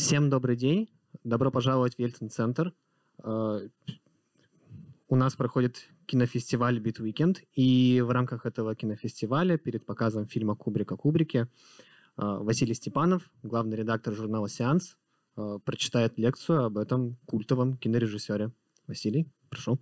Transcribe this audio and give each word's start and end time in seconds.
Всем 0.00 0.30
добрый 0.30 0.56
день. 0.56 0.88
Добро 1.24 1.50
пожаловать 1.50 1.96
в 1.96 1.98
Ельцин-центр. 1.98 2.72
Э, 3.22 3.68
у 5.08 5.14
нас 5.14 5.36
проходит 5.36 5.90
кинофестиваль 6.06 6.80
«Бит 6.80 7.00
Weekend, 7.00 7.40
и 7.52 8.00
в 8.00 8.10
рамках 8.10 8.46
этого 8.46 8.74
кинофестиваля 8.74 9.58
перед 9.58 9.84
показом 9.84 10.26
фильма 10.26 10.56
«Кубрика 10.56 10.96
Кубрики» 10.96 11.36
э, 11.36 11.46
Василий 12.16 12.72
Степанов, 12.72 13.30
главный 13.42 13.76
редактор 13.76 14.14
журнала 14.14 14.48
«Сеанс», 14.48 14.96
э, 15.36 15.58
прочитает 15.66 16.16
лекцию 16.16 16.64
об 16.64 16.78
этом 16.78 17.18
культовом 17.26 17.76
кинорежиссере. 17.76 18.52
Василий, 18.86 19.28
прошу. 19.50 19.78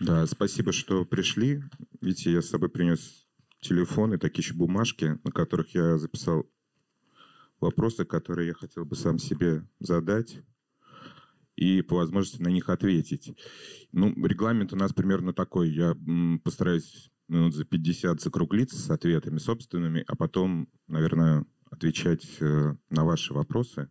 Да, 0.00 0.26
спасибо, 0.26 0.72
что 0.72 1.04
пришли. 1.04 1.62
Видите, 2.00 2.32
я 2.32 2.40
с 2.40 2.48
собой 2.48 2.70
принес 2.70 3.26
телефон 3.60 4.14
и 4.14 4.18
такие 4.18 4.42
еще 4.42 4.54
бумажки, 4.54 5.18
на 5.22 5.30
которых 5.30 5.74
я 5.74 5.98
записал 5.98 6.46
вопросы, 7.60 8.04
которые 8.04 8.48
я 8.48 8.54
хотел 8.54 8.84
бы 8.84 8.96
сам 8.96 9.18
себе 9.18 9.66
задать 9.80 10.40
и 11.56 11.82
по 11.82 11.96
возможности 11.96 12.40
на 12.40 12.48
них 12.48 12.68
ответить. 12.68 13.36
Ну, 13.90 14.14
регламент 14.24 14.72
у 14.72 14.76
нас 14.76 14.92
примерно 14.92 15.32
такой. 15.32 15.70
Я 15.70 15.96
постараюсь 16.44 17.10
минут 17.26 17.54
за 17.54 17.64
50 17.64 18.20
закруглиться 18.20 18.78
с 18.78 18.88
ответами 18.90 19.38
собственными, 19.38 20.04
а 20.06 20.14
потом, 20.14 20.68
наверное, 20.86 21.44
отвечать 21.70 22.26
э, 22.40 22.74
на 22.90 23.04
ваши 23.04 23.34
вопросы, 23.34 23.90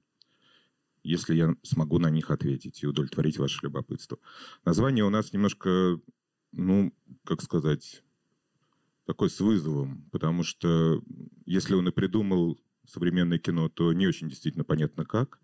если 1.03 1.35
я 1.35 1.55
смогу 1.61 1.99
на 1.99 2.09
них 2.09 2.31
ответить 2.31 2.83
и 2.83 2.87
удовлетворить 2.87 3.37
ваше 3.37 3.59
любопытство. 3.63 4.17
Название 4.65 5.03
у 5.03 5.09
нас 5.09 5.33
немножко, 5.33 5.99
ну, 6.53 6.93
как 7.25 7.41
сказать, 7.41 8.03
такой 9.05 9.29
с 9.29 9.39
вызовом, 9.39 10.09
потому 10.11 10.43
что 10.43 11.01
если 11.45 11.75
он 11.75 11.87
и 11.87 11.91
придумал 11.91 12.59
современное 12.87 13.37
кино, 13.37 13.69
то 13.69 13.93
не 13.93 14.07
очень 14.07 14.29
действительно 14.29 14.63
понятно 14.63 15.05
как. 15.05 15.39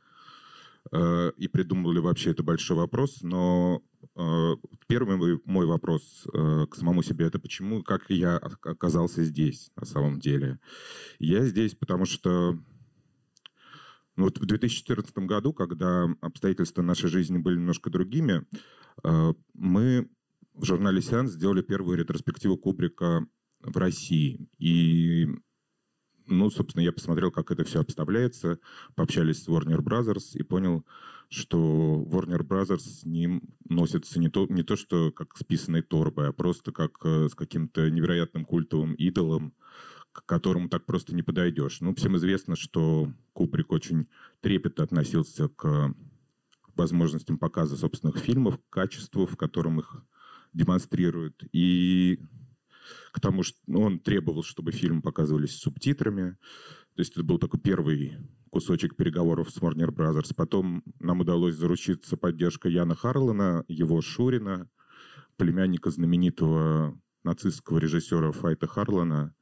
Э, 0.91 1.31
и 1.38 1.47
придумал 1.47 1.91
ли 1.91 2.00
вообще 2.00 2.31
это 2.31 2.44
большой 2.44 2.77
вопрос. 2.77 3.22
Но 3.22 3.83
э, 4.16 4.55
первый 4.88 5.39
мой 5.45 5.66
вопрос 5.66 6.27
э, 6.33 6.66
к 6.69 6.75
самому 6.75 7.03
себе 7.03 7.25
это 7.25 7.39
почему, 7.39 7.83
как 7.83 8.09
я 8.09 8.38
оказался 8.38 9.23
здесь 9.23 9.72
на 9.75 9.85
самом 9.85 10.19
деле. 10.19 10.59
Я 11.19 11.45
здесь, 11.45 11.75
потому 11.75 12.05
что 12.05 12.58
ну, 14.16 14.25
вот 14.25 14.38
в 14.38 14.45
2014 14.45 15.16
году, 15.19 15.53
когда 15.53 16.07
обстоятельства 16.22 16.81
нашей 16.81 17.09
жизни 17.09 17.38
были 17.38 17.55
немножко 17.55 17.89
другими, 17.89 18.45
мы 19.55 20.07
в 20.53 20.66
журнале 20.66 21.02
«Сеанс» 21.02 21.31
сделали 21.31 21.63
первую 21.63 21.97
ретроспективу 21.97 22.55
Кубрика 22.57 23.25
в 23.61 23.75
России. 23.75 24.47
И 24.59 25.28
ну, 26.27 26.49
собственно, 26.49 26.83
я 26.83 26.91
посмотрел, 26.91 27.31
как 27.31 27.52
это 27.52 27.63
все 27.63 27.81
обставляется, 27.81 28.59
пообщались 28.95 29.43
с 29.43 29.47
Warner 29.47 29.79
Brothers 29.79 30.35
и 30.38 30.43
понял, 30.43 30.85
что 31.29 32.05
Warner 32.07 32.41
Brothers 32.41 32.79
с 32.79 33.03
ним 33.05 33.41
носится 33.67 34.19
не 34.19 34.29
то, 34.29 34.45
не 34.47 34.63
то 34.63 34.75
что 34.75 35.11
как 35.11 35.35
с 35.38 35.44
писаной 35.44 35.81
торбой, 35.81 36.29
а 36.29 36.31
просто 36.33 36.71
как 36.71 36.97
э, 37.03 37.27
с 37.29 37.35
каким-то 37.35 37.89
невероятным 37.89 38.45
культовым 38.45 38.94
идолом, 38.94 39.53
к 40.11 40.25
которому 40.25 40.69
так 40.69 40.85
просто 40.85 41.16
не 41.16 41.23
подойдешь. 41.23 41.81
Ну, 41.81 41.95
всем 41.95 42.16
известно, 42.17 42.55
что 42.55 43.11
Кубрик 43.33 43.71
очень 43.71 44.07
трепетно 44.41 44.83
относился 44.83 45.49
к 45.49 45.94
возможностям 46.75 47.38
показа 47.38 47.77
собственных 47.77 48.17
фильмов, 48.17 48.57
к 48.57 48.73
качеству, 48.73 49.25
в 49.25 49.35
котором 49.35 49.79
их 49.79 50.03
демонстрируют. 50.53 51.44
И 51.51 52.19
к 53.12 53.20
тому, 53.20 53.44
что 53.44 53.58
ну, 53.67 53.81
он 53.81 54.00
требовал, 54.00 54.44
чтобы 54.44 54.72
фильм 54.72 55.02
показывались 55.02 55.56
с 55.56 55.62
субтитрами. 55.62 56.38
То 56.95 57.02
есть 57.02 57.14
это 57.14 57.23
был 57.23 57.40
такой 57.40 57.59
первый 57.59 58.17
кусочек 58.50 58.95
переговоров 58.95 59.50
с 59.50 59.58
Warner 59.58 59.90
Brothers. 59.90 60.34
Потом 60.36 60.84
нам 61.00 61.22
удалось 61.22 61.56
заручиться 61.56 62.17
поддержкой 62.17 62.73
Яна 62.73 62.95
Харлана, 62.95 63.66
его 63.67 64.02
Шурина, 64.02 64.70
племянника 65.38 65.90
знаменитого 65.90 67.00
нацистского 67.24 67.80
режиссера 67.80 68.31
Файта 68.31 68.68
Харлана, 68.68 69.34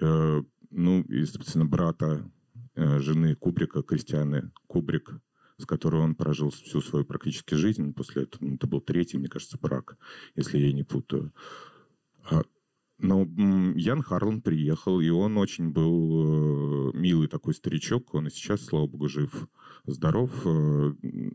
э, 0.00 0.42
ну 0.70 1.02
и, 1.02 1.24
собственно, 1.24 1.66
брата 1.66 2.30
э, 2.74 3.00
жены 3.00 3.34
Кубрика, 3.34 3.82
Кристианы 3.82 4.52
Кубрик, 4.66 5.20
с 5.56 5.66
которой 5.66 6.02
он 6.02 6.14
прожил 6.14 6.50
всю 6.50 6.80
свою 6.80 7.04
практически 7.04 7.54
жизнь. 7.54 7.92
После 7.94 8.22
этого 8.22 8.44
ну, 8.44 8.54
это 8.54 8.66
был 8.66 8.80
третий, 8.80 9.18
мне 9.18 9.28
кажется, 9.28 9.58
брак, 9.60 9.96
если 10.36 10.58
я 10.58 10.72
не 10.72 10.84
путаю. 10.84 11.32
Но 13.02 13.26
Ян 13.76 14.02
Харлан 14.02 14.42
приехал, 14.42 15.00
и 15.00 15.08
он 15.08 15.38
очень 15.38 15.70
был 15.70 16.92
э, 16.92 16.98
милый 16.98 17.28
такой 17.28 17.54
старичок. 17.54 18.14
Он 18.14 18.26
и 18.26 18.30
сейчас, 18.30 18.64
слава 18.64 18.86
богу, 18.86 19.08
жив, 19.08 19.48
здоров. 19.86 20.30
Э, 20.44 20.92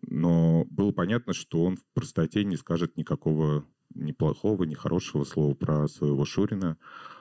но 0.08 0.66
было 0.70 0.92
понятно, 0.92 1.34
что 1.34 1.64
он 1.64 1.78
в 1.78 1.84
простоте 1.94 2.44
не 2.44 2.56
скажет 2.56 2.98
никакого 2.98 3.66
ни 3.94 4.12
плохого, 4.12 4.64
ни 4.64 4.76
хорошего 4.76 5.24
слова 5.24 5.54
про 5.56 5.88
своего 5.88 6.26
Шурина. 6.26 6.78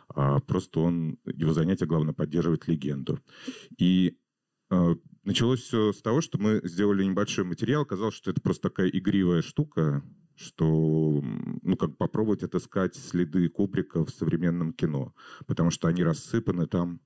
А 0.09 0.41
просто 0.41 0.81
он, 0.81 1.19
его 1.25 1.53
занятие 1.53 1.87
главное 1.87 2.13
поддерживать 2.13 2.69
легенду. 2.69 3.21
И 3.79 4.19
э, 4.71 4.95
началось 5.23 5.61
все 5.61 5.93
с 5.93 6.03
того, 6.03 6.21
что 6.21 6.39
мы 6.39 6.61
сделали 6.65 7.05
небольшой 7.05 7.45
материал. 7.45 7.87
Казалось, 7.87 8.15
что 8.15 8.31
это 8.31 8.41
просто 8.41 8.69
такая 8.69 8.89
игривая 8.89 9.41
штука, 9.41 10.03
что, 10.37 11.23
ну, 11.63 11.77
как 11.77 11.97
попробовать 11.97 12.43
отыскать 12.43 12.97
следы 12.97 13.49
Кубрика 13.49 14.05
в 14.05 14.11
современном 14.11 14.73
кино, 14.73 15.15
потому 15.47 15.71
что 15.71 15.89
они 15.89 16.03
рассыпаны 16.03 16.67
там, 16.67 17.01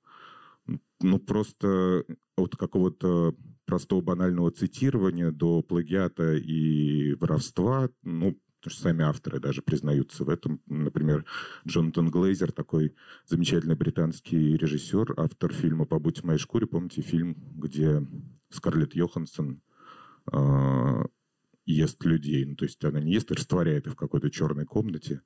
ну, 1.00 1.18
просто 1.18 2.04
от 2.36 2.56
какого-то 2.56 3.34
простого 3.64 4.00
банального 4.00 4.50
цитирования 4.50 5.30
до 5.30 5.62
плагиата 5.62 6.34
и 6.34 7.14
воровства, 7.14 7.90
ну, 8.02 8.38
потому 8.60 8.72
что 8.72 8.82
сами 8.82 9.04
авторы 9.04 9.40
даже 9.40 9.62
признаются 9.62 10.24
в 10.24 10.28
этом. 10.28 10.60
Например, 10.66 11.24
Джонатан 11.66 12.10
Глейзер, 12.10 12.52
такой 12.52 12.94
замечательный 13.26 13.76
британский 13.76 14.56
режиссер, 14.56 15.14
автор 15.16 15.52
фильма 15.52 15.84
«Побудь 15.84 16.20
в 16.20 16.24
моей 16.24 16.38
шкуре». 16.38 16.66
Помните 16.66 17.02
фильм, 17.02 17.36
где 17.54 18.04
Скарлетт 18.50 18.94
Йоханссон 18.94 19.60
а, 20.32 21.06
ест 21.68 22.02
людей. 22.04 22.44
Ну, 22.44 22.56
то 22.56 22.64
есть 22.64 22.82
она 22.84 23.00
не 23.00 23.12
ест 23.12 23.30
и 23.30 23.34
растворяет 23.34 23.86
их 23.86 23.92
в 23.92 23.96
какой-то 23.96 24.30
черной 24.30 24.64
комнате 24.64 25.20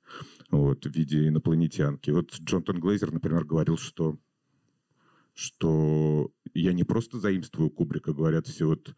вот, 0.51 0.85
в 0.85 0.91
виде 0.91 1.27
инопланетянки. 1.27 2.11
Вот 2.11 2.33
Джонатан 2.33 2.79
Глейзер, 2.79 3.11
например, 3.11 3.45
говорил, 3.45 3.77
что 3.77 4.17
что 5.35 6.31
я 6.53 6.73
не 6.73 6.83
просто 6.83 7.17
заимствую 7.17 7.71
Кубрика, 7.71 8.13
говорят, 8.13 8.45
все 8.45 8.65
вот 8.65 8.93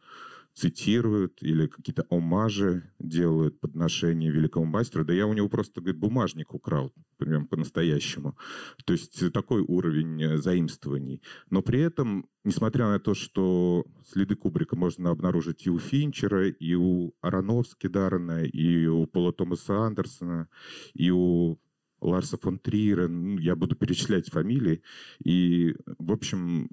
цитируют 0.55 1.43
или 1.43 1.67
какие-то 1.67 2.05
омажи 2.09 2.89
делают, 2.97 3.59
подношения 3.59 4.31
великому 4.31 4.65
мастеру. 4.65 5.03
Да 5.03 5.13
я 5.13 5.27
у 5.27 5.33
него 5.33 5.49
просто, 5.49 5.81
говорит, 5.81 5.99
бумажник 5.99 6.53
украл, 6.53 6.93
прям 7.17 7.45
по-настоящему. 7.45 8.37
То 8.85 8.93
есть 8.93 9.33
такой 9.33 9.61
уровень 9.61 10.23
э, 10.23 10.37
заимствований. 10.37 11.21
Но 11.49 11.61
при 11.61 11.81
этом, 11.81 12.29
несмотря 12.45 12.87
на 12.87 12.99
то, 12.99 13.13
что 13.13 13.85
следы 14.05 14.35
Кубрика 14.35 14.77
можно 14.77 15.09
обнаружить 15.09 15.67
и 15.67 15.69
у 15.69 15.77
Финчера, 15.77 16.47
и 16.47 16.73
у 16.73 17.13
Аронофски 17.19 17.87
Даррена, 17.87 18.45
и 18.45 18.87
у 18.87 19.07
Пола 19.07 19.33
Томаса 19.33 19.79
Андерсона, 19.79 20.47
и 20.93 21.11
у 21.11 21.59
Ларса 21.99 22.37
фон 22.37 22.59
Триера, 22.59 23.09
ну, 23.09 23.37
я 23.39 23.57
буду 23.57 23.75
перечислять 23.75 24.29
фамилии. 24.29 24.81
И, 25.21 25.75
в 25.97 26.13
общем, 26.13 26.69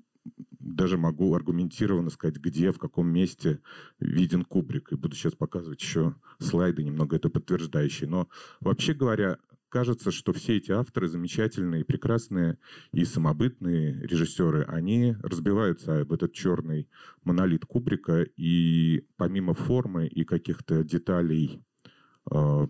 даже 0.58 0.96
могу 0.96 1.34
аргументированно 1.34 2.10
сказать, 2.10 2.36
где, 2.36 2.72
в 2.72 2.78
каком 2.78 3.08
месте 3.08 3.60
виден 4.00 4.44
Кубрик. 4.44 4.92
И 4.92 4.96
буду 4.96 5.16
сейчас 5.16 5.34
показывать 5.34 5.82
еще 5.82 6.14
слайды, 6.38 6.84
немного 6.84 7.16
это 7.16 7.28
подтверждающие. 7.28 8.08
Но 8.08 8.28
вообще 8.60 8.94
говоря, 8.94 9.38
кажется, 9.68 10.10
что 10.10 10.32
все 10.32 10.56
эти 10.58 10.70
авторы 10.70 11.08
замечательные, 11.08 11.84
прекрасные 11.84 12.58
и 12.92 13.04
самобытные 13.04 14.06
режиссеры, 14.06 14.64
они 14.64 15.16
разбиваются 15.22 16.00
об 16.00 16.12
этот 16.12 16.32
черный 16.32 16.88
монолит 17.24 17.64
Кубрика, 17.64 18.22
и 18.36 19.06
помимо 19.16 19.54
формы 19.54 20.06
и 20.06 20.24
каких-то 20.24 20.84
деталей 20.84 21.62
э, 22.30 22.66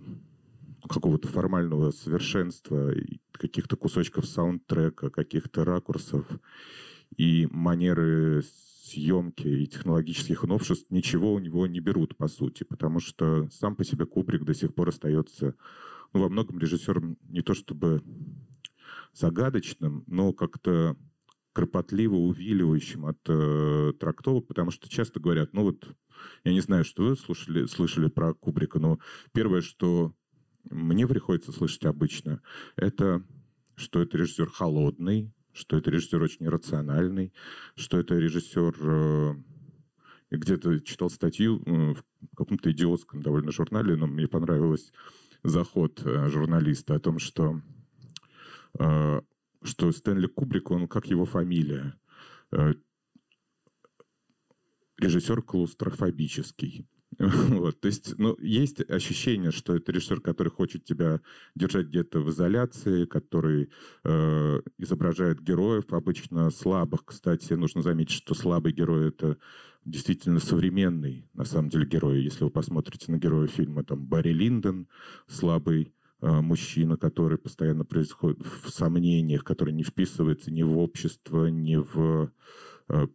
какого-то 0.88 1.28
формального 1.28 1.90
совершенства, 1.90 2.92
каких-то 3.32 3.76
кусочков 3.76 4.26
саундтрека, 4.26 5.10
каких-то 5.10 5.64
ракурсов 5.64 6.26
и 7.16 7.46
манеры 7.50 8.42
съемки 8.84 9.46
и 9.46 9.66
технологических 9.66 10.42
новшеств 10.44 10.90
ничего 10.90 11.32
у 11.32 11.38
него 11.38 11.66
не 11.66 11.80
берут, 11.80 12.16
по 12.16 12.28
сути, 12.28 12.64
потому 12.64 13.00
что 13.00 13.48
сам 13.50 13.76
по 13.76 13.84
себе 13.84 14.06
Кубрик 14.06 14.44
до 14.44 14.54
сих 14.54 14.74
пор 14.74 14.88
остается 14.88 15.54
ну, 16.12 16.20
во 16.20 16.28
многом 16.28 16.58
режиссером 16.58 17.16
не 17.28 17.42
то 17.42 17.54
чтобы 17.54 18.02
загадочным, 19.14 20.04
но 20.06 20.32
как-то 20.32 20.96
кропотливо 21.52 22.14
увиливающим 22.14 23.06
от 23.06 23.18
э, 23.28 23.92
трактовок, 23.98 24.46
потому 24.46 24.70
что 24.70 24.88
часто 24.88 25.20
говорят, 25.20 25.52
ну 25.52 25.62
вот, 25.62 25.86
я 26.44 26.52
не 26.52 26.60
знаю, 26.60 26.84
что 26.84 27.04
вы 27.04 27.16
слушали, 27.16 27.66
слышали 27.66 28.08
про 28.08 28.32
Кубрика, 28.34 28.78
но 28.78 28.98
первое, 29.32 29.60
что 29.60 30.14
мне 30.70 31.06
приходится 31.06 31.52
слышать 31.52 31.84
обычно, 31.84 32.40
это 32.76 33.22
что 33.74 34.00
это 34.00 34.16
режиссер 34.18 34.48
холодный, 34.48 35.32
что 35.52 35.76
это 35.76 35.90
режиссер 35.90 36.22
очень 36.22 36.48
рациональный, 36.48 37.32
что 37.74 37.98
это 37.98 38.16
режиссер... 38.16 38.74
Э, 38.80 39.34
где-то 40.30 40.80
читал 40.80 41.10
статью 41.10 41.62
э, 41.66 41.94
в 41.94 42.36
каком-то 42.36 42.72
идиотском 42.72 43.22
довольно 43.22 43.52
журнале, 43.52 43.96
но 43.96 44.06
мне 44.06 44.26
понравилось 44.26 44.92
заход 45.42 46.00
э, 46.04 46.28
журналиста 46.30 46.94
о 46.94 47.00
том, 47.00 47.18
что, 47.18 47.60
что 48.74 49.92
Стэнли 49.92 50.26
Кубрик, 50.26 50.70
он 50.70 50.88
как 50.88 51.06
его 51.08 51.26
фамилия, 51.26 51.94
режиссер 54.96 55.42
клаустрофобический. 55.42 56.86
Вот, 57.18 57.80
то 57.80 57.88
есть, 57.88 58.18
ну, 58.18 58.36
есть 58.40 58.80
ощущение, 58.90 59.50
что 59.50 59.76
это 59.76 59.92
режиссер, 59.92 60.20
который 60.20 60.48
хочет 60.48 60.84
тебя 60.84 61.20
держать 61.54 61.88
где-то 61.88 62.20
в 62.20 62.30
изоляции, 62.30 63.04
который 63.04 63.70
э, 64.04 64.60
изображает 64.78 65.40
героев, 65.40 65.92
обычно 65.92 66.50
слабых. 66.50 67.04
Кстати, 67.04 67.52
нужно 67.54 67.82
заметить, 67.82 68.14
что 68.14 68.34
слабый 68.34 68.72
герой— 68.72 69.08
это 69.08 69.36
действительно 69.84 70.38
современный, 70.38 71.28
на 71.34 71.44
самом 71.44 71.68
деле, 71.68 71.86
герой. 71.86 72.22
Если 72.22 72.44
вы 72.44 72.50
посмотрите 72.50 73.10
на 73.10 73.18
героя 73.18 73.46
фильма, 73.46 73.84
там, 73.84 74.06
Барри 74.06 74.32
Линдон, 74.32 74.88
слабый 75.26 75.92
э, 76.20 76.40
мужчина, 76.40 76.96
который 76.96 77.38
постоянно 77.38 77.84
происходит 77.84 78.40
в 78.40 78.70
сомнениях, 78.70 79.44
который 79.44 79.74
не 79.74 79.82
вписывается 79.82 80.50
ни 80.50 80.62
в 80.62 80.78
общество, 80.78 81.46
ни 81.46 81.76
в 81.76 82.30
э, 82.88 83.06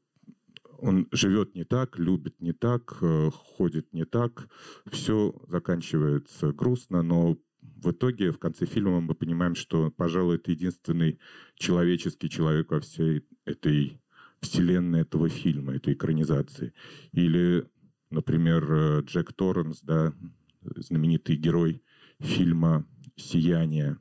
он 0.79 1.07
живет 1.11 1.55
не 1.55 1.63
так, 1.63 1.97
любит 1.99 2.39
не 2.39 2.53
так, 2.53 2.97
э, 3.01 3.29
ходит 3.31 3.93
не 3.93 4.05
так. 4.05 4.47
Все 4.91 5.35
заканчивается 5.47 6.51
грустно, 6.53 7.01
но 7.01 7.37
в 7.61 7.91
итоге, 7.91 8.31
в 8.31 8.39
конце 8.39 8.65
фильма 8.65 9.01
мы 9.01 9.13
понимаем, 9.13 9.55
что, 9.55 9.91
пожалуй, 9.91 10.35
это 10.35 10.51
единственный 10.51 11.19
человеческий 11.55 12.29
человек 12.29 12.71
во 12.71 12.79
всей 12.79 13.25
этой 13.45 14.01
вселенной 14.41 15.01
этого 15.01 15.29
фильма, 15.29 15.75
этой 15.75 15.93
экранизации. 15.93 16.73
Или, 17.11 17.67
например, 18.09 18.71
э, 18.71 19.01
Джек 19.01 19.33
Торренс, 19.33 19.81
да, 19.81 20.13
знаменитый 20.61 21.35
герой 21.35 21.83
фильма 22.19 22.85
«Сияние», 23.15 23.97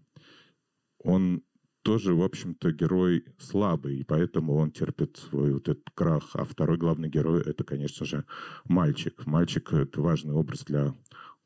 он 0.98 1.42
тоже, 1.86 2.16
в 2.16 2.22
общем-то, 2.22 2.72
герой 2.72 3.24
слабый, 3.38 3.98
и 3.98 4.02
поэтому 4.02 4.56
он 4.56 4.72
терпит 4.72 5.18
свой 5.18 5.52
вот 5.52 5.68
этот 5.68 5.88
крах. 5.94 6.30
А 6.34 6.44
второй 6.44 6.78
главный 6.78 7.08
герой— 7.08 7.42
это, 7.46 7.62
конечно 7.62 8.04
же, 8.04 8.24
мальчик. 8.64 9.24
Мальчик— 9.24 9.72
это 9.72 10.00
важный 10.00 10.34
образ 10.34 10.64
для 10.64 10.92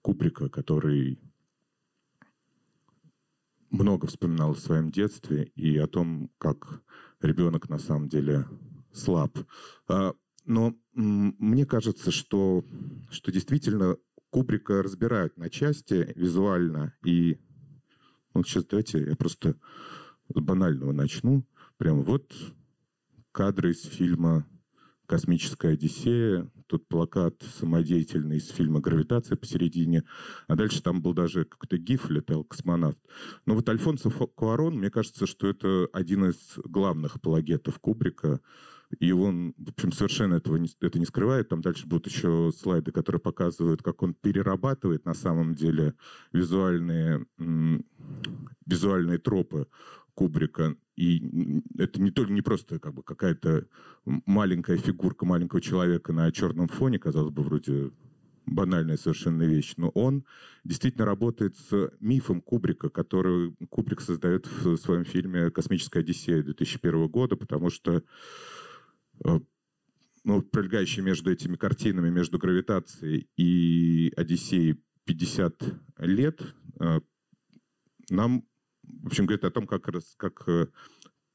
Куприка, 0.01 0.49
который 0.49 1.21
много 3.69 4.07
вспоминал 4.07 4.53
о 4.53 4.55
своем 4.55 4.91
детстве 4.91 5.53
и 5.57 5.77
о 5.77 5.87
том, 5.87 6.31
как 6.39 6.81
ребенок 7.21 7.69
на 7.69 7.79
самом 7.79 8.09
деле 8.09 8.47
слаб. 8.95 9.37
А, 9.89 10.15
но 10.47 10.75
мне 10.95 11.67
кажется, 11.67 12.11
что, 12.11 12.65
что 13.11 13.31
действительно 13.31 13.99
Кубрика 14.31 14.83
разбирают 14.83 15.37
на 15.37 15.51
части 15.51 16.15
визуально. 16.17 16.95
И 17.05 17.39
вот 18.33 18.47
сейчас 18.47 18.65
давайте 18.65 19.05
я 19.05 19.17
просто 19.17 19.57
с 20.35 20.41
банального 20.41 20.93
начну. 20.93 21.45
Прям 21.77 22.03
вот 22.03 22.33
кадры 23.33 23.73
из 23.73 23.83
фильма 23.83 24.47
«Космическая 25.07 25.73
Одиссея», 25.73 26.51
тут 26.67 26.87
плакат 26.87 27.43
самодеятельный 27.59 28.37
из 28.37 28.49
фильма 28.49 28.81
«Гравитация» 28.81 29.37
посередине, 29.37 30.05
а 30.47 30.55
дальше 30.55 30.83
там 30.83 31.03
был 31.03 31.15
даже 31.15 31.45
какой-то 31.45 31.79
гиф, 31.79 32.09
летал 32.11 32.45
космонавт. 32.45 32.99
Но 33.45 33.55
вот 33.55 33.69
Альфонсо 33.69 34.11
Куарон, 34.11 34.77
мне 34.79 34.91
кажется, 34.91 35.27
что 35.27 35.49
это 35.49 35.89
один 35.93 36.27
из 36.27 36.55
главных 36.65 37.17
апологетов 37.17 37.81
Кубрика, 37.81 38.41
и 38.99 39.13
он, 39.13 39.55
в 39.57 39.71
общем, 39.71 39.93
совершенно 39.93 40.35
этого 40.35 40.57
не, 40.57 40.69
это 40.81 40.99
не 40.99 41.07
скрывает. 41.07 41.49
Там 41.49 41.61
дальше 41.61 41.87
будут 41.87 42.09
еще 42.09 42.51
слайды, 42.57 42.91
которые 42.91 43.21
показывают, 43.21 43.83
как 43.83 44.03
он 44.03 44.15
перерабатывает 44.15 45.05
на 45.05 45.15
самом 45.15 45.55
деле 45.55 45.95
визуальные, 46.33 47.25
визуальные 48.67 49.19
тропы 49.19 49.69
Кубрика. 50.21 50.77
И 50.97 51.63
это 51.79 51.99
не 51.99 52.11
только 52.11 52.31
не 52.31 52.43
просто 52.43 52.79
как 52.79 52.93
бы 52.93 53.03
какая-то 53.03 53.67
маленькая 54.05 54.77
фигурка 54.77 55.25
маленького 55.25 55.63
человека 55.63 56.13
на 56.13 56.31
черном 56.31 56.69
фоне, 56.69 56.99
казалось 56.99 57.33
бы, 57.33 57.43
вроде 57.43 57.91
банальная 58.45 58.99
совершенно 58.99 59.45
вещь, 59.45 59.73
но 59.79 59.89
он 59.89 60.27
действительно 60.63 61.07
работает 61.07 61.57
с 61.57 61.91
мифом 62.01 62.43
Кубрика, 62.43 62.91
который 62.91 63.57
Кубрик 63.71 64.03
создает 64.03 64.47
в 64.47 64.77
своем 64.77 65.07
фильме 65.07 65.51
«Космическая 65.51 66.01
Одиссея» 66.01 66.43
2001 66.43 67.09
года, 67.09 67.37
потому 67.37 67.71
что 67.71 68.03
э, 69.25 69.41
ну, 70.25 70.43
пролегающий 70.43 71.01
между 71.01 71.33
этими 71.33 71.57
картинами, 71.57 72.11
между 72.11 72.39
гравитацией 72.39 73.27
и 73.39 74.13
Одиссеей 74.19 74.85
50 75.07 75.63
лет, 76.01 76.43
э, 76.79 77.01
нам 78.11 78.45
в 79.03 79.07
общем, 79.07 79.27
говорит 79.27 79.45
о 79.45 79.51
том, 79.51 79.67
как, 79.67 79.89
как, 80.17 80.49
э, 80.49 80.67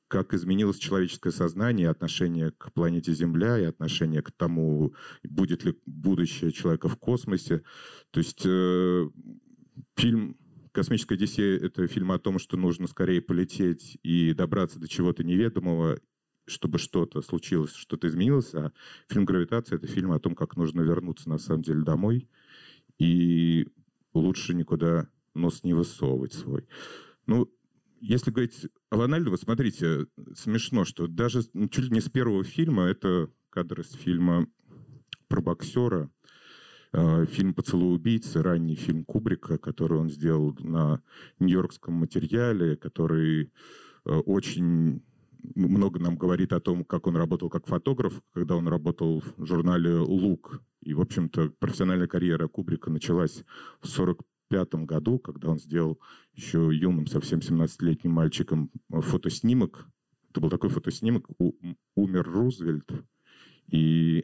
как 0.07 0.33
изменилось 0.33 0.77
человеческое 0.77 1.31
сознание, 1.31 1.89
отношение 1.89 2.51
к 2.51 2.71
планете 2.73 3.13
Земля 3.13 3.59
и 3.59 3.63
отношение 3.63 4.21
к 4.21 4.31
тому, 4.31 4.93
будет 5.23 5.65
ли 5.65 5.79
будущее 5.85 6.51
человека 6.51 6.89
в 6.89 6.97
космосе. 6.97 7.63
То 8.11 8.19
есть 8.19 8.43
э, 8.45 9.09
фильм 9.95 10.37
«Космическая 10.71 11.15
Одиссея»— 11.15 11.59
это 11.61 11.87
фильм 11.87 12.11
о 12.11 12.19
том, 12.19 12.39
что 12.39 12.57
нужно 12.57 12.87
скорее 12.87 13.21
полететь 13.21 13.97
и 14.03 14.33
добраться 14.33 14.79
до 14.79 14.87
чего-то 14.87 15.23
неведомого, 15.23 15.99
чтобы 16.47 16.77
что-то 16.77 17.21
случилось, 17.21 17.73
что-то 17.73 18.07
изменилось. 18.07 18.53
А 18.53 18.71
фильм 19.09 19.25
«Гравитация»— 19.25 19.75
это 19.77 19.87
фильм 19.87 20.11
о 20.11 20.19
том, 20.19 20.35
как 20.35 20.57
нужно 20.57 20.81
вернуться 20.81 21.29
на 21.29 21.37
самом 21.37 21.61
деле 21.63 21.81
домой 21.81 22.29
и 22.99 23.67
лучше 24.13 24.53
никуда 24.53 25.07
нос 25.33 25.63
не 25.63 25.73
высовывать 25.73 26.33
свой. 26.33 26.67
Ну, 27.27 27.51
если 27.99 28.31
говорить 28.31 28.67
о 28.89 28.97
Лональдо, 28.97 29.35
смотрите, 29.37 30.07
смешно, 30.35 30.85
что 30.85 31.07
даже 31.07 31.43
чуть 31.43 31.85
ли 31.85 31.89
не 31.89 32.01
с 32.01 32.09
первого 32.09 32.43
фильма, 32.43 32.83
это 32.83 33.29
кадр 33.49 33.81
из 33.81 33.91
фильма 33.93 34.47
про 35.27 35.41
боксера, 35.41 36.11
э, 36.93 37.25
фильм 37.25 37.53
«Поцелуй 37.53 37.95
убийцы», 37.95 38.41
ранний 38.41 38.75
фильм 38.75 39.05
Кубрика, 39.05 39.57
который 39.57 39.97
он 39.97 40.09
сделал 40.09 40.55
на 40.59 41.01
нью-йоркском 41.39 41.93
материале, 41.93 42.75
который 42.75 43.51
э, 44.05 44.11
очень 44.11 45.03
много 45.55 45.99
нам 45.99 46.17
говорит 46.17 46.53
о 46.53 46.59
том, 46.59 46.83
как 46.83 47.07
он 47.07 47.15
работал 47.15 47.49
как 47.49 47.67
фотограф, 47.67 48.21
когда 48.33 48.55
он 48.55 48.67
работал 48.67 49.23
в 49.37 49.45
журнале 49.45 49.95
«Лук». 49.95 50.61
И, 50.81 50.93
в 50.93 51.01
общем-то, 51.01 51.53
профессиональная 51.59 52.07
карьера 52.07 52.47
Кубрика 52.47 52.91
началась 52.91 53.43
в 53.81 53.87
40 53.87 54.21
пятом 54.55 54.85
году, 54.85 55.19
когда 55.19 55.49
он 55.49 55.59
сделал 55.59 55.99
еще 56.33 56.69
юным, 56.71 57.07
совсем 57.07 57.39
17-летним 57.39 58.13
мальчиком 58.13 58.71
фотоснимок. 58.89 59.85
Это 60.29 60.39
был 60.39 60.49
такой 60.49 60.69
фотоснимок. 60.69 61.27
Умер 61.95 62.23
Рузвельт, 62.23 62.89
и 63.67 64.23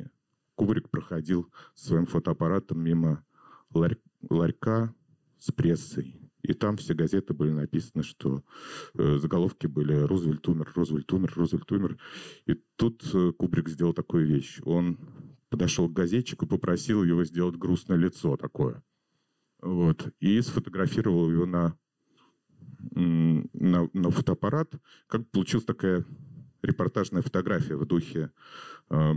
Кубрик 0.56 0.90
проходил 0.90 1.52
своим 1.76 2.06
фотоаппаратом 2.06 2.80
мимо 2.80 3.26
ларь, 3.74 3.98
ларька 4.30 4.96
с 5.38 5.52
прессой. 5.52 6.16
И 6.44 6.54
там 6.54 6.78
все 6.78 6.94
газеты 6.94 7.34
были 7.34 7.52
написаны, 7.52 8.04
что 8.04 8.42
э, 8.94 9.18
заголовки 9.18 9.68
были 9.68 9.94
«Рузвельт 9.96 10.48
умер, 10.48 10.72
Рузвельт 10.76 11.12
умер, 11.12 11.34
Рузвельт 11.36 11.70
умер». 11.74 11.98
И 12.46 12.54
тут 12.78 13.04
э, 13.14 13.34
Кубрик 13.34 13.68
сделал 13.68 13.94
такую 13.94 14.26
вещь. 14.28 14.62
Он 14.64 14.98
подошел 15.50 15.90
к 15.90 15.94
газетчику 15.94 16.46
и 16.46 16.50
попросил 16.50 17.04
его 17.04 17.26
сделать 17.26 17.58
грустное 17.58 17.98
лицо 17.98 18.38
такое. 18.38 18.82
Вот. 19.62 20.14
И 20.20 20.42
сфотографировал 20.42 21.30
его 21.32 21.46
на, 21.46 21.78
на, 22.92 23.90
на 23.94 24.12
фотоаппарат. 24.12 24.74
Как 25.08 25.30
получилась 25.30 25.66
такая 25.66 26.06
репортажная 26.62 27.22
фотография 27.22 27.76
в 27.76 27.86
духе 27.86 28.32
э, 28.90 29.14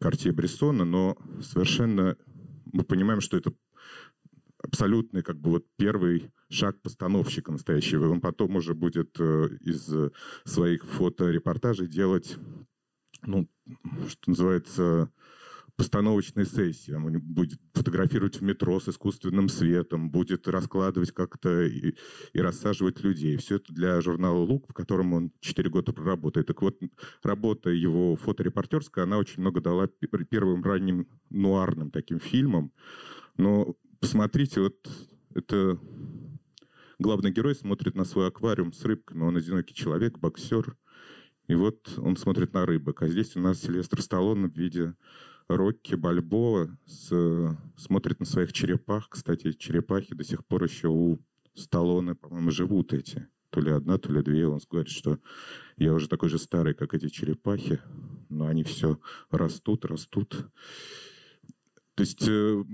Картье 0.00 0.32
Брессона, 0.32 0.84
но 0.84 1.16
совершенно 1.42 2.16
мы 2.72 2.84
понимаем, 2.84 3.20
что 3.20 3.36
это 3.36 3.52
абсолютный 4.62 5.22
как 5.22 5.38
бы 5.40 5.50
вот 5.50 5.66
первый 5.76 6.30
шаг 6.50 6.80
постановщика 6.82 7.52
настоящего. 7.52 8.08
Он 8.08 8.20
потом 8.20 8.56
уже 8.56 8.74
будет 8.74 9.16
э, 9.18 9.48
из 9.60 9.90
своих 10.44 10.84
фоторепортажей 10.84 11.86
делать, 11.86 12.36
ну, 13.22 13.48
что 14.08 14.30
называется, 14.30 15.10
постановочной 15.78 16.44
сессии. 16.44 16.92
Он 16.92 17.20
будет 17.20 17.60
фотографировать 17.72 18.40
в 18.40 18.42
метро 18.42 18.80
с 18.80 18.88
искусственным 18.88 19.48
светом, 19.48 20.10
будет 20.10 20.48
раскладывать 20.48 21.12
как-то 21.12 21.62
и, 21.62 21.94
и 22.32 22.40
рассаживать 22.40 23.00
людей. 23.00 23.36
Все 23.36 23.56
это 23.56 23.72
для 23.72 24.00
журнала 24.00 24.38
«Лук», 24.38 24.66
в 24.68 24.74
котором 24.74 25.12
он 25.12 25.30
4 25.38 25.70
года 25.70 25.92
проработает. 25.92 26.48
Так 26.48 26.62
вот, 26.62 26.80
работа 27.22 27.70
его 27.70 28.16
фоторепортерская, 28.16 29.04
она 29.04 29.18
очень 29.18 29.40
много 29.40 29.60
дала 29.60 29.86
первым 29.86 30.64
ранним 30.64 31.06
нуарным 31.30 31.92
таким 31.92 32.18
фильмам. 32.18 32.72
Но 33.36 33.76
посмотрите, 34.00 34.60
вот 34.60 34.76
это 35.36 35.78
главный 36.98 37.30
герой 37.30 37.54
смотрит 37.54 37.94
на 37.94 38.04
свой 38.04 38.26
аквариум 38.26 38.72
с 38.72 38.84
рыбками. 38.84 39.22
Он 39.22 39.36
одинокий 39.36 39.74
человек, 39.74 40.18
боксер. 40.18 40.76
и 41.46 41.54
вот 41.54 41.88
он 41.98 42.16
смотрит 42.16 42.52
на 42.52 42.66
рыбок. 42.66 43.00
А 43.02 43.06
здесь 43.06 43.36
у 43.36 43.40
нас 43.40 43.60
Сильвестр 43.60 44.02
Сталлоне 44.02 44.48
в 44.48 44.56
виде 44.56 44.96
Рокки 45.48 45.94
Бальбоа 45.94 46.68
с, 46.86 47.56
смотрит 47.76 48.20
на 48.20 48.26
своих 48.26 48.52
черепах. 48.52 49.08
Кстати, 49.08 49.52
черепахи 49.52 50.14
до 50.14 50.24
сих 50.24 50.44
пор 50.46 50.64
еще 50.64 50.88
у 50.88 51.18
Сталлоне, 51.54 52.14
по-моему, 52.14 52.50
живут 52.50 52.92
эти. 52.92 53.28
То 53.50 53.60
ли 53.60 53.70
одна, 53.70 53.96
то 53.96 54.12
ли 54.12 54.22
две. 54.22 54.46
Он 54.46 54.60
говорит, 54.70 54.90
что 54.90 55.18
я 55.76 55.94
уже 55.94 56.08
такой 56.08 56.28
же 56.28 56.38
старый, 56.38 56.74
как 56.74 56.92
эти 56.92 57.08
черепахи, 57.08 57.80
но 58.28 58.46
они 58.46 58.62
все 58.62 59.00
растут, 59.30 59.86
растут. 59.86 60.46
То 61.98 62.02
есть 62.02 62.28
э, 62.28 62.64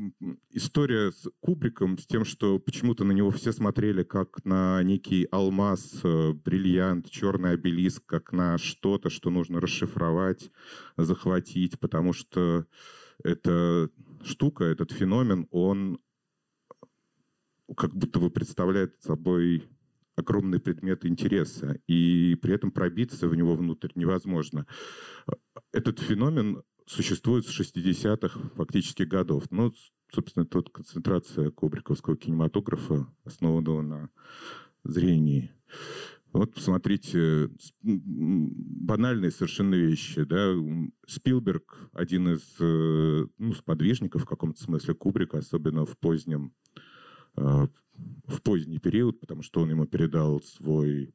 история 0.51 1.11
с 1.11 1.27
Кубриком, 1.41 1.97
с 1.97 2.07
тем, 2.07 2.27
что 2.27 2.59
почему-то 2.59 3.05
на 3.05 3.13
него 3.13 3.31
все 3.31 3.53
смотрели 3.53 4.03
как 4.03 4.45
на 4.45 4.83
некий 4.83 5.27
алмаз, 5.31 6.01
э, 6.05 6.33
бриллиант, 6.35 7.09
черный 7.09 7.53
обелиск, 7.53 8.05
как 8.05 8.33
на 8.33 8.59
что-то, 8.59 9.09
что 9.09 9.31
нужно 9.31 9.63
расшифровать, 9.63 10.51
захватить, 10.99 11.81
потому 11.81 12.13
что 12.13 12.67
эта 13.23 13.89
штука, 14.25 14.65
этот 14.65 14.93
феномен, 14.93 15.49
он 15.51 16.01
как 17.75 17.95
будто 17.95 18.21
бы 18.21 18.29
представляет 18.29 19.01
собой 19.01 19.71
огромный 20.17 20.61
предмет 20.61 21.07
интереса, 21.07 21.81
и 21.87 22.35
при 22.43 22.53
этом 22.53 22.71
пробиться 22.71 23.27
в 23.27 23.35
него 23.35 23.57
внутрь 23.57 23.89
невозможно. 23.95 24.67
Этот 25.73 25.99
феномен 25.99 26.63
существует 26.87 27.47
с 27.47 27.61
60-х 27.61 28.41
фактически 28.57 29.05
годов. 29.05 29.45
Ну, 29.51 29.73
собственно, 30.13 30.47
тут 30.47 30.71
концентрация 30.71 31.51
кубриковского 31.51 32.17
кинематографа, 32.17 33.07
основанного 33.25 33.83
на 33.83 34.11
зрении. 34.85 35.51
Вот 36.33 36.53
посмотрите, 36.53 37.49
банальные 37.81 39.31
совершенно 39.31 39.77
вещи. 39.77 40.25
Да? 40.25 40.53
Спилберг, 41.07 41.91
один 41.93 42.35
из 42.35 42.43
э, 42.59 43.27
ну, 43.39 43.53
сподвижников 43.55 44.23
в 44.23 44.27
каком-то 44.27 44.61
смысле 44.61 44.95
Кубрика, 44.95 45.39
особенно 45.39 45.87
в 45.87 45.97
позднем 45.97 46.53
э, 47.37 47.69
в 48.27 48.43
поздний 48.43 48.79
период, 48.79 49.21
потому 49.21 49.43
что 49.43 49.61
он 49.61 49.71
ему 49.71 49.87
передал 49.87 50.43
свой 50.43 51.15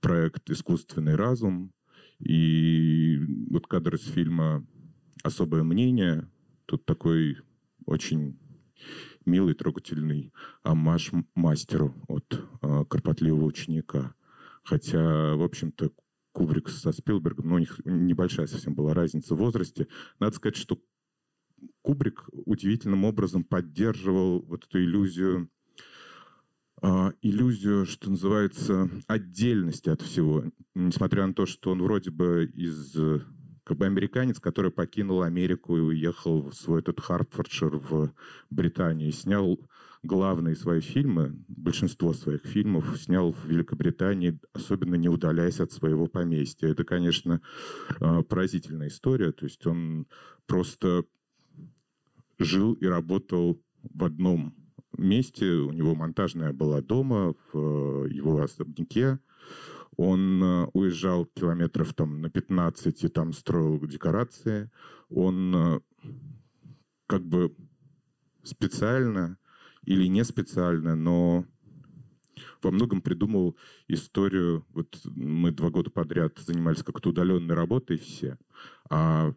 проект 0.00 0.48
«Искусственный 0.50 1.16
разум». 1.16 1.72
И 2.18 3.20
вот 3.50 3.66
кадр 3.66 3.96
из 3.96 4.06
фильма 4.06 4.66
особое 5.22 5.62
мнение. 5.62 6.28
Тут 6.66 6.84
такой 6.84 7.38
очень 7.84 8.38
милый, 9.24 9.54
трогательный 9.54 10.32
амаш 10.62 11.12
мастеру 11.34 11.94
от 12.08 12.40
э, 12.62 12.84
кропотливого 12.88 13.44
ученика. 13.44 14.14
Хотя, 14.62 15.34
в 15.34 15.42
общем-то, 15.42 15.92
Кубрик 16.32 16.68
со 16.68 16.92
Спилбергом, 16.92 17.48
ну, 17.48 17.54
у 17.54 17.58
них 17.58 17.80
небольшая 17.84 18.46
совсем 18.46 18.74
была 18.74 18.94
разница 18.94 19.34
в 19.34 19.38
возрасте. 19.38 19.88
Надо 20.20 20.36
сказать, 20.36 20.56
что 20.56 20.78
Кубрик 21.82 22.28
удивительным 22.32 23.04
образом 23.04 23.42
поддерживал 23.44 24.42
вот 24.42 24.64
эту 24.64 24.82
иллюзию, 24.82 25.48
э, 26.82 27.12
иллюзию, 27.22 27.86
что 27.86 28.10
называется, 28.10 28.90
отдельности 29.06 29.88
от 29.88 30.02
всего. 30.02 30.44
Несмотря 30.74 31.26
на 31.26 31.32
то, 31.32 31.46
что 31.46 31.70
он 31.70 31.82
вроде 31.82 32.10
бы 32.10 32.50
из 32.52 32.96
как 33.66 33.78
бы 33.78 33.86
американец, 33.86 34.38
который 34.38 34.70
покинул 34.70 35.22
Америку 35.22 35.76
и 35.76 35.80
уехал 35.80 36.50
в 36.50 36.54
свой 36.54 36.78
этот 36.78 37.00
Хартфордшир 37.00 37.76
в 37.76 38.12
Британии, 38.48 39.10
снял 39.10 39.58
главные 40.04 40.54
свои 40.54 40.80
фильмы, 40.80 41.34
большинство 41.48 42.12
своих 42.12 42.42
фильмов 42.44 42.96
снял 42.96 43.32
в 43.32 43.44
Великобритании, 43.44 44.38
особенно 44.52 44.94
не 44.94 45.08
удаляясь 45.08 45.58
от 45.58 45.72
своего 45.72 46.06
поместья. 46.06 46.68
Это, 46.68 46.84
конечно, 46.84 47.40
а, 47.98 48.22
поразительная 48.22 48.86
история. 48.86 49.32
То 49.32 49.46
есть 49.46 49.66
он 49.66 50.06
просто 50.46 51.02
жил 52.38 52.74
и 52.74 52.86
работал 52.86 53.60
в 53.82 54.04
одном 54.04 54.54
месте. 54.96 55.44
У 55.44 55.72
него 55.72 55.96
монтажная 55.96 56.52
была 56.52 56.82
дома, 56.82 57.34
в 57.52 58.04
его 58.06 58.40
особняке. 58.40 59.18
Он 59.96 60.42
э, 60.42 60.66
уезжал 60.72 61.26
километров 61.26 61.94
там 61.94 62.20
на 62.20 62.30
15 62.30 63.04
и 63.04 63.08
там 63.08 63.32
строил 63.32 63.80
декорации. 63.86 64.70
Он 65.08 65.54
э, 65.54 65.80
как 67.06 67.24
бы 67.24 67.54
специально 68.42 69.38
или 69.84 70.06
не 70.06 70.24
специально, 70.24 70.94
но 70.94 71.46
во 72.62 72.70
многом 72.70 73.00
придумал 73.00 73.56
историю. 73.88 74.66
Вот 74.70 75.00
мы 75.04 75.52
два 75.52 75.70
года 75.70 75.90
подряд 75.90 76.38
занимались 76.38 76.82
как-то 76.82 77.10
удаленной 77.10 77.54
работой 77.54 77.96
все, 77.96 78.38
а 78.90 79.32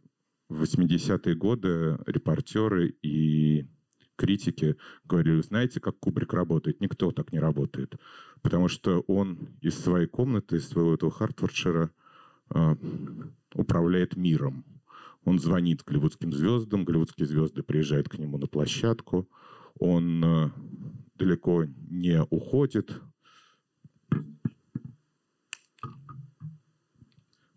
в 0.50 0.63
80-е 0.63 1.36
годы 1.36 2.00
репортеры 2.06 2.96
и 3.01 3.68
критики 4.16 4.75
говорили, 5.06 5.42
знаете, 5.42 5.80
как 5.80 5.98
Кубрик 6.00 6.34
работает? 6.34 6.82
Никто 6.82 7.12
так 7.12 7.32
не 7.32 7.39
работает. 7.39 7.96
Потому 8.41 8.67
что 8.67 9.01
он 9.08 9.50
из 9.62 9.77
своей 9.77 10.08
комнаты, 10.08 10.58
из 10.58 10.67
своего 10.67 10.93
этого 10.93 11.12
Хартфордшира 11.12 11.91
э, 12.53 12.75
управляет 13.53 14.15
миром. 14.15 14.65
Он 15.25 15.39
звонит 15.39 15.84
голливудским 15.84 16.31
звездам, 16.31 16.86
голливудские 16.86 17.27
звезды 17.27 17.63
приезжают 17.63 18.08
к 18.10 18.17
нему 18.17 18.38
на 18.38 18.48
площадку, 18.48 19.27
он 19.79 20.24
э, 20.24 20.50
далеко 21.15 21.65
не 21.89 22.22
уходит, 22.29 23.01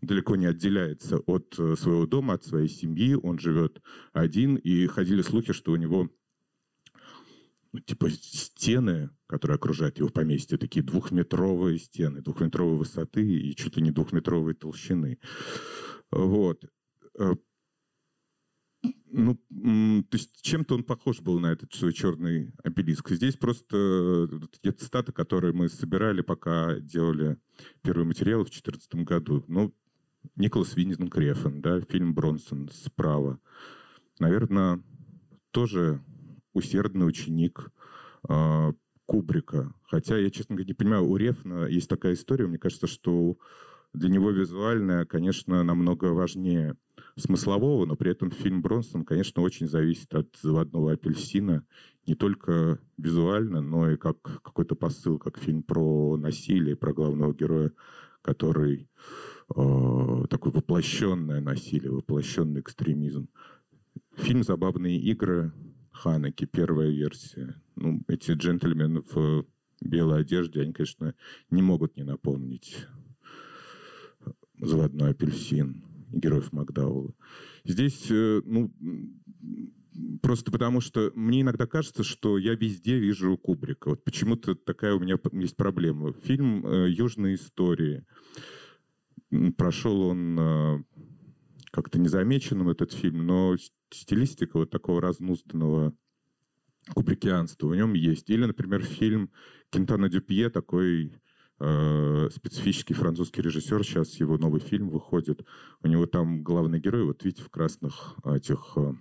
далеко 0.00 0.36
не 0.36 0.46
отделяется 0.46 1.18
от 1.18 1.54
э, 1.58 1.76
своего 1.76 2.06
дома, 2.06 2.34
от 2.34 2.44
своей 2.44 2.68
семьи. 2.68 3.14
Он 3.14 3.38
живет 3.38 3.80
один, 4.12 4.56
и 4.56 4.86
ходили 4.86 5.22
слухи, 5.22 5.52
что 5.52 5.72
у 5.72 5.76
него 5.76 6.10
ну, 7.73 7.81
типа 7.81 8.11
стены, 8.11 9.11
которые 9.26 9.57
окружают 9.57 9.99
его 9.99 10.11
поместье, 10.11 10.59
такие 10.59 10.85
двухметровые 10.85 11.79
стены, 11.79 12.21
двухметровой 12.21 12.76
высоты 12.76 13.26
и 13.26 13.57
чуть 13.57 13.76
ли 13.76 13.83
не 13.83 13.91
двухметровой 13.91 14.55
толщины. 14.55 15.19
Вот. 16.11 16.64
Э, 17.19 17.35
ну, 19.07 19.35
то 20.11 20.17
есть 20.17 20.43
чем-то 20.43 20.75
он 20.75 20.85
похож 20.85 21.21
был 21.21 21.38
на 21.38 21.52
этот 21.52 21.73
свой 21.73 21.93
черный 21.93 22.52
обелиск. 22.62 23.11
Здесь 23.11 23.37
просто 23.37 24.29
те 24.62 24.73
цитаты, 24.73 25.12
которые 25.12 25.52
мы 25.52 25.69
собирали, 25.69 26.21
пока 26.23 26.79
делали 26.81 27.38
первый 27.83 28.05
материал 28.05 28.41
в 28.41 28.50
2014 28.50 28.95
году. 29.07 29.45
Ну, 29.49 29.75
Николас 30.37 30.76
Виндинг 30.76 31.12
Крефен, 31.12 31.61
да, 31.61 31.81
фильм 31.81 32.14
Бронсон 32.14 32.69
справа. 32.73 33.38
Наверное, 34.19 34.83
тоже 35.52 36.02
усердный 36.52 37.06
ученик 37.06 37.71
э, 38.28 38.73
Кубрика. 39.06 39.75
Хотя 39.85 40.16
я, 40.16 40.30
честно 40.30 40.54
говоря, 40.54 40.68
не 40.68 40.75
понимаю, 40.75 41.06
у 41.06 41.16
Рефна 41.16 41.66
есть 41.66 41.88
такая 41.88 42.14
история, 42.14 42.47
мне 42.47 42.59
кажется, 42.59 42.87
что 42.87 43.37
для 43.92 44.09
него 44.09 44.30
визуальная, 44.30 45.04
конечно, 45.04 45.62
намного 45.62 46.06
важнее 46.06 46.76
смыслового, 47.16 47.85
но 47.85 47.94
при 47.94 48.11
этом 48.11 48.30
фильм 48.30 48.62
Бронсон, 48.62 49.04
конечно, 49.04 49.42
очень 49.42 49.68
зависит 49.68 50.14
от 50.14 50.35
заводного 50.40 50.92
апельсина. 50.92 51.64
Не 52.06 52.14
только 52.14 52.78
визуально, 52.97 53.61
но 53.61 53.90
и 53.90 53.97
как 53.97 54.23
какой-то 54.42 54.75
посыл, 54.75 55.18
как 55.18 55.38
фильм 55.38 55.62
про 55.62 56.16
насилие, 56.16 56.75
про 56.75 56.94
главного 56.94 57.35
героя, 57.35 57.73
который 58.23 58.88
э, 59.54 60.25
такой 60.30 60.52
воплощенное 60.52 61.40
насилие, 61.40 61.90
воплощенный 61.90 62.61
экстремизм. 62.61 63.28
Фильм 64.16 64.42
«Забавные 64.42 64.99
игры» 64.99 65.52
Ханеки, 65.92 66.46
первая 66.46 66.90
версия. 66.90 67.54
Ну, 67.76 68.02
эти 68.08 68.32
джентльмены 68.32 69.02
в 69.02 69.46
белой 69.80 70.20
одежде, 70.20 70.62
они, 70.62 70.72
конечно, 70.72 71.14
не 71.50 71.62
могут 71.62 71.96
не 71.96 72.02
напомнить 72.02 72.87
заводной 74.58 75.11
апельсин 75.11 75.84
героев 76.12 76.52
Макдаула. 76.52 77.14
Здесь, 77.64 78.11
э, 78.11 78.42
ну, 78.44 78.72
просто 80.20 80.50
потому 80.50 80.80
что 80.80 81.11
мне 81.14 81.42
иногда 81.42 81.66
кажется, 81.66 82.04
что 82.04 82.38
я 82.38 82.54
везде 82.54 82.99
вижу 82.99 83.37
Кубрика. 83.37 83.90
Вот 83.90 84.04
почему-то 84.04 84.54
такая 84.54 84.94
у 84.94 85.00
меня 85.00 85.18
есть 85.32 85.56
проблема. 85.56 86.12
Фильм 86.12 86.66
э, 86.66 86.90
«Южные 86.90 87.34
истории». 87.37 88.04
Прошел 89.56 90.02
он 90.02 90.38
э, 90.38 90.82
как-то 91.73 91.99
незамеченным, 91.99 92.69
этот 92.69 92.93
фильм, 92.93 93.26
но 93.26 93.57
стилистика 93.91 94.59
вот 94.59 94.71
такого 94.71 95.00
разнузданного 95.00 95.95
кубрикианства 96.95 97.69
в 97.69 97.75
нем 97.75 97.95
есть. 97.95 98.29
Или, 98.31 98.45
например, 98.45 98.85
фильм 98.85 99.31
Кентана 99.71 100.09
Дюпье, 100.09 100.50
такой 100.50 101.14
э, 101.61 102.29
специфический 102.31 102.95
французский 102.95 103.41
режиссер, 103.41 103.85
сейчас 103.85 104.14
его 104.21 104.37
новый 104.37 104.61
фильм 104.61 104.91
выходит. 104.91 105.47
У 105.83 105.88
него 105.88 106.07
там 106.07 106.43
главный 106.43 106.79
герой, 106.79 107.05
вот 107.05 107.25
видите, 107.25 107.43
в 107.43 107.49
красных 107.49 108.17
этих 108.25 108.75
э, 108.76 108.93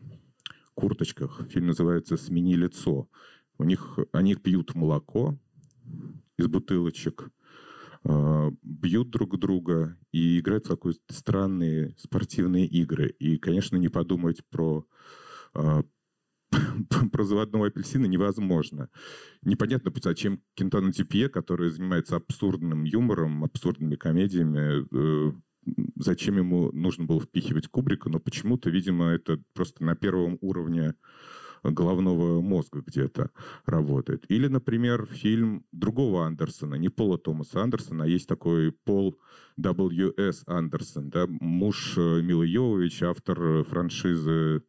курточках. 0.74 1.42
Фильм 1.50 1.68
называется 1.68 2.16
«Смени 2.16 2.56
лицо». 2.56 3.10
У 3.58 3.64
них, 3.64 4.00
они 4.14 4.36
пьют 4.36 4.76
молоко 4.76 5.38
из 6.38 6.48
бутылочек, 6.48 7.30
бьют 8.04 9.10
друг 9.12 9.38
друга 9.38 9.98
и 10.12 10.40
играют 10.40 10.66
в 10.66 10.76
такие 10.76 10.96
странные 11.10 11.96
спортивные 11.98 12.66
игры. 12.66 13.10
И, 13.20 13.38
конечно, 13.38 13.78
не 13.78 13.90
подумать 13.90 14.42
про 14.50 14.86
э, 15.54 15.84
про 17.12 17.24
заводного 17.24 17.68
апельсина 17.68 18.06
невозможно. 18.06 18.90
Непонятно, 19.44 19.92
зачем 20.02 20.42
Кентану 20.56 20.92
Типье, 20.92 21.30
который 21.30 21.70
занимается 21.70 22.16
абсурдным 22.16 22.84
юмором, 22.84 23.44
абсурдными 23.44 23.96
комедиями, 23.96 24.86
э, 24.92 25.34
зачем 25.96 26.38
ему 26.38 26.72
нужно 26.72 27.06
было 27.06 27.22
впихивать 27.22 27.68
Кубрика, 27.68 28.10
но 28.10 28.20
почему-то, 28.20 28.70
видимо, 28.70 29.10
это 29.10 29.40
просто 29.54 29.84
на 29.84 29.96
первом 29.96 30.38
уровне 30.42 30.96
головного 31.64 32.42
мозга 32.42 32.82
где-то 32.86 33.30
работает. 33.66 34.26
Или, 34.30 34.48
например, 34.48 35.06
фильм 35.06 35.66
другого 35.72 36.26
Андерсона, 36.26 36.76
не 36.76 36.90
Пола 36.90 37.18
Томаса 37.18 37.62
Андерсона, 37.62 38.06
а 38.06 38.08
есть 38.08 38.28
такой 38.28 38.72
Пол 38.72 39.18
W.S. 39.60 40.44
Андерсон, 40.48 41.10
да, 41.10 41.28
муж 41.28 41.96
э, 41.98 42.22
Милы 42.22 42.48
Йовович, 42.48 43.04
автор 43.04 43.64
франшизы 43.64 44.64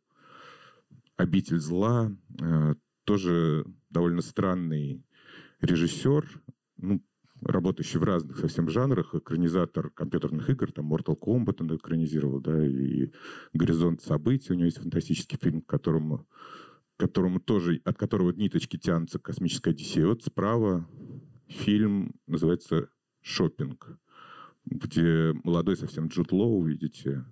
«Обитель 1.16 1.58
зла», 1.58 2.12
э, 2.40 2.74
тоже 3.04 3.64
довольно 3.90 4.22
странный 4.22 5.04
режиссер, 5.60 6.42
ну, 6.78 7.02
работающий 7.44 7.98
в 7.98 8.04
разных 8.04 8.38
совсем 8.38 8.68
жанрах, 8.68 9.14
экранизатор 9.14 9.90
компьютерных 9.90 10.48
игр, 10.50 10.70
там 10.72 10.92
Mortal 10.92 11.18
Kombat 11.18 11.56
он 11.60 11.76
экранизировал, 11.76 12.40
да, 12.40 12.64
и 12.64 13.10
«Горизонт 13.52 14.02
событий», 14.02 14.52
у 14.52 14.56
него 14.56 14.66
есть 14.66 14.78
фантастический 14.78 15.38
фильм, 15.40 15.62
к 15.62 15.66
которому, 15.66 16.26
которому 17.02 17.40
тоже, 17.40 17.80
от 17.84 17.98
которого 17.98 18.30
ниточки 18.30 18.76
тянутся 18.76 19.18
«Космическая 19.18 19.70
Одиссея». 19.70 20.06
Вот 20.06 20.22
справа 20.22 20.88
фильм 21.48 22.14
называется 22.28 22.90
«Шоппинг», 23.22 23.98
где 24.64 25.34
молодой 25.42 25.76
совсем 25.76 26.06
Джуд 26.06 26.30
Лоу, 26.30 26.62
видите, 26.62 27.24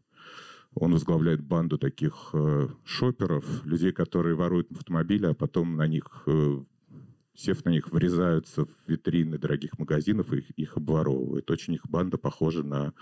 он 0.74 0.92
возглавляет 0.92 1.40
банду 1.40 1.78
таких 1.78 2.30
э, 2.32 2.68
шоперов, 2.84 3.64
людей, 3.64 3.92
которые 3.92 4.34
воруют 4.34 4.72
автомобили, 4.72 5.26
а 5.26 5.34
потом 5.34 5.76
на 5.76 5.86
них 5.86 6.24
э, 6.26 6.64
сев 7.34 7.64
на 7.64 7.70
них, 7.70 7.92
врезаются 7.92 8.64
в 8.64 8.70
витрины 8.88 9.38
дорогих 9.38 9.78
магазинов 9.78 10.32
и 10.32 10.38
их, 10.38 10.50
их 10.50 10.76
обворовывают. 10.76 11.48
Очень 11.48 11.74
их 11.74 11.86
банда 11.88 12.18
похожа 12.18 12.64
на 12.64 12.92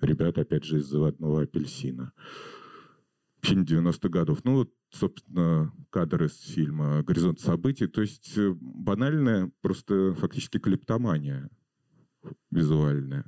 ребят, 0.00 0.36
опять 0.36 0.64
же, 0.64 0.78
из 0.78 0.86
заводного 0.86 1.42
апельсина. 1.42 2.12
Фильм 3.40 3.62
90-х 3.62 4.08
годов. 4.08 4.40
Ну, 4.42 4.54
вот, 4.54 4.72
собственно, 4.92 5.72
кадр 5.90 6.24
из 6.24 6.38
фильма 6.40 7.02
«Горизонт 7.02 7.40
событий». 7.40 7.86
То 7.86 8.02
есть 8.02 8.36
э, 8.36 8.54
банальная, 8.60 9.50
просто 9.60 10.14
фактически 10.14 10.58
клептомания 10.58 11.50
визуальная. 12.50 13.24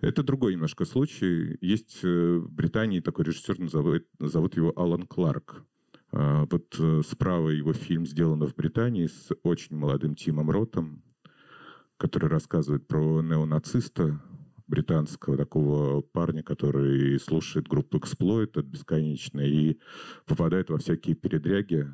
Это 0.00 0.22
другой 0.22 0.52
немножко 0.52 0.84
случай. 0.84 1.56
Есть 1.60 2.00
э, 2.02 2.36
в 2.36 2.50
Британии 2.52 3.00
такой 3.00 3.24
режиссер, 3.24 3.58
назовут, 3.58 4.06
зовут 4.20 4.56
его 4.56 4.72
Алан 4.76 5.06
Кларк. 5.06 5.64
А, 6.10 6.46
вот 6.50 6.76
э, 6.78 7.02
справа 7.06 7.50
его 7.50 7.72
фильм 7.72 8.06
сделан 8.06 8.44
в 8.44 8.54
Британии 8.54 9.06
с 9.06 9.30
очень 9.42 9.76
молодым 9.76 10.14
Тимом 10.14 10.50
Ротом, 10.50 11.02
который 11.96 12.28
рассказывает 12.28 12.86
про 12.86 13.22
неонациста 13.22 14.22
британского 14.68 15.36
такого 15.36 16.02
парня, 16.02 16.42
который 16.42 17.18
слушает 17.18 17.66
группу 17.66 17.98
Exploit 17.98 18.62
бесконечно 18.62 19.40
и 19.40 19.78
попадает 20.26 20.70
во 20.70 20.78
всякие 20.78 21.16
передряги. 21.16 21.88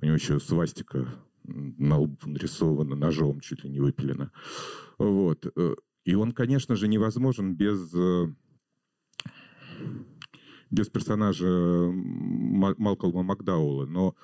У 0.00 0.04
него 0.04 0.14
еще 0.14 0.38
свастика 0.38 1.08
на 1.44 1.98
лбу 1.98 2.18
нарисована 2.26 2.94
ножом, 2.94 3.40
чуть 3.40 3.64
ли 3.64 3.70
не 3.70 3.80
выпилена. 3.80 4.30
Вот. 4.98 5.46
И 6.04 6.14
он, 6.14 6.32
конечно 6.32 6.76
же, 6.76 6.86
невозможен 6.88 7.54
без 7.54 7.92
э, 7.94 8.26
без 10.70 10.88
персонажа 10.88 11.46
Малкольма 11.46 13.22
Макдаула. 13.22 13.86
Но 13.86 14.14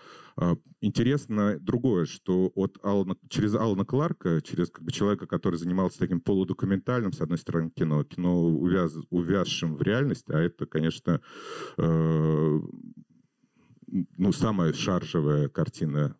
интересно 0.80 1.58
другое, 1.60 2.06
что 2.06 2.50
от 2.54 2.78
Алана, 2.82 3.16
через 3.28 3.54
Алана 3.54 3.84
Кларка, 3.84 4.40
через 4.42 4.70
как 4.70 4.84
бы, 4.84 4.92
человека, 4.92 5.26
который 5.26 5.56
занимался 5.56 5.98
таким 5.98 6.20
полудокументальным, 6.20 7.12
с 7.12 7.20
одной 7.20 7.38
стороны, 7.38 7.70
кино, 7.70 8.04
кино 8.04 8.44
увяз, 8.44 8.94
увязшим 9.10 9.76
в 9.76 9.82
реальность, 9.82 10.30
а 10.30 10.38
это, 10.38 10.66
конечно, 10.66 11.20
э, 11.76 12.60
ну, 14.16 14.32
самая 14.32 14.72
шаржевая 14.72 15.48
картина 15.48 16.16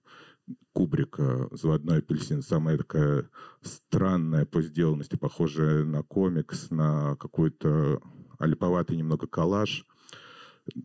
Кубрика 0.73 1.49
«Заводной 1.53 1.99
апельсин» 1.99 2.43
самая 2.43 2.79
такая 2.79 3.29
странная 3.63 4.47
по 4.47 4.63
сделанности, 4.63 5.17
похожая 5.17 5.85
на 5.85 6.03
комикс, 6.03 6.71
на 6.71 7.17
какой-то 7.17 8.01
альповатый 8.39 8.97
немного 8.97 9.27
коллаж. 9.27 9.87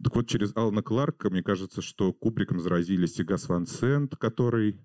Так 0.04 0.16
вот, 0.16 0.28
через 0.28 0.56
Алана 0.56 0.82
Кларка, 0.82 1.30
мне 1.30 1.44
кажется, 1.44 1.82
что 1.82 2.14
Кубриком 2.14 2.60
заразили 2.60 3.06
Сигас 3.06 3.50
Ван 3.50 3.66
Сент, 3.66 4.16
который... 4.16 4.80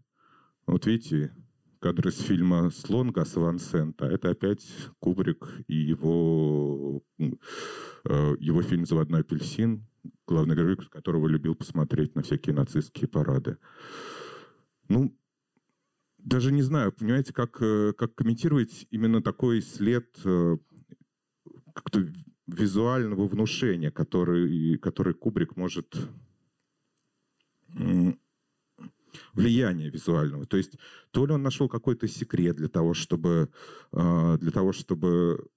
Вот 0.67 0.87
видите, 0.87 1.35
кадр 1.81 2.09
из 2.09 2.19
фильма 2.21 2.71
«Слон» 2.71 3.11
Гаса 3.11 3.41
Ван 3.41 3.59
Сента. 3.59 4.05
Это 4.05 4.31
опять 4.31 4.67
Кубрик 4.99 5.49
и 5.67 5.75
его, 5.75 7.03
э, 7.19 8.37
его 8.39 8.63
фильм 8.63 8.85
«Заводной 8.85 9.21
апельсин», 9.21 9.87
главный 10.27 10.55
герой, 10.55 10.77
которого 10.77 11.27
любил 11.27 11.55
посмотреть 11.55 12.15
на 12.15 12.23
всякие 12.23 12.55
нацистские 12.55 13.09
парады. 13.09 13.57
Ну, 14.89 15.17
даже 16.19 16.53
не 16.53 16.63
знаю, 16.63 16.93
понимаете, 16.93 17.33
как, 17.33 17.61
э, 17.63 17.95
как 17.97 18.15
комментировать 18.15 18.87
именно 18.91 19.23
такой 19.23 19.63
след 19.63 20.07
э, 20.25 20.59
как-то 21.75 22.07
визуального 22.55 23.27
внушения, 23.27 23.91
который, 23.91 24.79
который 24.79 25.15
Кубрик 25.15 25.57
может 25.57 25.95
влияние 29.35 29.91
визуального. 29.91 30.47
То 30.47 30.57
есть 30.57 30.73
то 31.11 31.27
ли 31.27 31.33
он 31.33 31.43
нашел 31.43 31.69
какой-то 31.69 32.09
секрет 32.09 32.57
для 32.57 32.69
того, 32.69 32.95
чтобы, 32.95 33.51
а, 33.93 34.39
для 34.39 34.51
того, 34.51 34.73
чтобы 34.73 35.49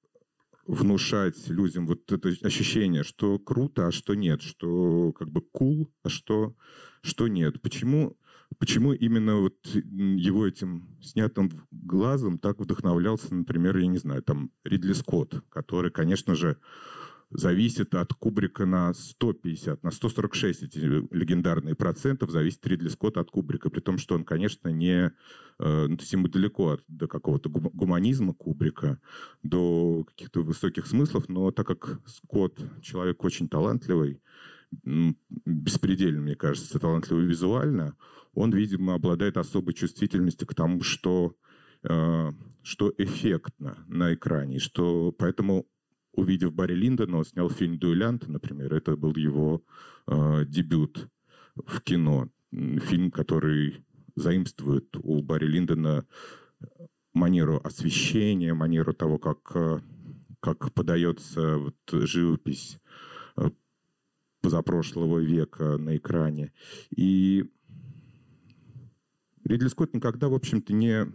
внушать 0.66 1.50
людям 1.50 1.88
вот 1.88 2.10
это 2.12 2.30
ощущение, 2.42 3.04
что 3.04 3.38
круто, 3.38 3.88
а 3.88 3.92
что 3.92 4.16
нет, 4.16 4.42
что 4.42 5.12
как 5.14 5.30
бы 5.30 5.42
cool, 5.54 5.90
а 6.04 6.10
что, 6.10 6.56
что 7.02 7.28
нет. 7.28 7.62
Почему, 7.62 8.18
почему 8.60 8.94
именно 8.94 9.38
вот 9.38 9.56
его 9.66 10.48
этим 10.48 10.98
снятым 11.02 11.52
глазом 11.72 12.38
так 12.38 12.60
вдохновлялся, 12.60 13.34
например, 13.34 13.78
я 13.78 13.88
не 13.88 13.98
знаю, 13.98 14.24
там 14.24 14.52
Ридли 14.63 14.94
Скотт, 14.94 15.42
который, 15.50 15.92
конечно 15.92 16.36
же, 16.36 16.58
зависит 17.34 17.96
от 17.96 18.13
Кубрика 18.13 18.66
на 18.66 18.94
150, 18.94 19.84
на 19.84 19.92
146 19.92 20.63
эти 20.63 20.78
легендарные 20.78 21.76
процентов 21.76 22.30
зависит 22.30 22.66
Ридли 22.68 22.89
Скотт 22.89 23.18
от 23.18 23.32
Кубрика, 23.32 23.70
при 23.70 23.80
том, 23.80 23.98
что 23.98 24.16
он, 24.16 24.24
конечно, 24.24 24.70
не... 24.70 25.12
Э, 25.60 25.88
ну, 25.88 25.98
то 25.98 26.02
есть 26.02 26.13
ему 26.13 26.28
далеко 26.28 26.74
от, 26.74 26.84
до 26.88 27.08
какого-то 27.08 27.50
гуманизма 27.50 28.34
Кубрика, 28.34 29.00
до 29.42 30.04
каких-то 30.06 30.42
высоких 30.42 30.86
смыслов, 30.86 31.28
но 31.28 31.52
так 31.52 31.68
как 31.68 32.00
Скотт 32.06 32.60
человек 32.82 33.24
очень 33.24 33.50
талантливый, 33.50 34.22
беспредельно, 35.46 36.22
мне 36.22 36.36
кажется, 36.36 36.80
талантливый 36.80 37.26
визуально, 37.26 37.96
он, 38.34 38.52
видимо, 38.52 38.96
обладает 38.96 39.38
особой 39.38 39.74
чувствительностью 39.74 40.48
к 40.48 40.56
тому, 40.56 40.82
что 40.82 41.36
э, 41.84 42.32
что 42.64 42.94
эффектно 42.98 43.84
на 43.88 44.14
экране, 44.14 44.60
что 44.60 45.12
поэтому 45.12 45.68
увидев 46.14 46.54
Барри 46.54 46.76
Линдона, 46.76 47.18
он 47.18 47.26
снял 47.26 47.50
фильм 47.50 47.78
«Дуэлянт», 47.78 48.28
например. 48.28 48.74
Это 48.74 48.96
был 48.96 49.16
его 49.16 49.64
э, 50.08 50.46
дебют 50.46 51.10
в 51.56 51.82
кино. 51.82 52.30
Фильм, 52.52 53.12
который 53.12 53.84
заимствует 54.16 54.96
у 54.98 55.22
Барри 55.24 55.48
Линдона 55.48 56.06
манеру 57.14 57.60
освещения, 57.64 58.54
манеру 58.54 58.94
того, 58.94 59.18
как, 59.18 59.40
э, 59.56 59.80
как 60.40 60.72
подается 60.74 61.58
вот 61.58 61.76
живопись 61.92 62.80
э, 63.38 63.50
позапрошлого 64.44 65.20
века 65.20 65.78
на 65.78 65.98
экране. 65.98 66.52
И 66.96 67.46
Ридли 69.46 69.70
Скотт 69.70 69.96
никогда, 69.96 70.28
в 70.28 70.34
общем-то, 70.34 70.74
не 70.74 71.08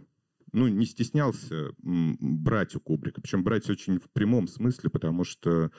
ну, 0.51 0.67
не 0.67 0.85
стеснялся 0.87 1.71
брать 1.77 2.75
у 2.75 2.79
Кубрика. 2.79 3.21
Причем 3.21 3.43
брать 3.43 3.69
очень 3.69 3.99
в 3.99 4.09
прямом 4.09 4.47
смысле, 4.47 4.89
потому 4.89 5.23
что, 5.23 5.71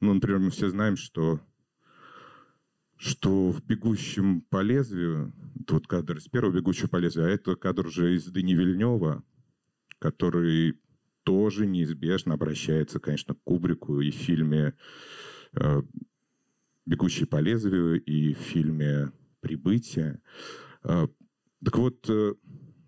ну, 0.00 0.14
например, 0.14 0.38
мы 0.38 0.50
все 0.50 0.70
знаем, 0.70 0.96
что 0.96 1.40
что 2.96 3.50
в 3.50 3.60
«Бегущем 3.66 4.42
по 4.42 4.62
лезвию», 4.62 5.32
тот 5.66 5.88
кадр 5.88 6.18
из 6.18 6.28
первого 6.28 6.54
«Бегущего 6.54 6.86
по 6.86 6.96
лезвию», 6.96 7.26
а 7.26 7.30
это 7.30 7.56
кадр 7.56 7.88
уже 7.88 8.14
из 8.14 8.24
Дани 8.26 8.54
Вильнева, 8.54 9.24
который 9.98 10.80
тоже 11.24 11.66
неизбежно 11.66 12.34
обращается, 12.34 13.00
конечно, 13.00 13.34
к 13.34 13.42
Кубрику 13.42 14.00
и 14.00 14.12
в 14.12 14.14
фильме 14.14 14.74
э, 15.54 15.82
«Бегущий 16.86 17.24
по 17.24 17.40
лезвию», 17.40 18.02
и 18.02 18.34
в 18.34 18.38
фильме 18.38 19.12
«Прибытие». 19.40 20.20
Э, 20.82 21.08
так 21.64 21.78
вот, 21.78 22.08
э, 22.08 22.34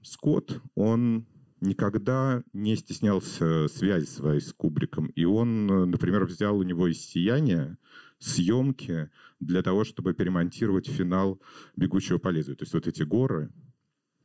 Скотт, 0.03 0.61
он 0.75 1.27
никогда 1.61 2.43
не 2.53 2.77
стеснялся 2.77 3.69
связи 3.69 4.07
своей 4.07 4.41
с 4.41 4.53
Кубриком. 4.53 5.07
И 5.09 5.25
он, 5.25 5.67
например, 5.91 6.25
взял 6.27 6.57
у 6.57 6.63
него 6.63 6.87
из 6.89 7.01
«Сияния» 7.01 7.79
съемки 8.19 9.11
для 9.41 9.63
того, 9.63 9.85
чтобы 9.85 10.15
перемонтировать 10.15 10.87
финал 10.87 11.41
«Бегущего 11.77 12.19
по 12.19 12.29
лезвию». 12.29 12.57
То 12.57 12.65
есть 12.65 12.75
вот 12.75 12.87
эти 12.87 13.03
горы, 13.03 13.51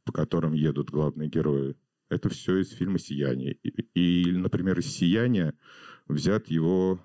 по 0.03 0.11
которым 0.11 0.53
едут 0.53 0.89
главные 0.89 1.29
герои, 1.29 1.75
это 2.09 2.29
все 2.29 2.57
из 2.57 2.69
фильма 2.71 2.99
«Сияние». 2.99 3.53
И, 3.63 4.27
и 4.27 4.31
например, 4.31 4.79
из 4.79 4.87
«Сияния» 4.87 5.53
взят 6.07 6.47
его 6.47 6.99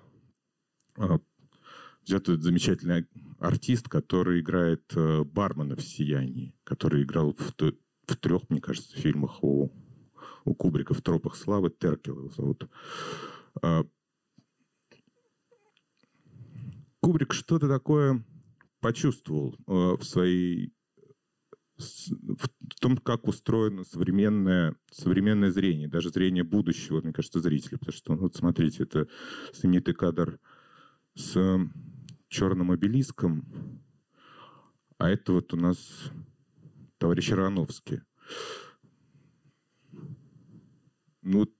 взят 2.07 2.23
этот 2.23 2.41
замечательный 2.41 3.05
артист, 3.39 3.89
который 3.89 4.39
играет 4.39 4.83
э, 4.95 5.23
бармена 5.23 5.75
в 5.75 5.81
«Сиянии», 5.81 6.55
который 6.63 7.03
играл 7.03 7.33
в, 7.33 7.53
в 7.59 8.15
трех, 8.15 8.49
мне 8.49 8.61
кажется, 8.61 8.97
фильмах 8.97 9.43
у, 9.43 9.71
у 10.45 10.55
Кубрика 10.55 10.93
в 10.93 11.01
«Тропах 11.01 11.35
славы». 11.35 11.69
Теркел 11.69 12.19
его 12.19 12.29
зовут. 12.29 12.69
А, 13.61 13.83
Кубрик 17.01 17.33
что-то 17.33 17.67
такое 17.67 18.23
почувствовал 18.79 19.55
э, 19.67 19.97
в 19.97 20.03
своей 20.03 20.73
в 21.77 22.79
том, 22.81 22.97
как 22.97 23.27
устроено 23.27 23.83
современное, 23.83 24.75
современное 24.89 25.51
зрение, 25.51 25.87
даже 25.87 26.09
зрение 26.09 26.43
будущего, 26.43 27.01
мне 27.01 27.13
кажется, 27.13 27.39
зрителя. 27.39 27.77
Потому 27.77 27.95
что, 27.95 28.15
вот 28.15 28.35
смотрите, 28.35 28.81
это 28.81 29.07
знаменитый 29.53 29.93
кадр 29.93 30.39
с 31.13 31.37
черным 32.27 32.71
обелиском, 32.71 33.81
а 34.97 35.09
это 35.09 35.33
вот 35.33 35.53
у 35.53 35.57
нас 35.57 36.11
товарищ 36.97 37.31
Рановский. 37.31 38.01
Ну, 41.21 41.53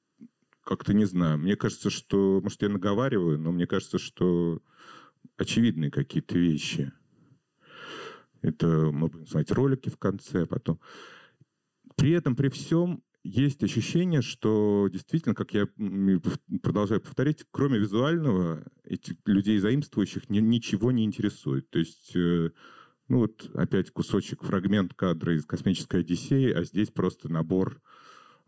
как-то 0.61 0.93
не 0.93 1.05
знаю. 1.05 1.37
Мне 1.37 1.55
кажется, 1.55 1.89
что... 1.89 2.41
Может, 2.41 2.61
я 2.61 2.69
наговариваю, 2.69 3.39
но 3.39 3.51
мне 3.51 3.67
кажется, 3.67 3.99
что 3.99 4.61
очевидные 5.37 5.91
какие-то 5.91 6.37
вещи. 6.37 6.91
Это 8.41 8.67
мы 8.67 9.07
будем 9.07 9.27
смотреть 9.27 9.51
ролики 9.51 9.89
в 9.89 9.97
конце 9.97 10.45
потом. 10.45 10.79
При 11.95 12.11
этом, 12.11 12.35
при 12.35 12.49
всем, 12.49 13.03
есть 13.27 13.61
ощущение, 13.63 14.21
что 14.21 14.87
действительно, 14.91 15.35
как 15.35 15.53
я 15.53 15.67
продолжаю 16.63 17.01
повторять, 17.01 17.43
кроме 17.51 17.77
визуального, 17.77 18.63
этих 18.83 19.15
людей 19.25 19.59
заимствующих 19.59 20.29
ни, 20.29 20.39
ничего 20.39 20.91
не 20.91 21.03
интересует. 21.03 21.69
То 21.69 21.79
есть, 21.79 22.15
э, 22.15 22.51
ну 23.09 23.19
вот 23.19 23.49
опять 23.53 23.91
кусочек, 23.91 24.43
фрагмент 24.43 24.93
кадра 24.93 25.35
из 25.35 25.45
«Космической 25.45 26.01
Одиссеи», 26.01 26.51
а 26.51 26.63
здесь 26.63 26.89
просто 26.89 27.27
набор 27.29 27.81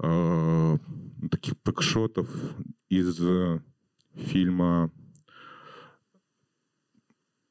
э, 0.02 0.78
таких 1.30 1.58
пэкшотов 1.58 2.30
из 2.88 3.20
э, 3.22 3.62
фильма 4.16 4.92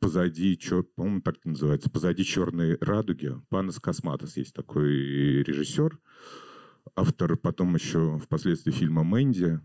позади, 0.00 0.58
по-моему, 0.96 1.20
так 1.20 1.44
называется, 1.44 1.90
позади 1.90 2.24
черной 2.24 2.78
радуги. 2.80 3.34
Панас 3.50 3.78
Косматос 3.78 4.38
есть 4.38 4.54
такой 4.54 5.42
режиссер, 5.42 5.98
автор 6.96 7.36
потом 7.36 7.74
еще 7.74 8.18
впоследствии 8.18 8.72
фильма 8.72 9.04
«Мэнди». 9.04 9.60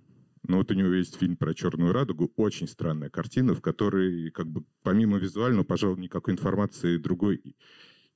Но 0.45 0.57
вот 0.57 0.71
у 0.71 0.73
него 0.73 0.89
есть 0.89 1.15
фильм 1.15 1.37
про 1.37 1.53
черную 1.53 1.93
радугу, 1.93 2.31
очень 2.35 2.67
странная 2.67 3.09
картина, 3.09 3.53
в 3.53 3.61
которой 3.61 4.29
как 4.31 4.47
бы 4.47 4.65
помимо 4.81 5.17
визуального, 5.17 5.63
пожалуй, 5.63 5.99
никакой 5.99 6.33
информации 6.33 6.97
другой 6.97 7.55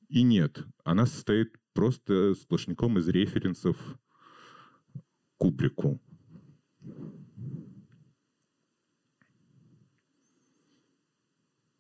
и 0.10 0.22
нет. 0.24 0.66
Она 0.84 1.06
состоит 1.06 1.56
просто 1.74 2.34
сплошняком 2.36 2.98
из 2.98 3.08
референсов 3.08 3.78
Кубрику. 5.38 6.02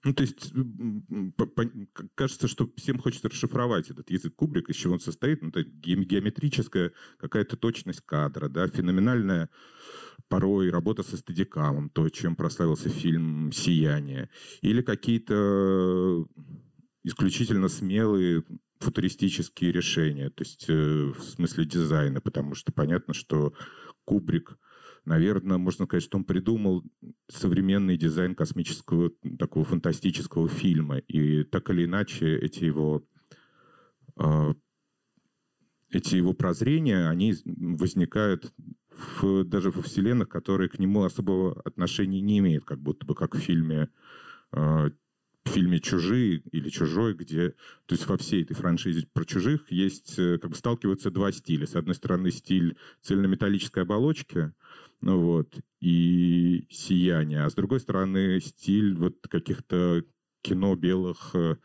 Ну, 0.08 0.14
то 0.14 0.22
есть 0.24 0.54
кажется, 2.16 2.48
что 2.48 2.70
всем 2.78 2.98
хочется 2.98 3.28
расшифровать 3.28 3.90
этот 3.90 4.10
язык 4.10 4.36
Кубрика, 4.36 4.72
из 4.72 4.78
чего 4.78 4.94
он 4.94 5.02
состоит. 5.02 5.42
Ну, 5.42 5.50
это 5.50 5.64
геометрическая 5.64 6.94
какая-то 7.18 7.58
точность 7.58 8.00
кадра, 8.06 8.48
да, 8.48 8.68
феноменальная 8.70 9.50
порой 10.30 10.70
работа 10.70 11.04
со 11.04 11.18
стадикамом, 11.18 11.90
то, 11.90 12.08
чем 12.08 12.38
прославился 12.38 12.88
фильм 12.88 13.52
«Сияние». 13.52 14.30
Или 14.62 14.82
какие-то 14.82 16.26
исключительно 17.04 17.68
смелые 17.68 18.46
футуристические 18.80 19.74
решения, 19.74 20.30
то 20.30 20.44
есть 20.44 20.70
э, 20.70 21.12
в 21.18 21.22
смысле 21.22 21.66
дизайна, 21.66 22.22
потому 22.22 22.56
что 22.56 22.72
понятно, 22.72 23.14
что 23.14 23.54
Кубрик– 24.06 24.58
Наверное, 25.08 25.58
можно 25.58 25.86
сказать, 25.86 26.04
что 26.04 26.18
он 26.18 26.26
придумал 26.26 26.84
современный 27.30 27.96
дизайн 27.96 28.36
космического 28.36 29.10
такого 29.40 29.64
фантастического 29.64 30.50
фильма. 30.50 30.98
И 30.98 31.46
так 31.46 31.70
или 31.70 31.86
иначе 31.86 32.36
эти 32.36 32.66
его, 32.66 33.08
э, 34.18 34.54
эти 35.92 36.16
его 36.16 36.34
прозрения, 36.34 37.08
они 37.08 37.36
возникают 37.46 38.54
в, 39.22 39.46
даже 39.46 39.72
во 39.72 39.82
вселенных, 39.82 40.28
которые 40.28 40.68
к 40.68 40.78
нему 40.78 41.06
особого 41.06 41.62
отношения 41.62 42.20
не 42.20 42.40
имеют, 42.40 42.66
как 42.66 42.82
будто 42.82 43.06
бы 43.06 43.16
как 43.16 43.34
в 43.34 43.40
фильме 43.40 43.88
э, 44.52 44.90
в 45.48 45.50
фильме 45.50 45.80
«Чужие» 45.80 46.42
или 46.52 46.70
«Чужой», 46.70 47.14
где, 47.14 47.52
то 47.86 47.96
есть 47.96 48.06
во 48.08 48.18
всей 48.18 48.44
этой 48.44 48.56
франшизе 48.56 49.08
про 49.14 49.24
чужих 49.24 49.72
есть, 49.72 50.20
э, 50.20 50.38
как 50.38 50.52
бы 50.52 50.56
сталкиваются 50.58 51.10
два 51.10 51.32
стиля. 51.32 51.66
С 51.66 51.76
одной 51.76 51.96
стороны, 51.96 52.32
стиль 52.32 52.78
цельнометаллической 53.02 53.84
оболочки, 53.84 54.52
ну 55.02 55.20
вот, 55.20 55.60
и 55.80 56.68
сияние, 56.70 57.44
а 57.44 57.50
с 57.50 57.56
другой 57.56 57.80
стороны, 57.80 58.40
стиль 58.40 58.96
вот 58.96 59.16
каких-то 59.28 60.04
кино 60.42 60.76
белых 60.76 61.36
э, 61.36 61.58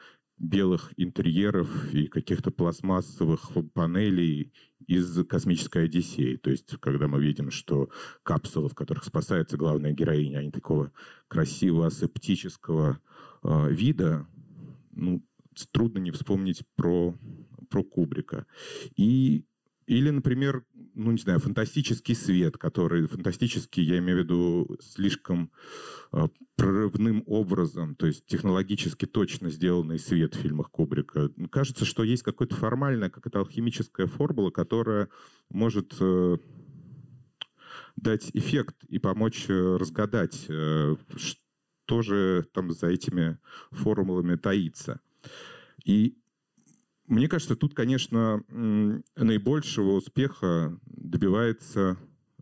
белых 0.43 0.93
интерьеров 0.97 1.95
и 1.95 2.09
каких-то 2.09 2.51
пластмассовых 2.51 3.53
панелей 3.73 4.53
из 4.87 5.25
«Космической 5.27 5.85
Одиссеи». 5.85 6.37
То 6.37 6.51
есть, 6.51 6.77
когда 6.81 7.07
мы 7.07 7.23
видим, 7.23 7.51
что 7.51 7.91
капсулы, 8.25 8.69
в 8.69 8.75
которых 8.75 9.05
спасается 9.05 9.57
главная 9.57 9.93
героиня, 9.93 10.39
они 10.39 10.51
такого 10.51 10.91
красивого 11.29 11.87
асептического 11.87 12.99
э, 13.45 13.73
вида, 13.73 14.27
ну, 14.91 15.23
трудно 15.71 15.99
не 16.01 16.11
вспомнить 16.11 16.65
про, 16.75 17.15
про 17.71 17.85
Кубрика. 17.85 18.47
И 18.97 19.45
или, 19.87 20.11
например, 20.11 20.65
ну, 20.95 21.13
не 21.13 21.19
знаю, 21.19 21.41
фантастический 21.41 22.15
свет, 22.15 22.59
который 22.59 23.07
фантастический, 23.07 23.83
я 23.83 23.99
имею 23.99 24.19
в 24.19 24.23
виду, 24.23 24.79
слишком 24.81 25.51
э, 26.13 26.29
прорывным 26.57 27.23
образом, 27.27 27.95
то 27.95 28.07
есть 28.07 28.27
технологически 28.27 29.07
точно 29.07 29.51
сделанный 29.51 29.99
свет 29.99 30.35
в 30.35 30.41
фильмах 30.41 30.71
Кубрика. 30.71 31.31
Кажется, 31.51 31.85
что 31.85 32.03
есть 32.03 32.23
какая-то 32.23 32.55
формальная, 32.55 33.11
какая-то 33.11 33.41
алхимическая 33.41 34.07
формула, 34.07 34.51
которая 34.51 35.09
может 35.51 35.95
э, 36.01 36.37
дать 37.97 38.31
эффект 38.35 38.77
и 38.89 38.99
помочь 38.99 39.47
э, 39.49 39.77
разгадать, 39.77 40.49
что 41.17 42.03
же 42.03 42.47
там 42.53 42.71
за 42.71 42.89
этими 42.89 43.39
формулами 43.71 44.37
таится. 44.37 45.01
И 45.85 46.17
мне 47.07 47.29
кажется, 47.29 47.57
тут, 47.57 47.75
конечно, 47.75 48.43
наибольшего 48.49 49.93
успеха 49.93 50.79
добивается 50.87 51.99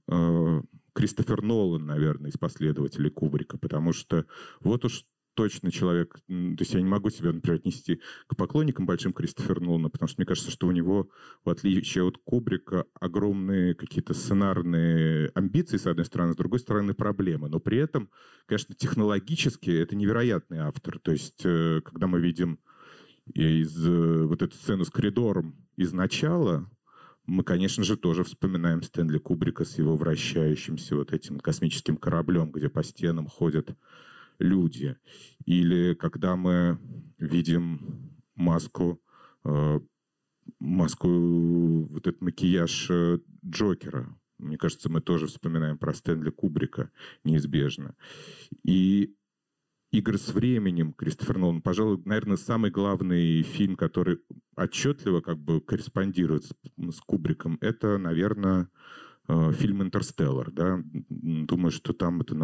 э, 0.06 0.62
Кристофер 0.92 1.42
Нолан, 1.42 1.86
наверное, 1.86 2.30
из 2.30 2.36
последователей 2.36 3.10
Кубрика, 3.10 3.58
потому 3.58 3.92
что 3.92 4.26
вот 4.60 4.84
уж 4.84 5.04
точно 5.34 5.70
человек, 5.70 6.20
то 6.26 6.56
есть 6.58 6.74
я 6.74 6.80
не 6.80 6.88
могу 6.88 7.08
себя, 7.08 7.32
например, 7.32 7.58
отнести 7.58 8.02
к 8.26 8.36
поклонникам 8.36 8.84
большим 8.84 9.12
Кристофера 9.12 9.60
Нолана, 9.60 9.88
потому 9.88 10.08
что 10.08 10.20
мне 10.20 10.26
кажется, 10.26 10.50
что 10.50 10.66
у 10.66 10.72
него, 10.72 11.08
в 11.44 11.50
отличие 11.50 12.04
от 12.04 12.18
Кубрика, 12.18 12.84
огромные 13.00 13.74
какие-то 13.74 14.12
сценарные 14.12 15.30
амбиции, 15.34 15.78
с 15.78 15.86
одной 15.86 16.04
стороны, 16.04 16.34
с 16.34 16.36
другой 16.36 16.58
стороны, 16.58 16.94
проблемы. 16.94 17.48
Но 17.48 17.60
при 17.60 17.78
этом, 17.78 18.10
конечно, 18.46 18.74
технологически 18.74 19.70
это 19.70 19.96
невероятный 19.96 20.58
автор. 20.58 20.98
То 20.98 21.12
есть, 21.12 21.40
э, 21.44 21.80
когда 21.84 22.06
мы 22.06 22.20
видим 22.20 22.58
из 23.34 23.86
э, 23.86 24.24
вот 24.26 24.42
эту 24.42 24.54
сцену 24.56 24.84
с 24.84 24.90
коридором 24.90 25.56
из 25.76 25.92
начала, 25.92 26.70
мы, 27.26 27.44
конечно 27.44 27.84
же, 27.84 27.96
тоже 27.96 28.24
вспоминаем 28.24 28.82
Стэнли 28.82 29.18
Кубрика 29.18 29.64
с 29.64 29.78
его 29.78 29.96
вращающимся 29.96 30.96
вот 30.96 31.12
этим 31.12 31.38
космическим 31.38 31.96
кораблем, 31.96 32.50
где 32.50 32.68
по 32.68 32.82
стенам 32.82 33.26
ходят 33.26 33.76
люди. 34.38 34.96
Или 35.44 35.94
когда 35.94 36.34
мы 36.36 36.78
видим 37.18 38.18
маску, 38.34 39.00
э, 39.44 39.80
маску, 40.58 41.84
вот 41.86 42.06
этот 42.06 42.20
макияж 42.20 42.90
э, 42.90 43.18
Джокера. 43.44 44.16
Мне 44.38 44.56
кажется, 44.56 44.88
мы 44.88 45.00
тоже 45.00 45.26
вспоминаем 45.26 45.76
про 45.78 45.92
Стэнли 45.92 46.30
Кубрика 46.30 46.90
неизбежно. 47.24 47.94
И 48.64 49.14
«Игры 49.90 50.18
с 50.18 50.32
временем» 50.32 50.92
Кристофер 50.92 51.38
Нолан. 51.38 51.62
Пожалуй, 51.62 52.00
наверное, 52.04 52.36
самый 52.36 52.70
главный 52.70 53.42
фильм, 53.42 53.76
который 53.76 54.18
отчетливо 54.56 55.20
как 55.20 55.38
бы 55.38 55.60
корреспондирует 55.60 56.44
с, 56.44 56.52
с 56.76 57.00
Кубриком, 57.00 57.58
это, 57.60 57.98
наверное, 57.98 58.68
э, 59.28 59.52
фильм 59.52 59.82
«Интерстеллар». 59.82 60.50
Да? 60.52 60.82
Думаю, 60.84 61.72
что 61.72 61.92
там 61.92 62.20
это, 62.20 62.34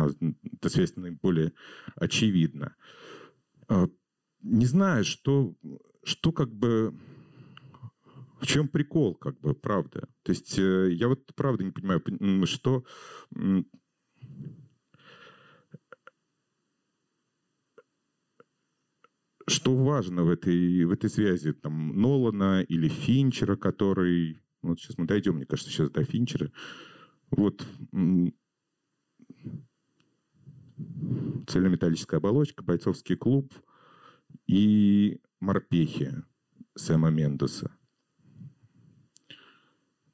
это 0.53 0.69
связь 0.69 0.97
наиболее 0.97 1.53
очевидна. 1.95 2.75
Э, 3.69 3.87
не 4.43 4.67
знаю, 4.67 5.05
что, 5.05 5.55
что 6.05 6.33
как 6.33 6.53
бы... 6.53 6.95
В 8.39 8.47
чем 8.47 8.69
прикол, 8.69 9.15
как 9.15 9.41
бы, 9.41 9.55
правда? 9.55 10.09
То 10.23 10.33
есть 10.33 10.59
э, 10.59 10.93
я 10.93 11.09
вот 11.09 11.35
правда 11.35 11.65
не 11.65 11.71
понимаю, 11.71 12.03
что 12.47 12.85
что 19.49 19.75
важно 19.75 20.25
в 20.25 20.29
этой, 20.29 20.85
в 20.85 20.91
этой 20.91 21.11
связи? 21.11 21.53
Там, 21.53 22.01
Нолана 22.01 22.63
или 22.63 22.89
Финчера, 22.89 23.57
который... 23.57 24.43
Ну, 24.63 24.71
вот 24.71 24.81
сейчас 24.81 24.99
мы 24.99 25.07
дойдем, 25.07 25.37
мне 25.37 25.47
кажется, 25.47 25.71
сейчас 25.71 25.91
до 25.91 26.05
Финчера. 26.05 26.51
Вот 27.31 27.67
цельнометаллическая 31.47 32.19
оболочка, 32.19 32.63
бойцовский 32.63 33.17
клуб 33.17 33.53
и 34.47 35.21
морпехи 35.41 36.23
Сэма 36.75 37.11
Мендеса. 37.11 37.76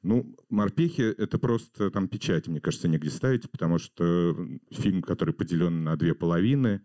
Ну, 0.03 0.35
«Морпехи»— 0.49 1.01
это 1.17 1.39
просто 1.39 1.89
там 1.89 2.09
печать, 2.09 2.49
мне 2.49 2.59
кажется, 2.59 2.89
негде 2.89 3.09
ставить, 3.09 3.49
потому 3.49 3.79
что 3.79 4.35
фильм, 4.69 5.01
который 5.01 5.33
поделен 5.33 5.85
на 5.85 5.95
две 5.95 6.13
половины. 6.13 6.81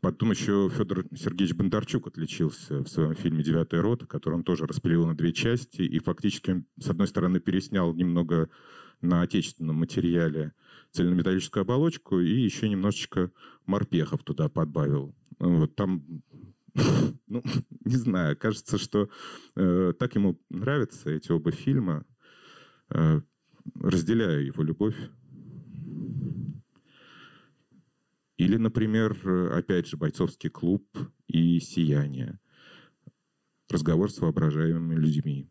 Потом 0.00 0.30
еще 0.30 0.70
Федор 0.74 1.04
Сергеевич 1.14 1.54
Бондарчук 1.54 2.06
отличился 2.06 2.82
в 2.82 2.88
своем 2.88 3.14
фильме 3.14 3.44
«Девятая 3.44 3.82
рота», 3.82 4.06
который 4.06 4.36
он 4.36 4.44
тоже 4.44 4.64
распилил 4.66 5.06
на 5.06 5.14
две 5.14 5.34
части. 5.34 5.82
И 5.82 5.98
фактически, 5.98 6.64
с 6.80 6.88
одной 6.88 7.06
стороны, 7.06 7.38
переснял 7.38 7.92
немного 7.92 8.48
на 9.02 9.20
отечественном 9.20 9.76
материале 9.76 10.54
цельнометаллическую 10.90 11.62
оболочку 11.62 12.18
и 12.18 12.32
еще 12.32 12.70
немножечко 12.70 13.30
морпехов 13.66 14.24
туда 14.24 14.48
подбавил. 14.48 15.14
Вот 15.38 15.76
там 15.76 16.02
ну, 17.26 17.42
не 17.84 17.96
знаю, 17.96 18.38
кажется, 18.38 18.78
что 18.78 19.10
э, 19.54 19.92
так 19.98 20.14
ему 20.14 20.40
нравятся 20.48 21.10
эти 21.10 21.30
оба 21.30 21.50
фильма, 21.50 22.06
Э, 22.06 22.13
разделяю 23.80 24.46
его 24.46 24.62
любовь. 24.62 24.96
Или, 28.36 28.56
например, 28.56 29.16
опять 29.52 29.86
же, 29.86 29.96
бойцовский 29.96 30.50
клуб 30.50 30.84
и 31.28 31.60
сияние. 31.60 32.40
Разговор 33.70 34.10
с 34.10 34.18
воображаемыми 34.18 34.94
людьми. 34.96 35.48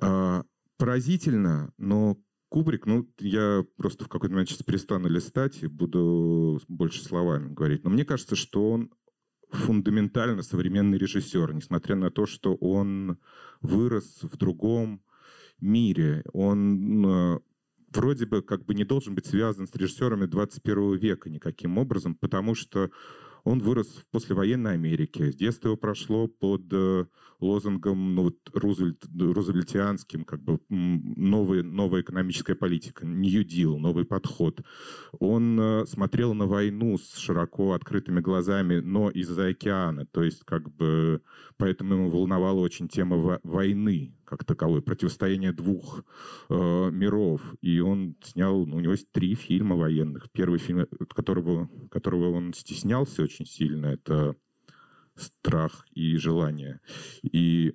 А, 0.00 0.44
поразительно, 0.76 1.72
но 1.78 2.16
Кубрик, 2.48 2.86
ну, 2.86 3.10
я 3.18 3.64
просто 3.76 4.04
в 4.04 4.08
какой-то 4.08 4.34
момент 4.34 4.48
сейчас 4.48 4.62
перестану 4.62 5.08
листать 5.08 5.62
и 5.62 5.66
буду 5.66 6.60
больше 6.68 7.02
словами 7.02 7.52
говорить. 7.52 7.82
Но 7.82 7.90
мне 7.90 8.04
кажется, 8.04 8.36
что 8.36 8.70
он 8.70 8.92
фундаментально 9.50 10.42
современный 10.42 10.98
режиссер, 10.98 11.54
несмотря 11.54 11.96
на 11.96 12.10
то, 12.10 12.26
что 12.26 12.54
он 12.56 13.18
вырос 13.60 14.20
в 14.22 14.36
другом 14.36 15.02
мире. 15.60 16.24
Он 16.32 17.06
э, 17.06 17.38
вроде 17.92 18.26
бы 18.26 18.42
как 18.42 18.64
бы 18.64 18.74
не 18.74 18.84
должен 18.84 19.14
быть 19.14 19.26
связан 19.26 19.66
с 19.66 19.74
режиссерами 19.74 20.26
21 20.26 20.96
века 20.96 21.30
никаким 21.30 21.78
образом, 21.78 22.14
потому 22.14 22.54
что 22.54 22.90
он 23.46 23.60
вырос 23.60 23.86
в 23.86 24.06
послевоенной 24.10 24.72
Америке. 24.72 25.30
С 25.30 25.36
детства 25.36 25.68
его 25.68 25.76
прошло 25.76 26.26
под 26.26 26.62
э, 26.72 27.06
лозунгом 27.38 28.16
ну, 28.16 28.24
вот, 28.24 28.36
Рузвельт, 28.52 29.04
рузвельтианским, 29.16 30.24
как 30.24 30.42
бы 30.42 30.58
новая, 30.68 31.62
новая 31.62 32.00
экономическая 32.00 32.56
политика, 32.56 33.06
New 33.06 33.44
Deal, 33.44 33.78
новый 33.78 34.04
подход. 34.04 34.62
Он 35.20 35.60
э, 35.60 35.86
смотрел 35.86 36.34
на 36.34 36.46
войну 36.46 36.98
с 36.98 37.16
широко 37.16 37.74
открытыми 37.74 38.18
глазами, 38.20 38.80
но 38.80 39.10
из-за 39.10 39.46
океана. 39.46 40.06
То 40.06 40.24
есть 40.24 40.42
как 40.44 40.68
бы 40.74 41.22
поэтому 41.56 41.94
ему 41.94 42.10
волновала 42.10 42.58
очень 42.58 42.88
тема 42.88 43.38
войны 43.44 44.16
как 44.26 44.44
таковой, 44.44 44.82
противостояние 44.82 45.52
двух 45.52 46.04
э, 46.48 46.90
миров. 46.90 47.40
И 47.62 47.80
он 47.80 48.16
снял, 48.22 48.66
ну, 48.66 48.76
у 48.76 48.80
него 48.80 48.92
есть 48.92 49.10
три 49.12 49.34
фильма 49.34 49.76
военных. 49.76 50.30
Первый 50.30 50.58
фильм, 50.58 50.86
которого, 51.14 51.70
которого 51.90 52.30
он 52.30 52.52
стеснялся 52.52 53.22
очень 53.22 53.46
сильно, 53.46 53.86
это 53.86 54.36
«Страх 55.14 55.86
и 55.92 56.16
желание». 56.16 56.80
И 57.22 57.74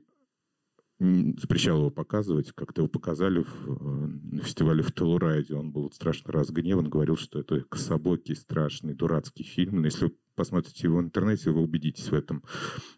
запрещал 1.00 1.80
его 1.80 1.90
показывать. 1.90 2.52
Как-то 2.52 2.82
его 2.82 2.90
показали 2.90 3.42
в, 3.42 3.68
э, 3.68 4.08
на 4.36 4.44
фестивале 4.44 4.84
в 4.84 4.94
Телурайде. 4.94 5.56
Он 5.56 5.72
был 5.72 5.92
страшно 5.92 6.32
разгневан, 6.32 6.90
говорил, 6.90 7.18
что 7.18 7.40
это 7.40 7.62
кособокий, 7.62 8.36
страшный, 8.36 8.94
дурацкий 8.94 9.44
фильм. 9.44 9.78
Но 9.78 9.86
если 9.86 10.06
вы 10.06 10.16
посмотрите 10.36 10.88
его 10.88 10.98
в 10.98 11.02
интернете, 11.02 11.50
вы 11.50 11.62
убедитесь 11.62 12.10
в 12.10 12.14
этом. 12.14 12.44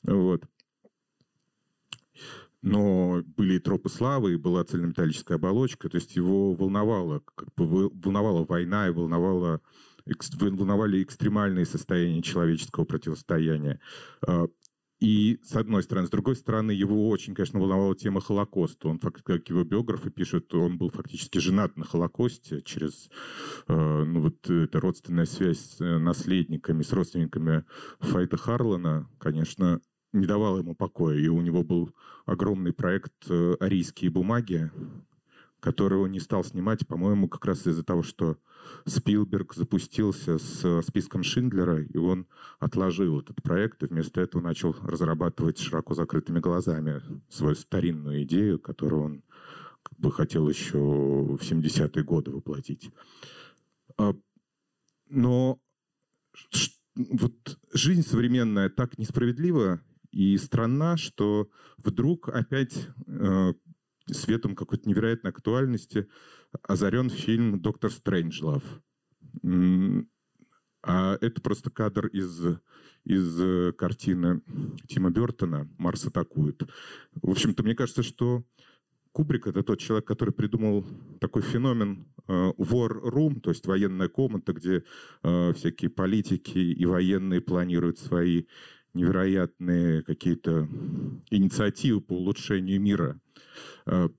Вот 0.04 0.44
но 2.64 3.22
были 3.38 3.56
и 3.56 3.60
тропы 3.60 3.90
славы, 3.90 4.34
и 4.34 4.38
была 4.38 4.64
цельнометаллическая 4.64 5.38
оболочка, 5.38 5.90
то 5.90 5.98
есть 5.98 6.16
его 6.16 6.54
волновала, 6.54 7.22
как 7.36 7.54
бы 7.56 7.90
волновала 7.90 8.46
война 8.46 8.88
и 8.88 8.92
волновала, 8.92 9.62
волновали 10.06 11.04
экстремальные 11.04 11.66
состояния 11.66 12.22
человеческого 12.22 12.86
противостояния. 12.86 13.82
А, 14.26 14.48
и 15.04 15.38
с 15.44 15.58
одной 15.58 15.84
стороны. 15.84 16.08
С 16.08 16.10
другой 16.10 16.38
стороны, 16.38 16.72
его 16.72 17.10
очень, 17.10 17.36
конечно, 17.36 17.60
волновала 17.60 17.94
тема 17.94 18.22
Холокоста. 18.22 18.88
Он, 18.88 19.00
как 19.00 19.50
его 19.50 19.66
биографы 19.66 20.10
пишут, 20.10 20.54
он 20.54 20.78
был 20.78 20.90
фактически 20.92 21.40
женат 21.40 21.76
на 21.76 21.84
Холокосте 21.84 22.62
через 22.62 23.10
э, 23.68 23.74
ну, 23.76 24.22
вот 24.22 24.50
эта 24.50 24.80
родственная 24.80 25.26
связь 25.26 25.60
с 25.60 25.82
э, 25.82 25.98
наследниками, 25.98 26.84
с 26.84 26.94
родственниками 26.94 27.66
Файта 28.00 28.38
Харлана, 28.38 29.10
конечно, 29.18 29.82
не 30.14 30.26
давала 30.26 30.60
ему 30.60 30.76
покоя. 30.76 31.18
И 31.18 31.28
у 31.28 31.42
него 31.42 31.64
был 31.64 31.92
огромный 32.26 32.72
проект 32.72 33.14
э, 33.30 33.56
«Арийские 33.60 34.12
бумаги», 34.12 34.72
который 35.60 35.98
он 35.98 36.12
не 36.12 36.20
стал 36.20 36.44
снимать, 36.44 36.86
по-моему, 36.88 37.30
как 37.30 37.46
раз 37.46 37.66
из-за 37.66 37.84
того, 37.84 38.04
что 38.04 38.38
Спилберг 38.86 39.54
запустился 39.54 40.38
с 40.38 40.82
списком 40.82 41.24
Шиндлера, 41.24 41.82
и 41.82 41.98
он 41.98 42.28
отложил 42.60 43.22
этот 43.22 43.42
проект, 43.42 43.82
и 43.82 43.88
вместо 43.88 44.20
этого 44.20 44.42
начал 44.42 44.76
разрабатывать 44.84 45.60
широко 45.60 45.94
закрытыми 45.94 46.40
глазами 46.40 47.02
свою 47.30 47.56
старинную 47.56 48.24
идею, 48.24 48.60
которую 48.60 49.04
он 49.04 49.24
как 49.84 49.98
бы 50.00 50.12
хотел 50.12 50.50
еще 50.50 50.78
в 50.78 51.40
70-е 51.40 52.04
годы 52.04 52.32
воплотить. 52.32 52.90
А, 53.98 54.14
но 55.10 55.60
вот 56.96 57.60
жизнь 57.74 58.04
современная 58.04 58.70
так 58.70 58.98
несправедлива, 58.98 59.82
и 60.14 60.38
странна, 60.38 60.96
что 60.96 61.50
вдруг 61.78 62.30
опять 62.30 62.88
э, 63.08 63.54
светом 64.08 64.56
какой-то 64.56 64.88
невероятной 64.88 65.32
актуальности 65.32 66.08
озарен 66.62 67.10
фильм 67.10 67.60
«Доктор 67.60 67.92
Стрэнджлав». 67.92 68.64
А 70.86 71.18
это 71.22 71.42
просто 71.42 71.70
кадр 71.72 72.08
из, 72.08 72.46
из 73.06 73.40
э, 73.40 73.72
картины 73.72 74.42
Тима 74.88 75.12
Бертона 75.12 75.70
«Марс 75.78 76.06
атакует». 76.06 76.64
В 77.14 77.32
общем-то, 77.32 77.64
мне 77.64 77.74
кажется, 77.74 78.04
что 78.04 78.44
Кубрик— 79.14 79.48
это 79.48 79.64
тот 79.64 79.80
человек, 79.80 80.06
который 80.06 80.34
придумал 80.34 80.86
такой 81.22 81.42
феномен 81.42 82.06
э, 82.28 82.52
war 82.58 82.90
room, 83.02 83.40
то 83.40 83.52
есть 83.52 83.66
военная 83.66 84.10
комната, 84.10 84.54
где 84.54 84.84
э, 85.24 85.54
всякие 85.54 85.90
политики 85.90 86.58
и 86.58 86.86
военные 86.86 87.40
планируют 87.40 88.00
свои 88.00 88.46
невероятные 88.94 90.04
какие-то 90.04 90.68
инициативы 91.30 92.02
по 92.02 92.14
улучшению 92.14 92.80
мира. 92.82 93.20
Э, 93.86 94.10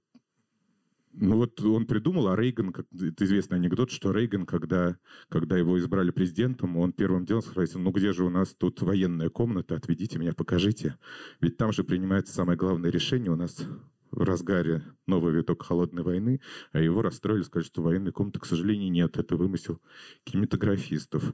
ну 1.17 1.37
вот 1.37 1.61
он 1.61 1.87
придумал, 1.87 2.29
а 2.29 2.37
Рейган, 2.37 2.73
как, 2.73 2.87
это 2.93 3.25
известный 3.25 3.59
анекдот, 3.59 3.91
что 3.91 4.13
Рейган, 4.13 4.47
когда, 4.47 4.97
когда 5.29 5.57
его 5.57 5.79
избрали 5.79 6.11
президентом, 6.11 6.77
он 6.77 6.93
первым 6.93 7.25
делом 7.25 7.43
спросил, 7.43 7.81
ну 7.81 7.93
где 7.93 8.13
же 8.13 8.25
у 8.25 8.31
нас 8.31 8.55
тут 8.55 8.83
военная 8.83 9.31
комната, 9.31 9.77
отведите 9.77 10.19
меня, 10.19 10.33
покажите. 10.33 10.99
Ведь 11.41 11.57
там 11.57 11.73
же 11.73 11.85
принимается 11.85 12.35
самое 12.35 12.59
главное 12.59 12.91
решение 12.91 13.31
у 13.31 13.37
нас 13.37 13.65
в 14.11 14.23
разгаре 14.23 14.83
новый 15.07 15.33
виток 15.35 15.63
холодной 15.63 16.03
войны, 16.03 16.41
а 16.73 16.81
его 16.81 17.03
расстроили, 17.03 17.43
сказали, 17.43 17.67
что 17.67 17.83
военной 17.83 18.13
комнаты, 18.13 18.41
к 18.41 18.47
сожалению, 18.47 18.91
нет. 18.91 19.17
Это 19.17 19.37
вымысел 19.37 19.81
кинематографистов. 20.25 21.33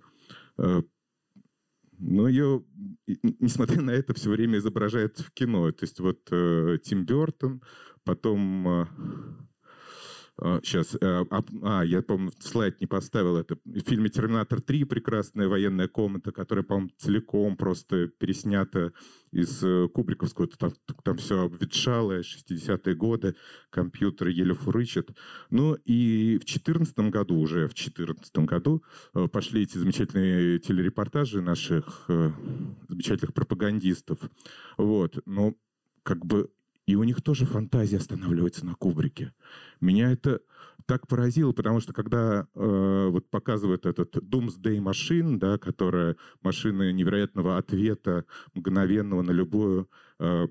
Но 2.01 2.29
ее, 2.29 2.65
несмотря 3.07 3.83
на 3.83 3.91
это, 3.91 4.15
все 4.15 4.31
время 4.31 4.59
изображают 4.59 5.21
в 5.21 5.31
кино. 5.33 5.71
То 5.71 5.85
есть 5.85 6.01
вот 6.01 6.21
э, 6.31 6.79
Тим 6.83 7.05
Бертон, 7.05 7.63
потом 8.05 8.69
э, 8.69 8.87
Сейчас, 10.63 10.97
а, 11.03 11.27
а, 11.63 11.83
я, 11.83 12.03
по-моему, 12.03 12.33
слайд 12.39 12.81
не 12.81 12.87
поставил 12.87 13.37
это. 13.37 13.59
В 13.65 13.81
фильме 13.81 14.09
«Терминатор 14.09 14.61
3» 14.61 14.87
прекрасная 14.87 15.49
военная 15.49 15.87
комната, 15.87 16.33
которая, 16.33 16.65
по-моему, 16.65 16.91
целиком 16.97 17.57
просто 17.57 18.09
переснята 18.09 18.93
из 19.33 19.63
э, 19.63 19.89
Кубриковского. 19.93 20.49
Там, 20.49 20.73
там 21.05 21.17
все 21.19 21.45
обветшалое, 21.45 22.23
60-е 22.23 22.95
годы, 22.95 23.37
компьютеры 23.71 24.33
еле 24.33 24.55
фурычат. 24.55 25.11
Ну 25.51 25.75
и 25.85 26.37
в 26.37 26.47
2014 26.47 26.99
году, 27.11 27.39
уже 27.39 27.67
в 27.67 27.75
2014 27.75 28.39
году, 28.39 28.83
э, 29.15 29.29
пошли 29.29 29.63
эти 29.63 29.77
замечательные 29.77 30.59
телерепортажи 30.59 31.43
наших 31.43 32.07
э, 32.09 32.31
замечательных 32.89 33.35
пропагандистов. 33.35 34.19
Вот. 34.79 35.19
Но 35.27 35.55
как 36.03 36.25
бы 36.25 36.51
и 36.91 36.97
у 36.97 37.05
них 37.05 37.23
тоже 37.23 37.47
фантазия 37.47 37.99
останавливается 37.99 38.67
на 38.67 38.75
Кубрике. 38.75 39.33
Меня 39.81 40.11
это 40.11 40.41
так 40.87 41.07
поразило, 41.07 41.53
потому 41.53 41.79
что 41.79 41.93
когда 41.93 42.49
э, 42.53 43.09
вот 43.11 43.31
показывают 43.31 43.87
этот 43.87 44.17
Doomsday 44.17 44.79
Machine, 44.79 45.39
да, 45.39 45.57
которая 45.57 46.17
машина 46.43 46.91
невероятного 46.91 47.59
ответа, 47.59 48.25
мгновенного 48.55 49.23
на 49.23 49.31
любую 49.31 49.89
э, 50.19 50.49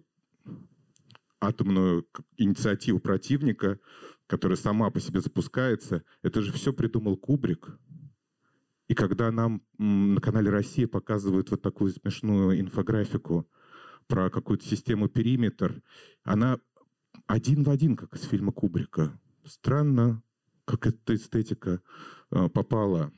атомную 1.42 2.08
инициативу 2.38 3.00
противника, 3.00 3.78
которая 4.26 4.56
сама 4.56 4.90
по 4.92 5.02
себе 5.02 5.20
запускается, 5.20 6.04
это 6.22 6.42
же 6.42 6.54
все 6.54 6.72
придумал 6.72 7.18
Кубрик. 7.18 7.78
И 8.88 8.94
когда 8.94 9.30
нам 9.30 9.62
на 9.78 10.22
канале 10.22 10.50
«Россия» 10.50 10.88
показывают 10.88 11.52
вот 11.52 11.62
такую 11.62 11.92
смешную 11.92 12.62
инфографику 12.62 13.46
про 14.10 14.30
какую-то 14.30 14.66
систему 14.66 15.08
периметр, 15.08 15.82
она 16.24 16.60
один 17.28 17.64
в 17.64 17.70
один, 17.70 17.96
как 17.96 18.16
из 18.16 18.24
фильма 18.24 18.52
Кубрика. 18.52 19.18
Странно, 19.46 20.24
как 20.66 20.88
эта 20.88 21.16
эстетика 21.16 21.82
э, 22.32 22.50
попала 22.50 23.14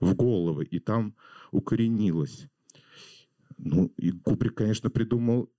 в 0.00 0.14
головы 0.14 0.64
и 0.64 0.78
там 0.78 1.16
укоренилась. 1.50 2.48
Ну, 3.58 3.92
и 3.96 4.12
Кубрик, 4.12 4.54
конечно, 4.54 4.88
придумал 4.88 5.52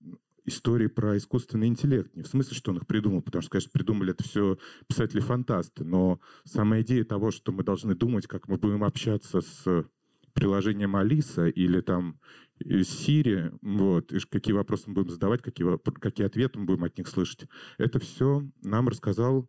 истории 0.44 0.86
про 0.86 1.16
искусственный 1.18 1.66
интеллект. 1.66 2.14
Не 2.14 2.22
в 2.22 2.28
смысле, 2.28 2.56
что 2.56 2.70
он 2.70 2.78
их 2.78 2.86
придумал, 2.86 3.20
потому 3.20 3.42
что, 3.42 3.50
конечно, 3.50 3.70
придумали 3.72 4.12
это 4.12 4.24
все 4.24 4.58
писатели-фантасты, 4.86 5.84
но 5.84 6.20
сама 6.44 6.80
идея 6.80 7.04
того, 7.04 7.30
что 7.30 7.52
мы 7.52 7.62
должны 7.62 7.94
думать, 7.94 8.26
как 8.26 8.48
мы 8.48 8.56
будем 8.56 8.84
общаться 8.84 9.40
с 9.40 9.86
приложением 10.32 10.96
Алиса 10.96 11.48
или 11.48 11.80
там 11.80 12.20
Сири, 12.64 13.52
вот, 13.62 14.12
и 14.12 14.20
какие 14.20 14.54
вопросы 14.54 14.84
мы 14.86 14.94
будем 14.94 15.10
задавать, 15.10 15.42
какие, 15.42 15.66
какие 16.00 16.26
ответы 16.26 16.58
мы 16.58 16.64
будем 16.66 16.84
от 16.84 16.96
них 16.98 17.08
слышать. 17.08 17.48
Это 17.78 17.98
все 17.98 18.42
нам 18.62 18.88
рассказал, 18.88 19.48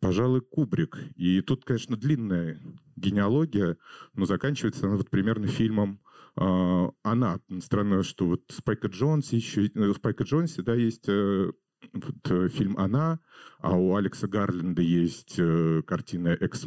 пожалуй, 0.00 0.40
Кубрик. 0.40 0.98
И 1.16 1.40
тут, 1.40 1.64
конечно, 1.64 1.96
длинная 1.96 2.60
генеалогия, 2.96 3.76
но 4.14 4.24
заканчивается 4.24 4.86
она 4.86 4.96
вот 4.96 5.10
примерно 5.10 5.46
фильмом 5.46 6.00
э, 6.36 6.88
«Она». 7.02 7.40
Странно, 7.60 8.02
что 8.02 8.26
вот 8.26 8.42
Спайка 8.48 8.88
Джонс 8.88 9.32
еще... 9.32 9.66
Э, 9.66 9.92
Спайка 9.94 10.24
Джонсе, 10.24 10.62
да, 10.62 10.74
есть 10.74 11.08
э, 11.08 11.50
вот, 11.92 12.30
э, 12.30 12.48
фильм 12.48 12.76
«Она», 12.78 13.20
а 13.58 13.76
у 13.76 13.94
Алекса 13.96 14.28
Гарленда 14.28 14.82
есть 14.82 15.34
э, 15.38 15.82
картина 15.86 16.28
«Экс...» 16.40 16.66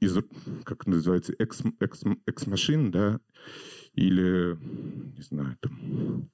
из, 0.00 0.16
как 0.64 0.86
называется, 0.86 1.34
«Экс, 1.38 1.62
экс, 1.80 2.02
экс 2.26 2.46
машин», 2.46 2.90
да, 2.90 3.20
или, 3.94 4.58
не 5.16 5.22
знаю, 5.22 5.56
там... 5.60 6.30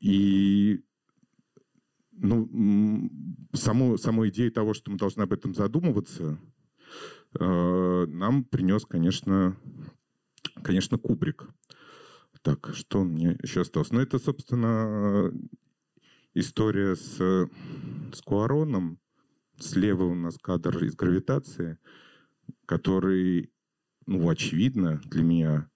И, 0.00 0.82
ну, 2.12 3.10
саму, 3.54 3.96
саму 3.96 4.28
идею 4.28 4.52
того, 4.52 4.74
что 4.74 4.90
мы 4.90 4.98
должны 4.98 5.22
об 5.22 5.32
этом 5.32 5.54
задумываться, 5.54 6.38
э, 7.40 8.06
нам 8.08 8.44
принес, 8.44 8.84
конечно, 8.84 9.56
конечно, 10.62 10.98
Кубрик. 10.98 11.48
Так, 12.42 12.74
что 12.74 13.02
мне 13.02 13.38
еще 13.42 13.62
осталось? 13.62 13.90
Ну, 13.92 14.00
это, 14.00 14.18
собственно, 14.18 15.32
история 16.34 16.96
с, 16.96 17.16
с 17.16 18.20
Куароном. 18.22 18.98
Слева 19.58 20.04
у 20.04 20.14
нас 20.14 20.36
кадр 20.36 20.84
из 20.84 20.94
«Гравитации», 20.94 21.78
который 22.66 23.53
ну, 24.06 24.28
очевидно 24.28 25.00
для 25.04 25.22
меня, 25.22 25.70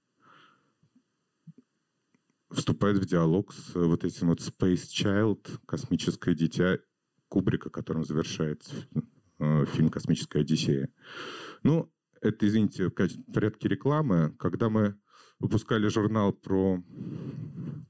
вступает 2.51 2.99
в 2.99 3.07
диалог 3.07 3.53
с 3.53 3.75
вот 3.75 4.05
этим 4.05 4.29
вот 4.29 4.41
Space 4.41 4.87
Child, 4.89 5.61
космическое 5.67 6.35
дитя 6.35 6.79
Кубрика, 7.29 7.69
которым 7.69 8.05
завершается 8.05 8.75
э, 9.39 9.67
фильм 9.67 9.91
«Космическая 9.91 10.41
Одиссея». 10.41 10.89
Ну, 11.63 11.93
это, 12.21 12.47
извините, 12.47 12.89
в 12.89 12.91
порядке 12.91 13.69
рекламы. 13.69 14.35
Когда 14.39 14.71
мы 14.71 14.99
выпускали 15.39 15.89
журнал 15.89 16.33
про... 16.33 16.83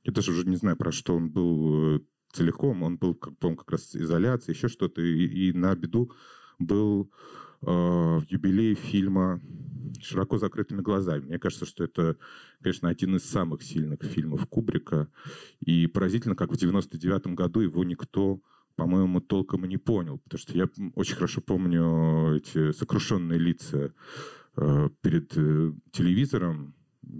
Я 0.02 0.12
даже 0.12 0.32
уже 0.32 0.44
не 0.46 0.56
знаю, 0.56 0.76
про 0.76 0.92
что 0.92 1.14
он 1.14 1.30
был 1.30 1.96
э, 1.96 2.00
целиком. 2.32 2.82
Он 2.82 2.98
был, 2.98 3.14
как, 3.14 3.38
по 3.38 3.54
как 3.54 3.70
раз 3.70 3.94
изоляция, 3.94 4.54
еще 4.54 4.68
что-то. 4.68 5.00
И, 5.00 5.48
и 5.48 5.52
на 5.52 5.74
беду 5.74 6.12
был 6.58 7.10
э, 7.62 8.20
юбилей 8.28 8.74
фильма 8.74 9.40
широко 10.00 10.38
закрытыми 10.38 10.80
глазами. 10.80 11.26
Мне 11.26 11.38
кажется, 11.38 11.66
что 11.66 11.84
это, 11.84 12.16
конечно, 12.62 12.88
один 12.88 13.16
из 13.16 13.24
самых 13.24 13.62
сильных 13.62 14.02
фильмов 14.02 14.46
Кубрика. 14.46 15.08
И 15.60 15.86
поразительно, 15.86 16.36
как 16.36 16.52
в 16.52 16.56
99 16.56 17.28
году 17.28 17.60
его 17.60 17.84
никто 17.84 18.40
по-моему, 18.76 19.20
толком 19.20 19.64
и 19.64 19.68
не 19.68 19.76
понял, 19.76 20.18
потому 20.18 20.38
что 20.38 20.56
я 20.56 20.68
очень 20.94 21.16
хорошо 21.16 21.40
помню 21.40 22.36
эти 22.36 22.70
сокрушенные 22.70 23.36
лица 23.36 23.92
э, 24.56 24.88
перед 25.00 25.36
э, 25.36 25.72
телевизором. 25.90 26.74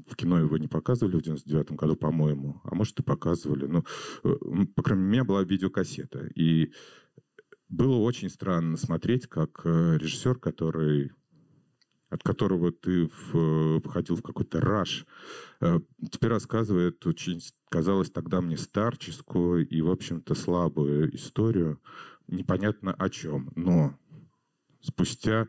В 0.09 0.15
кино 0.15 0.39
его 0.39 0.57
не 0.57 0.69
показывали 0.69 1.17
в 1.17 1.23
99 1.23 1.73
году, 1.73 1.97
по-моему, 1.97 2.61
а 2.63 2.77
может 2.77 3.01
и 3.01 3.03
показывали. 3.03 3.67
Ну, 3.67 3.85
э, 4.23 4.67
по 4.77 4.85
крайней 4.85 5.03
мере, 5.03 5.09
у 5.09 5.13
меня 5.13 5.25
была 5.25 5.43
видеокассета. 5.43 6.31
И 6.37 6.71
было 7.69 7.97
очень 7.97 8.31
странно 8.31 8.77
смотреть, 8.77 9.27
как 9.27 9.63
э, 9.65 9.99
режиссер, 9.99 10.39
который 10.39 11.13
от 12.11 12.23
которого 12.23 12.73
ты 12.73 13.07
в, 13.07 13.81
входил 13.81 14.17
в 14.17 14.23
какой-то 14.23 14.61
раш, 14.61 15.07
э, 15.61 15.79
теперь 16.11 16.31
рассказывает 16.31 17.07
очень, 17.07 17.41
казалось 17.69 18.11
тогда 18.11 18.41
мне, 18.41 18.57
старческую 18.57 19.69
и, 19.69 19.81
в 19.83 19.91
общем-то, 19.91 20.35
слабую 20.35 21.15
историю, 21.15 21.81
непонятно 22.27 22.95
о 22.95 23.11
чем. 23.11 23.53
Но 23.57 23.99
спустя 24.81 25.49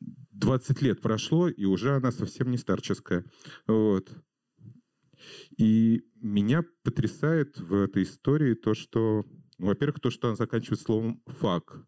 20 0.00 0.82
лет 0.82 1.00
прошло, 1.00 1.48
и 1.48 1.64
уже 1.64 1.96
она 1.96 2.12
совсем 2.12 2.50
не 2.50 2.58
старческая. 2.58 3.24
Вот. 3.66 4.10
И 5.56 6.04
меня 6.20 6.64
потрясает 6.82 7.58
в 7.58 7.74
этой 7.74 8.02
истории 8.02 8.54
то, 8.54 8.74
что, 8.74 9.24
во-первых, 9.58 10.00
то, 10.00 10.10
что 10.10 10.28
она 10.28 10.36
заканчивает 10.36 10.80
словом 10.80 11.22
«фак». 11.26 11.86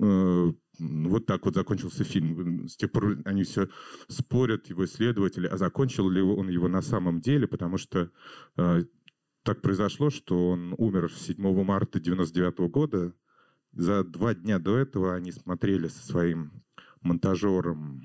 Э, 0.00 0.52
вот 0.78 1.26
так 1.26 1.44
вот 1.44 1.54
закончился 1.54 2.04
фильм. 2.04 2.68
С 2.68 2.76
тех 2.76 2.92
пор 2.92 3.18
они 3.24 3.42
все 3.42 3.68
спорят, 4.08 4.68
его 4.68 4.84
исследователи, 4.84 5.46
а 5.46 5.56
закончил 5.56 6.08
ли 6.08 6.20
он 6.20 6.48
его 6.48 6.68
на 6.68 6.82
самом 6.82 7.20
деле, 7.20 7.46
потому 7.46 7.78
что 7.78 8.10
э, 8.56 8.84
так 9.42 9.62
произошло, 9.62 10.10
что 10.10 10.50
он 10.50 10.74
умер 10.78 11.10
7 11.12 11.36
марта 11.64 11.98
1999 11.98 12.70
года. 12.70 13.14
За 13.72 14.04
два 14.04 14.34
дня 14.34 14.58
до 14.58 14.76
этого 14.76 15.14
они 15.14 15.32
смотрели 15.32 15.88
со 15.88 16.04
своим 16.06 16.62
монтажером 17.00 18.02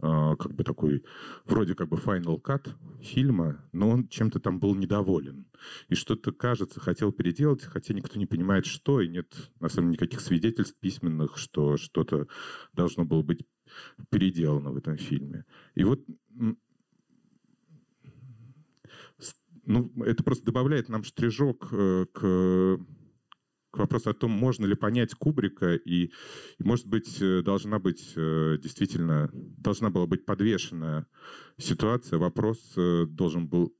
как 0.00 0.54
бы 0.54 0.64
такой, 0.64 1.04
вроде 1.44 1.74
как 1.74 1.88
бы 1.88 1.96
final 1.96 2.40
cut 2.40 2.70
фильма, 3.02 3.64
но 3.72 3.90
он 3.90 4.08
чем-то 4.08 4.40
там 4.40 4.58
был 4.58 4.74
недоволен. 4.74 5.46
И 5.88 5.94
что-то, 5.94 6.32
кажется, 6.32 6.80
хотел 6.80 7.12
переделать, 7.12 7.62
хотя 7.62 7.92
никто 7.94 8.18
не 8.18 8.26
понимает, 8.26 8.66
что, 8.66 9.00
и 9.00 9.08
нет, 9.08 9.50
на 9.60 9.68
самом 9.68 9.88
деле, 9.90 9.98
никаких 9.98 10.20
свидетельств 10.20 10.76
письменных, 10.80 11.36
что 11.36 11.76
что-то 11.76 12.26
должно 12.72 13.04
было 13.04 13.22
быть 13.22 13.46
переделано 14.10 14.70
в 14.70 14.76
этом 14.76 14.96
фильме. 14.96 15.44
И 15.74 15.84
вот 15.84 16.00
ну, 19.66 19.92
это 20.04 20.24
просто 20.24 20.44
добавляет 20.44 20.88
нам 20.88 21.04
штрижок 21.04 21.68
э, 21.72 22.06
к 22.12 22.80
к 23.70 23.78
вопросу 23.78 24.10
о 24.10 24.14
том, 24.14 24.30
можно 24.30 24.66
ли 24.66 24.74
понять 24.74 25.14
Кубрика, 25.14 25.74
и, 25.74 26.06
и 26.58 26.62
может 26.62 26.86
быть, 26.86 27.20
э, 27.20 27.42
должна 27.42 27.78
быть 27.78 28.12
э, 28.16 28.58
действительно, 28.60 29.30
должна 29.32 29.90
была 29.90 30.06
быть 30.06 30.26
подвешена 30.26 31.06
ситуация, 31.56 32.18
вопрос 32.18 32.58
э, 32.76 33.06
должен 33.06 33.48
был 33.48 33.74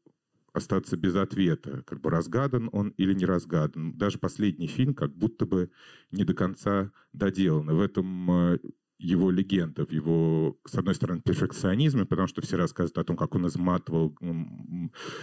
остаться 0.52 0.96
без 0.96 1.14
ответа, 1.14 1.82
как 1.86 2.00
бы 2.00 2.10
разгадан 2.10 2.68
он 2.72 2.90
или 2.96 3.14
не 3.14 3.24
разгадан. 3.24 3.96
Даже 3.96 4.18
последний 4.18 4.66
фильм 4.66 4.94
как 4.94 5.14
будто 5.14 5.46
бы 5.46 5.70
не 6.10 6.24
до 6.24 6.34
конца 6.34 6.90
доделан. 7.12 7.70
И 7.70 7.74
в 7.74 7.80
этом 7.80 8.58
его 9.00 9.30
легенда, 9.30 9.86
в 9.86 9.92
его, 9.92 10.58
с 10.66 10.74
одной 10.74 10.94
стороны, 10.94 11.22
перфекционизме, 11.22 12.04
потому 12.04 12.28
что 12.28 12.42
все 12.42 12.56
рассказывают 12.56 12.98
о 12.98 13.04
том, 13.04 13.16
как 13.16 13.34
он 13.34 13.46
изматывал, 13.46 14.14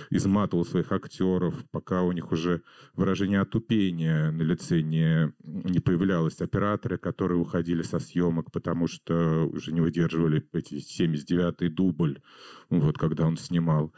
изматывал 0.09 0.65
своих 0.65 0.91
актеров, 0.91 1.53
пока 1.71 2.01
у 2.01 2.11
них 2.11 2.32
уже 2.32 2.63
выражение 2.95 3.39
отупения 3.39 4.32
на 4.32 4.41
лице 4.41 4.82
не, 4.82 5.32
не 5.43 5.80
появлялось. 5.80 6.41
Операторы, 6.41 6.97
которые 6.97 7.39
уходили 7.39 7.84
со 7.84 7.99
съемок, 7.99 8.51
потому 8.51 8.88
что 8.88 9.45
уже 9.45 9.71
не 9.71 9.82
выдерживали 9.82 10.43
эти 10.53 10.75
79-й 10.75 11.69
дубль, 11.69 12.21
вот, 12.69 12.97
когда 12.97 13.28
он 13.28 13.38
снимал. 13.38 13.93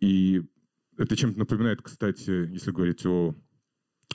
И 0.00 0.42
это 0.96 1.16
чем-то 1.16 1.38
напоминает, 1.38 1.82
кстати, 1.82 2.48
если 2.50 2.70
говорить 2.70 3.04
о 3.04 3.34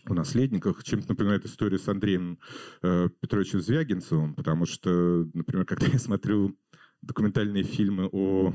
о 0.05 0.13
наследниках 0.13 0.83
чем-то 0.83 1.09
напоминает 1.09 1.45
историю 1.45 1.79
с 1.79 1.87
Андреем 1.87 2.39
э, 2.81 3.09
Петровичем 3.19 3.61
Звягинцевым, 3.61 4.35
потому 4.35 4.65
что, 4.65 5.27
например, 5.33 5.65
когда 5.65 5.87
я 5.87 5.99
смотрю 5.99 6.57
документальные 7.01 7.63
фильмы 7.63 8.07
о 8.11 8.53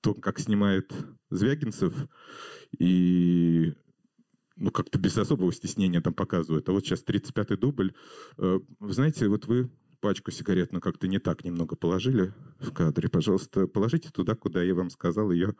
том, 0.00 0.14
как 0.14 0.38
снимает 0.38 0.92
Звягинцев, 1.30 1.94
и 2.78 3.74
ну, 4.56 4.70
как-то 4.70 4.98
без 4.98 5.16
особого 5.18 5.52
стеснения 5.52 6.00
там 6.00 6.14
показывают. 6.14 6.68
А 6.68 6.72
вот 6.72 6.84
сейчас 6.84 7.04
35-й 7.04 7.56
дубль. 7.56 7.92
Э, 8.38 8.60
вы 8.78 8.92
знаете, 8.92 9.28
вот 9.28 9.46
вы 9.46 9.70
пачку 10.00 10.30
сигарет, 10.30 10.72
но 10.72 10.80
как-то 10.80 11.06
не 11.06 11.18
так 11.18 11.44
немного 11.44 11.76
положили 11.76 12.34
в 12.58 12.72
кадре. 12.72 13.08
Пожалуйста, 13.08 13.66
положите 13.66 14.10
туда, 14.10 14.34
куда 14.34 14.62
я 14.62 14.74
вам 14.74 14.90
сказал 14.90 15.30
ее 15.30 15.54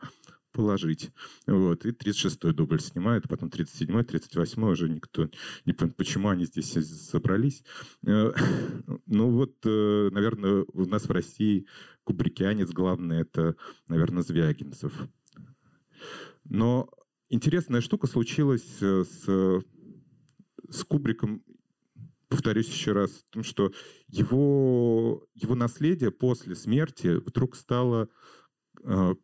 положить. 0.53 1.11
Вот. 1.45 1.85
И 1.85 1.89
36-й 1.89 2.53
дубль 2.53 2.79
снимают, 2.79 3.27
потом 3.27 3.49
37-й, 3.49 4.03
38-й 4.03 4.71
уже 4.71 4.89
никто 4.89 5.29
не 5.65 5.73
понимает, 5.73 5.97
почему 5.97 6.29
они 6.29 6.45
здесь 6.45 6.71
собрались. 6.71 7.63
Э, 8.05 8.31
ну 9.07 9.29
вот, 9.31 9.55
э, 9.65 10.09
наверное, 10.11 10.63
у 10.71 10.85
нас 10.85 11.05
в 11.05 11.11
России 11.11 11.65
кубрикянец 12.03 12.69
главный 12.69 13.21
это, 13.21 13.55
наверное, 13.87 14.23
Звягинцев. 14.23 14.93
Но 16.45 16.89
интересная 17.29 17.81
штука 17.81 18.07
случилась 18.07 18.77
э, 18.81 19.03
с, 19.03 19.63
с 20.69 20.83
Кубриком 20.85 21.43
повторюсь 22.33 22.67
еще 22.67 22.93
раз, 22.93 23.11
в 23.11 23.23
том, 23.31 23.43
что 23.43 23.71
его, 24.07 25.23
его 25.35 25.53
наследие 25.53 26.09
после 26.09 26.55
смерти 26.55 27.09
вдруг 27.23 27.55
стало 27.55 28.09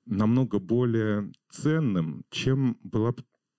намного 0.05 0.59
более 0.59 1.31
ценным, 1.49 2.23
чем 2.29 2.77
была 2.83 3.13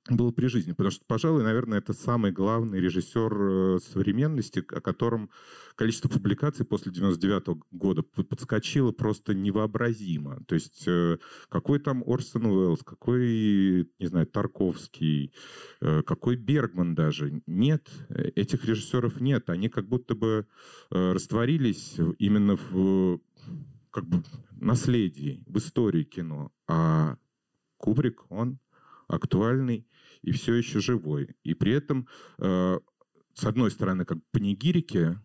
был 0.08 0.32
при 0.32 0.46
жизни. 0.46 0.72
Потому 0.72 0.90
что, 0.90 1.04
пожалуй, 1.06 1.42
наверное, 1.42 1.78
это 1.78 1.92
самый 1.92 2.32
главный 2.32 2.80
режиссер 2.80 3.32
э, 3.32 3.78
современности, 3.80 4.64
о 4.70 4.80
котором 4.80 5.30
количество 5.76 6.08
публикаций 6.08 6.64
после 6.64 6.92
99 6.92 7.62
года 7.70 8.02
подскочило 8.02 8.92
просто 8.92 9.34
невообразимо. 9.34 10.42
То 10.46 10.54
есть 10.54 10.84
э, 10.86 11.18
какой 11.48 11.80
там 11.80 12.02
Орсон 12.06 12.46
Уэллс, 12.46 12.82
какой, 12.82 13.88
не 13.98 14.06
знаю, 14.06 14.26
Тарковский, 14.26 15.32
какой 15.80 16.36
Бергман 16.36 16.94
даже. 16.94 17.42
Нет, 17.46 17.88
этих 18.08 18.64
режиссеров 18.64 19.20
нет. 19.20 19.50
Они 19.50 19.68
как 19.68 19.88
будто 19.88 20.14
бы 20.14 20.46
растворились 20.90 21.96
именно 22.18 22.56
в 22.56 23.20
как 23.90 24.06
бы 24.06 24.22
наследии, 24.52 25.42
в 25.46 25.58
истории 25.58 26.04
кино. 26.04 26.52
А 26.68 27.16
Кубрик, 27.76 28.30
он 28.30 28.58
актуальный 29.08 29.86
и 30.22 30.32
все 30.32 30.54
еще 30.54 30.80
живой. 30.80 31.34
И 31.42 31.54
при 31.54 31.72
этом, 31.72 32.06
э, 32.38 32.78
с 33.34 33.44
одной 33.44 33.70
стороны, 33.70 34.04
как 34.04 34.18
панигирики 34.30 35.18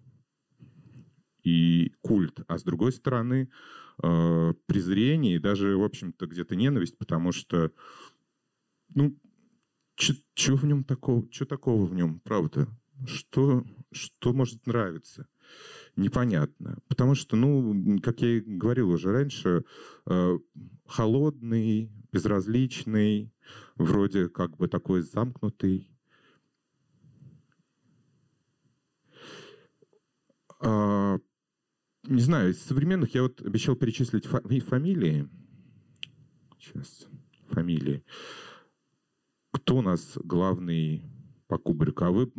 и 1.43 1.93
культ, 2.01 2.39
а 2.47 2.57
с 2.57 2.63
другой 2.63 2.91
стороны, 2.91 3.49
э, 4.01 4.53
презрение 4.65 5.35
и 5.35 5.39
даже, 5.39 5.77
в 5.77 5.83
общем-то, 5.83 6.25
где-то 6.27 6.55
ненависть, 6.55 6.97
потому 6.97 7.31
что, 7.31 7.71
ну, 8.93 9.17
что 9.95 10.55
в 10.55 10.65
нем 10.65 10.83
такого, 10.83 11.27
что 11.31 11.45
такого 11.45 11.85
в 11.85 11.93
нем, 11.93 12.19
правда? 12.21 12.67
Что, 13.05 13.63
что 13.91 14.33
может 14.33 14.65
нравиться? 14.65 15.27
Непонятно. 15.95 16.77
Потому 16.87 17.15
что, 17.15 17.35
ну, 17.35 17.99
как 18.01 18.21
я 18.21 18.37
и 18.37 18.39
говорил 18.41 18.89
уже 18.89 19.11
раньше, 19.11 19.63
э, 20.05 20.39
холодный, 20.85 21.91
безразличный, 22.11 23.33
вроде 23.75 24.29
как 24.29 24.57
бы 24.57 24.67
такой 24.67 25.01
замкнутый. 25.01 25.89
А, 30.59 31.19
не 32.03 32.21
знаю, 32.21 32.51
из 32.51 32.61
современных 32.61 33.13
я 33.15 33.23
вот 33.23 33.41
обещал 33.41 33.75
перечислить 33.75 34.25
фа- 34.25 34.41
фамилии. 34.41 35.27
Сейчас, 36.59 37.07
фамилии. 37.49 38.03
Кто 39.51 39.77
у 39.77 39.81
нас 39.81 40.17
главный 40.23 41.03
по 41.47 41.57
Кубрику? 41.57 42.05
А 42.05 42.11
вы 42.11 42.31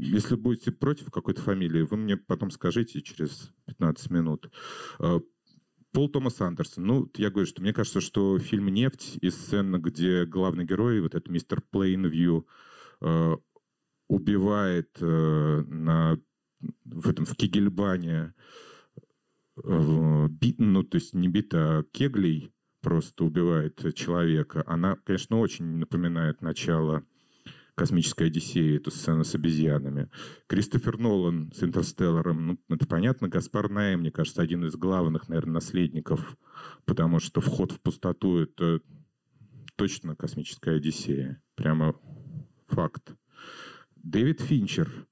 если 0.00 0.34
будете 0.34 0.72
против 0.72 1.10
какой-то 1.10 1.42
фамилии, 1.42 1.82
вы 1.82 1.96
мне 1.96 2.16
потом 2.16 2.50
скажите 2.50 3.02
через 3.02 3.52
15 3.66 4.10
минут. 4.10 4.50
Э, 4.98 5.20
Пол 5.92 6.08
Томас 6.08 6.40
Андерсон. 6.40 6.84
Ну, 6.84 7.10
я 7.16 7.30
говорю, 7.30 7.46
что 7.46 7.60
мне 7.60 7.72
кажется, 7.72 8.00
что 8.00 8.38
фильм 8.38 8.68
«Нефть» 8.68 9.18
и 9.20 9.30
сцена, 9.30 9.78
где 9.78 10.24
главный 10.24 10.64
герой, 10.64 11.00
вот 11.00 11.14
этот 11.14 11.28
мистер 11.28 11.60
Плейнвью, 11.70 12.46
э, 13.02 13.36
убивает 14.08 14.96
э, 15.00 15.64
на, 15.66 16.18
в 16.84 17.08
этом, 17.08 17.24
в 17.26 17.36
Кегельбане, 17.36 18.34
ну, 19.62 20.82
то 20.84 20.96
есть 20.96 21.12
не 21.12 21.28
бита, 21.28 21.78
а 21.78 21.82
кеглей, 21.82 22.50
просто 22.80 23.24
убивает 23.24 23.94
человека. 23.94 24.62
Она, 24.66 24.96
конечно, 25.04 25.38
очень 25.38 25.64
напоминает 25.64 26.42
начало 26.42 27.04
«Космическая 27.74 28.26
Одиссея», 28.26 28.76
эту 28.76 28.90
сцену 28.90 29.24
с 29.24 29.34
обезьянами. 29.34 30.10
Кристофер 30.46 30.98
Нолан 30.98 31.52
с 31.54 31.62
«Интерстелларом», 31.62 32.46
ну, 32.46 32.58
это 32.68 32.86
понятно. 32.86 33.28
Гаспар 33.28 33.70
Ная, 33.70 33.96
мне 33.96 34.10
кажется, 34.10 34.42
один 34.42 34.64
из 34.64 34.76
главных, 34.76 35.28
наверное, 35.28 35.54
наследников, 35.54 36.36
потому 36.84 37.20
что 37.20 37.40
«Вход 37.40 37.72
в 37.72 37.80
пустоту»— 37.80 38.38
это 38.38 38.80
точно 39.76 40.14
«Космическая 40.16 40.76
Одиссея». 40.76 41.42
Прямо 41.54 41.94
факт. 42.66 43.14
Дэвид 43.96 44.40
Финчер. 44.40 45.06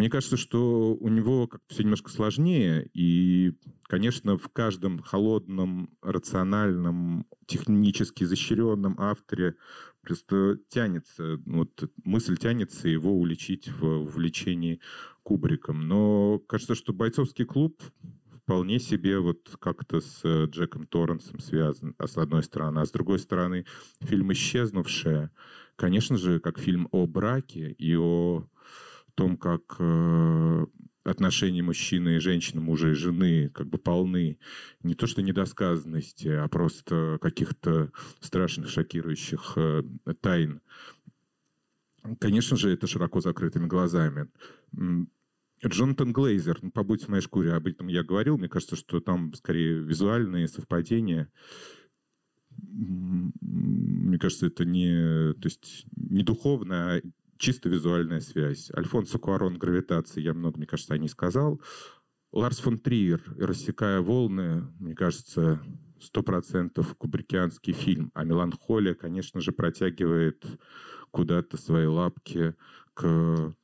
Мне 0.00 0.08
кажется, 0.08 0.38
что 0.38 0.96
у 0.98 1.08
него 1.10 1.46
как-то 1.46 1.74
все 1.74 1.82
немножко 1.82 2.10
сложнее, 2.10 2.88
и, 2.94 3.52
конечно, 3.82 4.38
в 4.38 4.48
каждом 4.48 5.00
холодном, 5.00 5.90
рациональном, 6.00 7.26
технически 7.46 8.24
изощренном 8.24 8.98
авторе 8.98 9.56
Просто 10.02 10.58
тянется, 10.70 11.38
вот 11.44 11.92
мысль 12.04 12.38
тянется 12.38 12.88
его 12.88 13.12
уличить 13.12 13.68
в 13.68 13.84
увлечении 13.84 14.80
Кубриком. 15.22 15.86
Но 15.86 16.38
кажется, 16.38 16.74
что 16.74 16.94
бойцовский 16.94 17.44
клуб 17.44 17.82
вполне 18.32 18.80
себе 18.80 19.18
вот 19.18 19.54
как-то 19.60 20.00
с 20.00 20.22
Джеком 20.46 20.86
Торренсом 20.86 21.40
связан, 21.40 21.94
а 21.98 22.06
с 22.06 22.16
одной 22.16 22.42
стороны. 22.42 22.78
А 22.78 22.86
с 22.86 22.90
другой 22.90 23.18
стороны, 23.18 23.66
фильм 24.00 24.32
«Исчезнувшая», 24.32 25.30
конечно 25.76 26.16
же, 26.16 26.40
как 26.40 26.58
фильм 26.58 26.88
о 26.90 27.06
браке 27.06 27.70
и 27.72 27.94
о 27.94 28.46
том, 29.10 29.36
как 29.36 29.76
э, 29.78 30.66
отношения 31.04 31.62
мужчины 31.62 32.16
и 32.16 32.20
женщины, 32.20 32.60
мужа 32.60 32.90
и 32.90 32.94
жены 32.94 33.48
как 33.50 33.68
бы 33.68 33.78
полны 33.78 34.38
не 34.82 34.94
то 34.94 35.06
что 35.06 35.22
недосказанности, 35.22 36.28
а 36.28 36.48
просто 36.48 37.18
каких-то 37.20 37.92
страшных, 38.20 38.68
шокирующих 38.68 39.54
э, 39.56 39.82
тайн. 40.20 40.60
Конечно 42.18 42.56
же, 42.56 42.72
это 42.72 42.86
широко 42.86 43.20
закрытыми 43.20 43.66
глазами. 43.66 44.28
Джонатан 45.66 46.12
Глейзер, 46.12 46.58
ну, 46.62 46.70
побудь 46.70 47.04
в 47.04 47.08
моей 47.08 47.22
шкуре, 47.22 47.52
об 47.52 47.66
этом 47.66 47.88
я 47.88 48.02
говорил, 48.02 48.38
мне 48.38 48.48
кажется, 48.48 48.76
что 48.76 49.00
там 49.00 49.34
скорее 49.34 49.80
визуальные 49.80 50.48
совпадения. 50.48 51.30
Мне 52.56 54.18
кажется, 54.18 54.46
это 54.46 54.64
не, 54.64 55.34
то 55.34 55.44
есть 55.44 55.84
не 55.94 56.22
духовно, 56.22 56.94
а 56.94 57.00
чисто 57.40 57.70
визуальная 57.70 58.20
связь. 58.20 58.70
Альфонсо 58.76 59.18
Куарон 59.18 59.56
«Гравитация», 59.58 60.22
я 60.22 60.34
много, 60.34 60.58
мне 60.58 60.66
кажется, 60.66 60.94
о 60.94 60.98
ней 60.98 61.08
сказал. 61.08 61.60
Ларс 62.32 62.58
фон 62.58 62.78
Триер 62.78 63.22
«Рассекая 63.38 64.00
волны», 64.00 64.70
мне 64.78 64.94
кажется, 64.94 65.60
сто 66.00 66.22
процентов 66.22 66.94
кубрикианский 66.96 67.72
фильм. 67.72 68.12
А 68.14 68.24
«Меланхолия», 68.24 68.94
конечно 68.94 69.40
же, 69.40 69.52
протягивает 69.52 70.44
куда-то 71.10 71.56
свои 71.56 71.86
лапки 71.86 72.54
к 72.92 73.56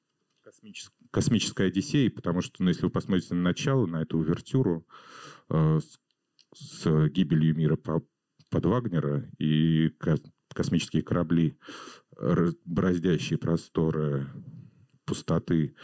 космической, 0.43 1.07
космической 1.11 1.66
Одиссее, 1.68 2.11
потому 2.11 2.41
что, 2.41 2.62
ну, 2.62 2.70
если 2.70 2.85
вы 2.85 2.91
посмотрите 2.91 3.35
на 3.35 3.43
начало, 3.43 3.87
на 3.87 4.03
эту 4.03 4.18
увертюру 4.18 4.87
э, 5.51 5.81
с, 5.81 6.01
с 6.55 7.09
гибелью 7.11 7.55
мира 7.55 7.77
по, 7.77 8.03
под 8.51 8.64
Вагнера 8.64 9.29
и 9.39 9.93
космические 10.55 11.03
корабли, 11.03 11.59
бороздящие 12.18 13.38
просторы 13.38 14.26
пустоты 15.04 15.74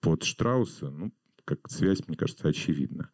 под 0.00 0.24
Штрауса, 0.24 0.90
ну, 0.90 1.12
как 1.44 1.60
связь, 1.70 2.06
мне 2.06 2.16
кажется, 2.16 2.48
очевидна. 2.48 3.10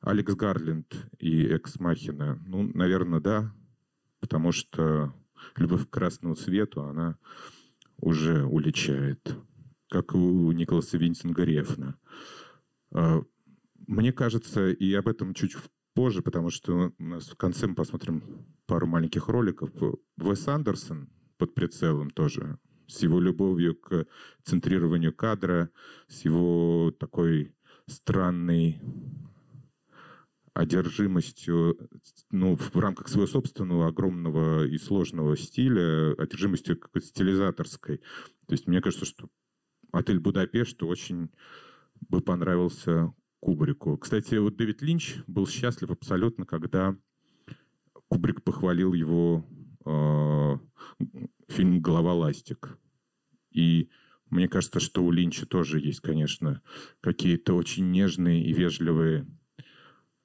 Алекс 0.00 0.34
Гарленд 0.34 0.94
и 1.18 1.42
Экс 1.44 1.80
Махина, 1.80 2.40
ну, 2.46 2.70
наверное, 2.74 3.20
да, 3.20 3.54
потому 4.20 4.52
что 4.52 5.14
любовь 5.56 5.86
к 5.86 5.90
красному 5.90 6.34
цвету, 6.34 6.82
она 6.82 7.16
уже 7.96 8.44
уличает, 8.44 9.34
как 9.88 10.14
у 10.14 10.52
Николаса 10.52 10.98
Винсинга 10.98 11.44
Рефна. 11.44 11.98
А, 12.92 13.22
мне 13.86 14.12
кажется, 14.12 14.70
и 14.70 14.92
об 14.94 15.08
этом 15.08 15.34
чуть 15.34 15.56
позже, 15.94 16.22
потому 16.22 16.50
что 16.50 16.92
у 16.98 17.02
нас 17.02 17.28
в 17.28 17.36
конце 17.36 17.66
мы 17.66 17.74
посмотрим 17.74 18.46
пару 18.66 18.86
маленьких 18.86 19.28
роликов. 19.28 19.70
Вес 20.16 20.46
Андерсон 20.46 21.08
под 21.38 21.54
прицелом 21.54 22.10
тоже, 22.10 22.58
с 22.86 23.02
его 23.02 23.20
любовью 23.20 23.74
к 23.74 24.06
центрированию 24.44 25.14
кадра, 25.14 25.70
с 26.08 26.24
его 26.24 26.92
такой 26.98 27.54
странной 27.86 28.80
одержимостью, 30.54 31.78
ну, 32.32 32.56
в 32.56 32.76
рамках 32.76 33.08
своего 33.08 33.28
собственного 33.28 33.86
огромного 33.86 34.66
и 34.66 34.76
сложного 34.76 35.36
стиля, 35.36 36.14
одержимостью 36.14 36.76
какой-то 36.76 37.06
стилизаторской. 37.06 37.98
То 38.46 38.54
есть 38.54 38.66
мне 38.66 38.80
кажется, 38.80 39.06
что 39.06 39.28
отель 39.92 40.18
Будапешт 40.18 40.82
очень 40.82 41.30
бы 42.00 42.20
понравился 42.20 43.14
Кубрику. 43.40 43.96
Кстати, 43.98 44.34
вот 44.34 44.56
Дэвид 44.56 44.82
Линч 44.82 45.18
был 45.28 45.46
счастлив 45.46 45.90
абсолютно, 45.90 46.44
когда 46.44 46.96
Кубрик 48.08 48.42
похвалил 48.42 48.94
его 48.94 49.46
фильм 51.48 51.80
«Голова 51.80 52.14
ластик». 52.14 52.78
И 53.50 53.88
мне 54.30 54.48
кажется, 54.48 54.80
что 54.80 55.04
у 55.04 55.10
Линча 55.10 55.46
тоже 55.46 55.80
есть, 55.80 56.00
конечно, 56.00 56.62
какие-то 57.00 57.54
очень 57.54 57.90
нежные 57.90 58.44
и 58.44 58.52
вежливые 58.52 59.26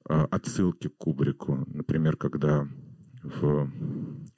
а, 0.06 0.26
отсылки 0.26 0.88
к 0.88 0.96
Кубрику. 0.96 1.64
Например, 1.66 2.16
когда 2.16 2.68
в 3.22 3.70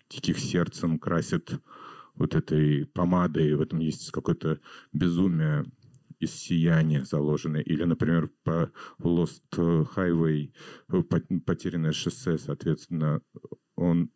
«Диких 0.08 0.38
сердцем» 0.38 0.98
красят 0.98 1.60
вот 2.14 2.34
этой 2.34 2.86
помадой, 2.86 3.54
в 3.54 3.60
этом 3.60 3.80
есть 3.80 4.10
какое-то 4.12 4.60
безумие 4.92 5.64
из 6.20 6.32
сияния 6.32 7.04
заложенное. 7.04 7.60
Или, 7.60 7.84
например, 7.84 8.30
по 8.44 8.70
Lost 9.00 9.42
Highway, 9.52 10.52
потерянное 11.44 11.92
шоссе, 11.92 12.38
соответственно, 12.38 13.20
он 13.74 14.10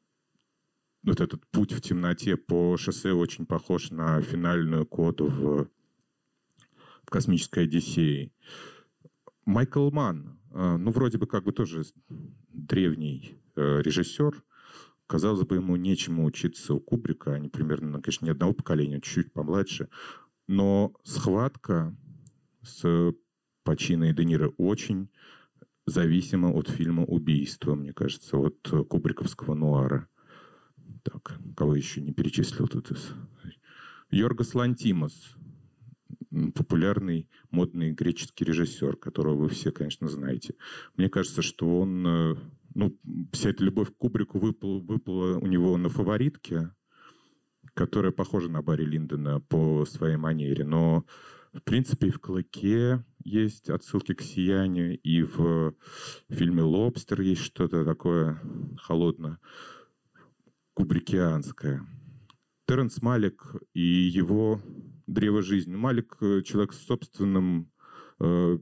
вот 1.03 1.21
этот 1.21 1.47
путь 1.49 1.73
в 1.73 1.81
темноте 1.81 2.37
по 2.37 2.77
шоссе 2.77 3.13
очень 3.13 3.47
похож 3.47 3.91
на 3.91 4.21
финальную 4.21 4.87
коду 4.87 5.27
в, 5.27 5.69
в 7.05 7.11
«Космической 7.11 7.65
Одиссее». 7.65 8.33
Майкл 9.47 9.91
Манн, 9.91 10.39
э, 10.53 10.77
ну, 10.77 10.91
вроде 10.91 11.19
бы 11.19 11.27
как 11.27 11.45
бы 11.45 11.53
тоже 11.53 11.83
древний 12.49 13.41
э, 13.57 13.81
режиссер, 13.83 14.43
казалось 15.07 15.45
бы, 15.47 15.57
ему 15.57 15.77
нечему 15.77 16.25
учиться 16.25 16.75
у 16.75 16.81
Кубрика, 16.81 17.33
они 17.33 17.49
примерно, 17.49 18.01
конечно, 18.01 18.27
не 18.27 18.31
одного 18.31 18.53
поколения, 18.53 19.01
чуть-чуть 19.01 19.33
помладше, 19.33 19.89
но 20.47 20.93
схватка 21.05 21.97
с 22.63 23.15
Пачино 23.65 24.11
и 24.11 24.13
Де 24.13 24.25
Ниро 24.25 24.53
очень 24.59 25.11
зависима 25.87 26.53
от 26.53 26.69
фильма 26.69 27.05
«Убийство», 27.05 27.75
мне 27.75 27.93
кажется, 27.93 28.37
от 28.37 28.61
кубриковского 28.89 29.55
нуара. 29.55 30.09
Так, 31.03 31.38
кого 31.57 31.74
еще 31.74 32.01
не 32.01 32.12
перечислил 32.12 32.68
тут 32.68 32.91
из... 32.91 33.12
Йоргос 34.11 34.55
Лантимос, 34.55 35.36
популярный 36.55 37.28
модный 37.51 37.93
греческий 37.93 38.45
режиссер, 38.45 38.97
которого 38.97 39.36
вы 39.36 39.49
все, 39.49 39.70
конечно, 39.70 40.09
знаете. 40.09 40.55
Мне 40.97 41.09
кажется, 41.09 41.43
что 41.43 41.80
он... 41.80 42.07
Э, 42.07 42.36
ну, 42.74 42.97
вся 43.32 43.51
эта 43.51 43.64
любовь 43.64 43.91
к 43.91 43.97
Кубрику 43.97 44.38
выпала, 44.38 44.78
выпала 44.78 45.38
у 45.38 45.47
него 45.47 45.76
на 45.76 45.88
фаворитке, 45.88 46.72
которая 47.74 48.12
похожа 48.12 48.49
на 48.49 48.62
Барри 48.62 48.84
Линдона 48.84 49.41
по 49.41 49.84
своей 49.86 50.16
манере. 50.16 50.64
Но, 50.64 51.05
в 51.53 51.62
принципе, 51.62 52.09
и 52.09 52.11
в 52.11 52.20
«Клыке» 52.20 53.05
есть 53.24 53.68
отсылки 53.70 54.14
к 54.14 54.22
«Сиянию», 54.22 54.99
и 54.99 55.22
в 55.22 55.74
фильме 56.28 56.62
«Лобстер» 56.62 57.20
есть 57.20 57.43
что-то 57.43 57.84
такое 57.84 58.41
холодное 58.78 59.38
кубрикианское. 60.81 61.87
Теренс 62.66 63.03
Малик 63.03 63.55
и 63.74 63.83
его 63.83 64.62
«Древо 65.07 65.43
жизни». 65.43 65.76
Малик 65.76 66.16
э,— 66.22 66.41
человек 66.47 66.72
с 66.72 66.87
собственным 66.87 67.70
э, 68.18 68.59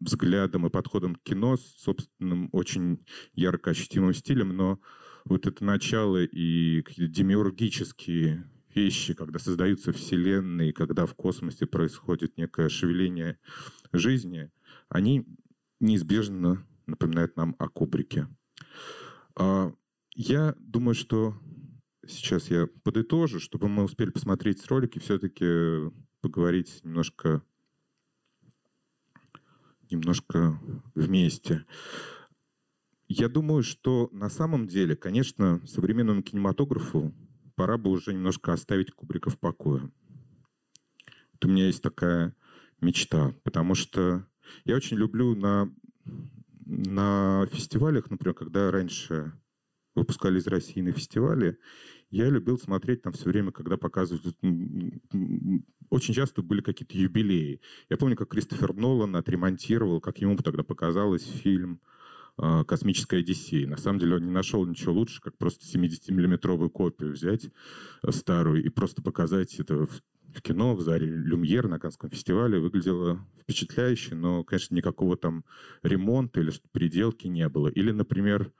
взглядом 0.00 0.66
и 0.66 0.70
подходом 0.70 1.14
к 1.14 1.22
кино, 1.22 1.56
с 1.56 1.62
собственным 1.76 2.48
очень 2.50 3.06
ярко 3.34 3.70
ощутимым 3.70 4.12
стилем, 4.12 4.56
но 4.56 4.80
вот 5.24 5.46
это 5.46 5.64
начало 5.64 6.24
и 6.24 6.82
демиургические 6.96 8.50
вещи, 8.74 9.14
когда 9.14 9.38
создаются 9.38 9.92
вселенные, 9.92 10.72
когда 10.72 11.06
в 11.06 11.14
космосе 11.14 11.66
происходит 11.66 12.36
некое 12.38 12.68
шевеление 12.68 13.38
жизни, 13.92 14.50
они 14.88 15.28
неизбежно 15.78 16.66
напоминают 16.86 17.36
нам 17.36 17.54
о 17.60 17.68
Кубрике. 17.68 18.26
А, 19.36 19.72
я 20.14 20.54
думаю, 20.58 20.94
что 20.94 21.34
сейчас 22.06 22.50
я 22.50 22.68
подытожу, 22.82 23.40
чтобы 23.40 23.68
мы 23.68 23.84
успели 23.84 24.10
посмотреть 24.10 24.66
ролики, 24.66 24.98
все-таки 24.98 25.90
поговорить 26.20 26.80
немножко, 26.84 27.42
немножко 29.90 30.60
вместе. 30.94 31.64
Я 33.08 33.28
думаю, 33.28 33.62
что 33.62 34.08
на 34.12 34.30
самом 34.30 34.66
деле, 34.66 34.96
конечно, 34.96 35.60
современному 35.66 36.22
кинематографу 36.22 37.14
пора 37.54 37.76
бы 37.76 37.90
уже 37.90 38.12
немножко 38.14 38.52
оставить 38.52 38.92
Кубрика 38.92 39.30
в 39.30 39.38
покое. 39.38 39.90
Вот 41.32 41.44
у 41.44 41.48
меня 41.48 41.66
есть 41.66 41.82
такая 41.82 42.34
мечта, 42.80 43.34
потому 43.42 43.74
что 43.74 44.26
я 44.64 44.76
очень 44.76 44.96
люблю 44.96 45.34
на, 45.34 45.72
на 46.64 47.46
фестивалях, 47.52 48.10
например, 48.10 48.34
когда 48.34 48.70
раньше 48.70 49.32
выпускали 49.94 50.38
из 50.38 50.46
России 50.46 50.80
на 50.80 50.92
фестивале, 50.92 51.58
я 52.10 52.28
любил 52.28 52.58
смотреть 52.58 53.02
там 53.02 53.12
все 53.12 53.24
время, 53.24 53.52
когда 53.52 53.76
показывают... 53.76 54.36
Очень 55.90 56.14
часто 56.14 56.42
были 56.42 56.60
какие-то 56.62 56.96
юбилеи. 56.96 57.60
Я 57.90 57.96
помню, 57.96 58.16
как 58.16 58.30
Кристофер 58.30 58.74
Нолан 58.74 59.14
отремонтировал, 59.16 60.00
как 60.00 60.18
ему 60.18 60.36
тогда 60.36 60.62
показалось, 60.62 61.22
фильм 61.22 61.80
а, 62.38 62.64
«Космическая 62.64 63.18
Одиссея». 63.18 63.66
На 63.66 63.76
самом 63.76 63.98
деле 63.98 64.16
он 64.16 64.22
не 64.22 64.30
нашел 64.30 64.66
ничего 64.66 64.94
лучше, 64.94 65.20
как 65.20 65.36
просто 65.36 65.66
70-миллиметровую 65.66 66.70
копию 66.70 67.12
взять 67.12 67.50
э, 68.02 68.10
старую 68.10 68.64
и 68.64 68.70
просто 68.70 69.02
показать 69.02 69.60
это 69.60 69.86
в 69.86 70.00
в 70.34 70.40
кино 70.40 70.74
в 70.74 70.80
зале 70.80 71.06
Люмьер 71.06 71.68
на 71.68 71.78
Канском 71.78 72.10
фестивале 72.10 72.58
выглядело 72.58 73.24
впечатляюще, 73.40 74.14
но, 74.14 74.44
конечно, 74.44 74.74
никакого 74.74 75.16
там 75.16 75.44
ремонта 75.82 76.40
или 76.40 76.52
переделки 76.72 77.26
не 77.26 77.48
было. 77.48 77.68
Или, 77.68 77.90
например, 77.90 78.52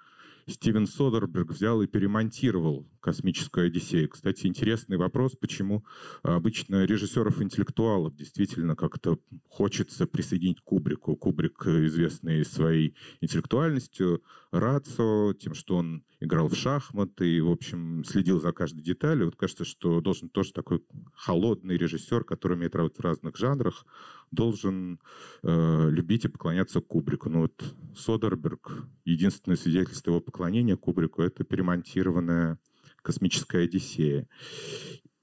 Стивен 0.46 0.86
Содерберг 0.86 1.50
взял 1.50 1.82
и 1.82 1.86
перемонтировал 1.86 2.88
«Космическую 3.00 3.66
Одиссею». 3.66 4.08
Кстати, 4.08 4.46
интересный 4.46 4.96
вопрос, 4.96 5.36
почему 5.36 5.84
обычно 6.22 6.84
режиссеров-интеллектуалов 6.84 8.14
действительно 8.14 8.76
как-то 8.76 9.18
хочется 9.48 10.06
присоединить 10.06 10.60
к 10.60 10.64
Кубрику. 10.64 11.16
Кубрик, 11.16 11.66
известный 11.66 12.44
своей 12.44 12.96
интеллектуальностью, 13.20 14.22
рацио, 14.50 15.34
тем, 15.34 15.54
что 15.54 15.76
он 15.76 16.04
играл 16.22 16.48
в 16.48 16.54
шахматы 16.54 17.36
и, 17.36 17.40
в 17.40 17.50
общем, 17.50 18.04
следил 18.04 18.40
за 18.40 18.52
каждой 18.52 18.82
деталью. 18.82 19.26
Вот 19.26 19.36
кажется, 19.36 19.64
что 19.64 20.00
должен 20.00 20.28
тоже 20.28 20.52
такой 20.52 20.82
холодный 21.14 21.76
режиссер, 21.76 22.24
который 22.24 22.54
умеет 22.56 22.76
работать 22.76 22.98
в 22.98 23.02
разных 23.02 23.36
жанрах, 23.36 23.84
должен 24.30 25.00
э, 25.42 25.90
любить 25.90 26.24
и 26.24 26.28
поклоняться 26.28 26.80
Кубрику. 26.80 27.28
Ну 27.28 27.40
вот 27.42 27.64
Содерберг, 27.96 28.86
единственное 29.04 29.56
свидетельство 29.56 30.10
его 30.10 30.20
поклонения 30.20 30.76
Кубрику, 30.76 31.22
это 31.22 31.44
перемонтированная 31.44 32.58
космическая 33.02 33.64
Одиссея. 33.64 34.28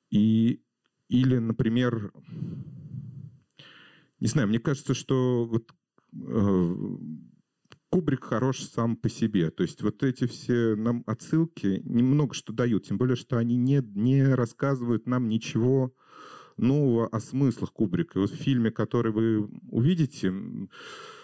И, 0.09 0.61
или, 1.07 1.37
например, 1.37 2.11
не 4.19 4.27
знаю, 4.27 4.49
мне 4.49 4.59
кажется, 4.59 4.93
что 4.93 5.45
вот 5.45 5.71
э, 6.13 6.75
Кубрик 7.89 8.23
хорош 8.23 8.59
сам 8.61 8.95
по 8.95 9.09
себе. 9.09 9.49
То 9.49 9.63
есть 9.63 9.81
вот 9.81 10.03
эти 10.03 10.27
все 10.27 10.75
нам 10.75 11.03
отсылки 11.07 11.81
немного 11.85 12.33
что 12.35 12.53
дают, 12.53 12.85
тем 12.85 12.97
более, 12.97 13.15
что 13.15 13.37
они 13.37 13.55
не, 13.55 13.81
не 13.95 14.23
рассказывают 14.23 15.07
нам 15.07 15.27
ничего 15.27 15.93
нового 16.57 17.07
о 17.07 17.19
смыслах 17.19 17.73
Кубрика. 17.73 18.19
И 18.19 18.21
вот 18.21 18.31
в 18.31 18.35
фильме, 18.35 18.69
который 18.69 19.11
вы 19.11 19.49
увидите, 19.69 20.33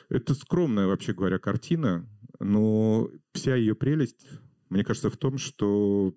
это 0.10 0.34
скромная, 0.34 0.88
вообще 0.88 1.14
говоря, 1.14 1.38
картина, 1.38 2.10
но 2.40 3.10
вся 3.34 3.56
ее 3.56 3.76
прелесть, 3.76 4.28
мне 4.70 4.84
кажется, 4.84 5.10
в 5.10 5.18
том, 5.18 5.38
что, 5.38 6.14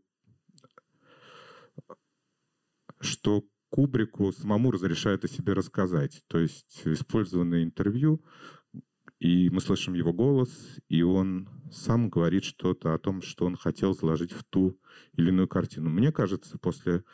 что 3.00 3.44
Кубрику 3.70 4.32
самому 4.32 4.70
разрешают 4.70 5.24
о 5.24 5.28
себе 5.28 5.52
рассказать. 5.52 6.22
То 6.28 6.38
есть 6.38 6.82
использованное 6.86 7.64
интервью, 7.64 8.24
и 9.18 9.50
мы 9.50 9.60
слышим 9.60 9.94
его 9.94 10.12
голос, 10.12 10.50
и 10.88 11.02
он 11.02 11.48
сам 11.72 12.08
говорит 12.08 12.44
что-то 12.44 12.94
о 12.94 12.98
том, 12.98 13.20
что 13.22 13.46
он 13.46 13.56
хотел 13.56 13.94
заложить 13.94 14.32
в 14.32 14.44
ту 14.44 14.78
или 15.14 15.28
иную 15.28 15.48
картину. 15.48 15.90
Мне 15.90 16.12
кажется, 16.12 16.58
после 16.58 17.04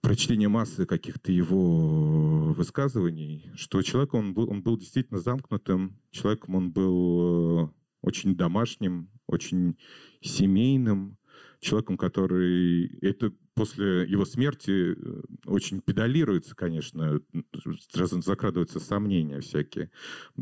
прочтения 0.00 0.48
массы 0.48 0.84
каких-то 0.86 1.32
его 1.32 2.52
высказываний, 2.52 3.50
что 3.56 3.82
человек, 3.82 4.14
он 4.14 4.34
был, 4.34 4.50
он 4.50 4.62
был 4.62 4.76
действительно 4.76 5.18
замкнутым, 5.18 5.98
человеком 6.10 6.54
он 6.54 6.70
был 6.70 7.64
э, 7.64 7.68
очень 8.02 8.36
домашним, 8.36 9.10
очень 9.26 9.78
семейным, 10.20 11.18
человеком, 11.60 11.96
который... 11.96 12.98
Это 13.00 13.32
после 13.56 14.04
его 14.04 14.26
смерти 14.26 14.94
э, 14.94 15.22
очень 15.46 15.80
педалируется, 15.80 16.54
конечно, 16.54 17.20
закрадываются 17.54 18.78
сомнения 18.78 19.40
всякие. 19.40 19.90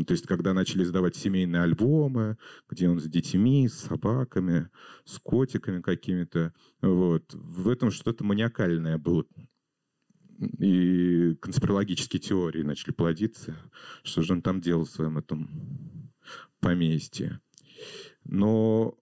То 0.07 0.13
есть, 0.13 0.27
когда 0.27 0.53
начали 0.53 0.83
издавать 0.83 1.15
семейные 1.15 1.63
альбомы, 1.63 2.37
где 2.69 2.89
он 2.89 2.99
с 2.99 3.05
детьми, 3.05 3.69
с 3.69 3.75
собаками, 3.75 4.69
с 5.05 5.19
котиками 5.21 5.81
какими-то, 5.81 6.53
вот, 6.83 7.33
в 7.33 7.69
этом 7.69 7.93
что-то 7.93 8.25
маниакальное 8.25 8.99
было. 8.99 9.25
И 10.59 11.37
конспирологические 11.41 12.21
теории 12.21 12.63
начали 12.63 12.91
плодиться. 12.91 13.57
Что 14.03 14.23
же 14.23 14.33
он 14.33 14.43
там 14.43 14.61
делал 14.61 14.85
в 14.85 14.91
своем 14.91 15.19
этом 15.19 16.11
поместье? 16.59 17.41
Но 18.25 18.99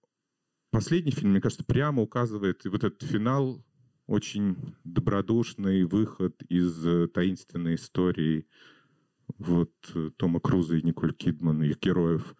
последний 0.71 1.13
фильм, 1.13 1.31
мне 1.31 1.41
кажется, 1.41 1.65
прямо 1.65 2.03
указывает 2.03 2.67
и 2.67 2.69
вот 2.69 2.85
этот 2.85 3.03
финал 3.03 3.65
очень 4.07 4.75
добродушный 4.85 5.85
выход 5.85 6.43
из 6.49 6.87
э, 6.87 7.09
таинственной 7.09 7.77
истории 7.77 8.47
вот 9.39 9.73
э, 9.95 10.11
Тома 10.17 10.41
Круза 10.41 10.77
и 10.77 10.83
Николь 10.83 11.15
Кидман, 11.15 11.63
их 11.63 11.81
героев. 11.81 12.35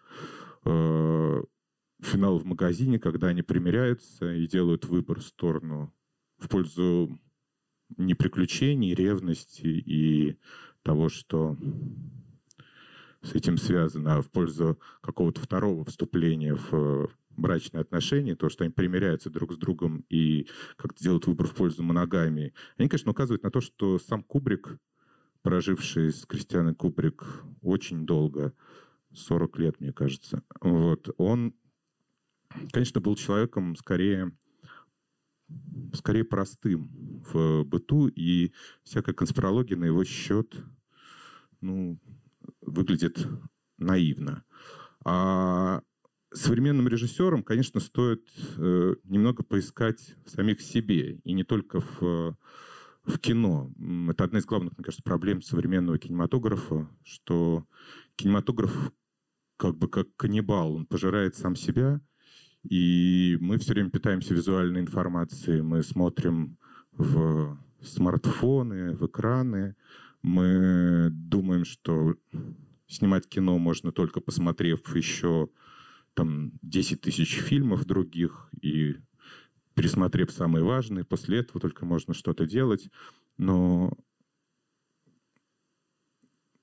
Э, 0.65 1.41
финал 2.01 2.37
в 2.37 2.45
магазине, 2.45 2.99
когда 2.99 3.27
они 3.27 3.41
примиряются 3.41 4.33
и 4.33 4.47
делают 4.47 4.85
выбор 4.85 5.19
в 5.19 5.25
сторону 5.25 5.93
в 6.37 6.49
пользу 6.49 7.17
не 7.97 8.13
приключений, 8.13 8.93
ревности 8.93 9.67
и 9.67 10.37
того, 10.83 11.09
что 11.09 11.57
с 13.21 13.33
этим 13.33 13.57
связано, 13.57 14.17
а 14.17 14.21
в 14.21 14.29
пользу 14.29 14.79
какого-то 15.01 15.39
второго 15.39 15.85
вступления 15.85 16.55
в 16.55 17.09
брачные 17.37 17.81
отношения, 17.81 18.35
то, 18.35 18.49
что 18.49 18.63
они 18.63 18.73
примиряются 18.73 19.29
друг 19.29 19.53
с 19.53 19.57
другом 19.57 20.05
и 20.09 20.47
как-то 20.75 21.03
делают 21.03 21.27
выбор 21.27 21.47
в 21.47 21.55
пользу 21.55 21.83
моногамии, 21.83 22.53
они, 22.77 22.89
конечно, 22.89 23.11
указывают 23.11 23.43
на 23.43 23.51
то, 23.51 23.61
что 23.61 23.99
сам 23.99 24.23
Кубрик, 24.23 24.77
проживший 25.41 26.11
с 26.11 26.25
Кристианой 26.25 26.75
Кубрик 26.75 27.43
очень 27.61 28.05
долго, 28.05 28.53
40 29.13 29.59
лет, 29.59 29.79
мне 29.79 29.93
кажется, 29.93 30.43
вот, 30.61 31.09
он, 31.17 31.53
конечно, 32.71 33.01
был 33.01 33.15
человеком 33.15 33.75
скорее 33.75 34.31
скорее 35.93 36.23
простым 36.23 36.89
в 37.31 37.63
быту, 37.63 38.07
и 38.07 38.51
всякая 38.83 39.13
конспирология 39.13 39.77
на 39.77 39.85
его 39.85 40.03
счет 40.03 40.55
ну, 41.61 41.99
выглядит 42.61 43.27
наивно. 43.77 44.43
А 45.05 45.81
современным 46.33 46.87
режиссерам, 46.87 47.43
конечно, 47.43 47.79
стоит 47.79 48.27
э, 48.57 48.95
немного 49.03 49.43
поискать 49.43 50.15
в 50.25 50.29
самих 50.29 50.61
себе, 50.61 51.19
и 51.23 51.33
не 51.33 51.43
только 51.43 51.81
в, 51.81 52.37
в 53.03 53.19
кино. 53.19 53.71
Это 54.09 54.23
одна 54.23 54.39
из 54.39 54.45
главных, 54.45 54.77
мне 54.77 54.83
кажется, 54.83 55.03
проблем 55.03 55.41
современного 55.41 55.97
кинематографа, 55.97 56.89
что 57.03 57.65
кинематограф 58.15 58.91
как 59.57 59.77
бы 59.77 59.87
как 59.87 60.07
каннибал, 60.15 60.73
он 60.75 60.85
пожирает 60.85 61.35
сам 61.35 61.55
себя, 61.55 62.01
и 62.63 63.37
мы 63.39 63.57
все 63.57 63.73
время 63.73 63.89
питаемся 63.89 64.33
визуальной 64.33 64.81
информацией, 64.81 65.61
мы 65.61 65.83
смотрим 65.83 66.57
в 66.91 67.57
смартфоны, 67.81 68.95
в 68.95 69.05
экраны, 69.05 69.75
мы 70.21 71.09
думаем, 71.11 71.65
что 71.65 72.15
снимать 72.87 73.27
кино 73.27 73.57
можно 73.57 73.91
только 73.91 74.21
посмотрев 74.21 74.95
еще 74.95 75.49
там 76.13 76.51
10 76.61 77.01
тысяч 77.01 77.35
фильмов 77.35 77.85
других 77.85 78.49
и 78.61 78.95
пересмотрев 79.73 80.31
самые 80.31 80.63
важные, 80.63 81.05
после 81.05 81.39
этого 81.39 81.59
только 81.59 81.85
можно 81.85 82.13
что-то 82.13 82.45
делать. 82.45 82.89
Но 83.37 83.97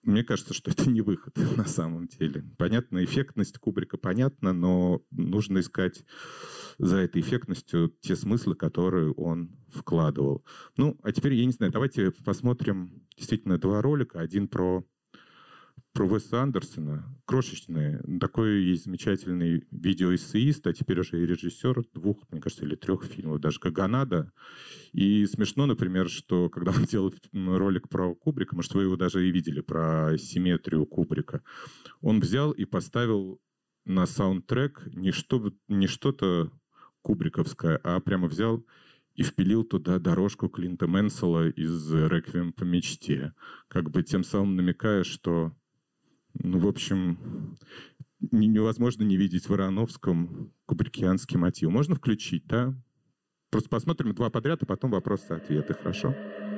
мне 0.03 0.25
кажется, 0.25 0.55
что 0.55 0.71
это 0.71 0.89
не 0.89 1.03
выход 1.03 1.37
на 1.57 1.67
самом 1.67 2.09
деле. 2.09 2.45
Понятно, 2.57 3.05
эффектность 3.05 3.59
Кубрика 3.59 3.99
понятна, 3.99 4.53
но 4.53 5.03
нужно 5.11 5.61
искать 5.61 6.05
за 6.79 6.99
этой 6.99 7.21
эффектностью 7.21 7.95
те 8.01 8.17
смыслы, 8.17 8.55
которые 8.55 9.13
он 9.13 9.57
вкладывал. 9.69 10.45
Ну, 10.77 10.99
а 11.03 11.13
теперь, 11.13 11.35
я 11.35 11.45
не 11.45 11.53
знаю, 11.53 11.73
давайте 11.73 12.11
посмотрим 12.11 13.07
действительно 13.17 13.59
два 13.59 13.83
ролика. 13.83 14.21
Один 14.21 14.49
про 14.49 14.85
про 16.01 16.07
Уэса 16.07 16.41
Андерсона, 16.41 17.05
крошечный, 17.27 17.99
такой 18.21 18.63
есть 18.63 18.85
замечательный 18.85 19.67
видеоэссеист, 19.71 20.67
а 20.67 20.73
теперь 20.73 21.01
уже 21.01 21.23
и 21.23 21.27
режиссер 21.27 21.85
двух, 21.93 22.17
мне 22.31 22.41
кажется, 22.41 22.65
или 22.65 22.75
трех 22.75 23.05
фильмов, 23.05 23.39
даже 23.39 23.61
Каганада. 23.61 24.33
И 24.95 25.27
смешно, 25.27 25.67
например, 25.67 26.09
что 26.09 26.49
когда 26.49 26.71
он 26.71 26.85
делал 26.85 27.13
ролик 27.35 27.91
про 27.91 28.15
Кубрика, 28.15 28.57
может, 28.57 28.73
вы 28.73 28.85
его 28.85 28.97
даже 28.97 29.29
и 29.29 29.31
видели, 29.31 29.61
про 29.61 30.17
симметрию 30.17 30.87
Кубрика, 30.87 31.43
он 32.01 32.21
взял 32.21 32.53
и 32.53 32.65
поставил 32.65 33.39
на 33.85 34.07
саундтрек 34.07 34.89
не, 34.95 35.13
что, 35.13 35.53
не 35.69 35.87
что-то 35.87 36.51
кубриковское, 37.03 37.79
а 37.85 38.01
прямо 38.01 38.27
взял 38.27 38.65
и 39.17 39.23
впилил 39.23 39.65
туда 39.65 39.99
дорожку 39.99 40.49
Клинта 40.49 40.87
Мэнсела 40.87 41.51
из 41.51 41.93
«Реквием 41.93 42.55
по 42.55 42.65
мечте», 42.65 43.35
как 43.69 43.91
бы 43.91 44.03
тем 44.03 44.25
самым 44.25 44.57
намекая, 44.57 45.05
что 45.05 45.53
ну, 46.35 46.59
в 46.59 46.67
общем, 46.67 47.57
невозможно 48.21 49.03
не 49.03 49.17
видеть 49.17 49.49
в 49.49 49.55
Ароновском 49.55 50.53
кубрикианский 50.67 51.39
мотив. 51.39 51.71
Можно 51.71 51.95
включить, 51.95 52.47
да? 52.47 52.75
Просто 53.51 53.69
посмотрим 53.69 54.15
два 54.15 54.31
подряд, 54.31 54.63
а 54.63 54.67
потом 54.67 54.91
вопросы-ответы, 54.91 55.75
хорошо? 55.75 56.09
To 56.11 56.50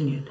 continued. 0.00 0.29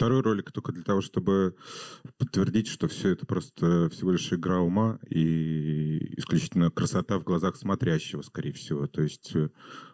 Второй 0.00 0.22
ролик 0.22 0.50
только 0.50 0.72
для 0.72 0.82
того, 0.82 1.02
чтобы 1.02 1.54
подтвердить, 2.16 2.68
что 2.68 2.88
все 2.88 3.10
это 3.10 3.26
просто 3.26 3.90
всего 3.90 4.12
лишь 4.12 4.32
игра 4.32 4.60
ума 4.60 4.98
и 5.06 6.14
исключительно 6.18 6.70
красота 6.70 7.18
в 7.18 7.24
глазах 7.24 7.56
смотрящего, 7.56 8.22
скорее 8.22 8.52
всего. 8.54 8.86
То 8.86 9.02
есть, 9.02 9.36
э, 9.36 9.50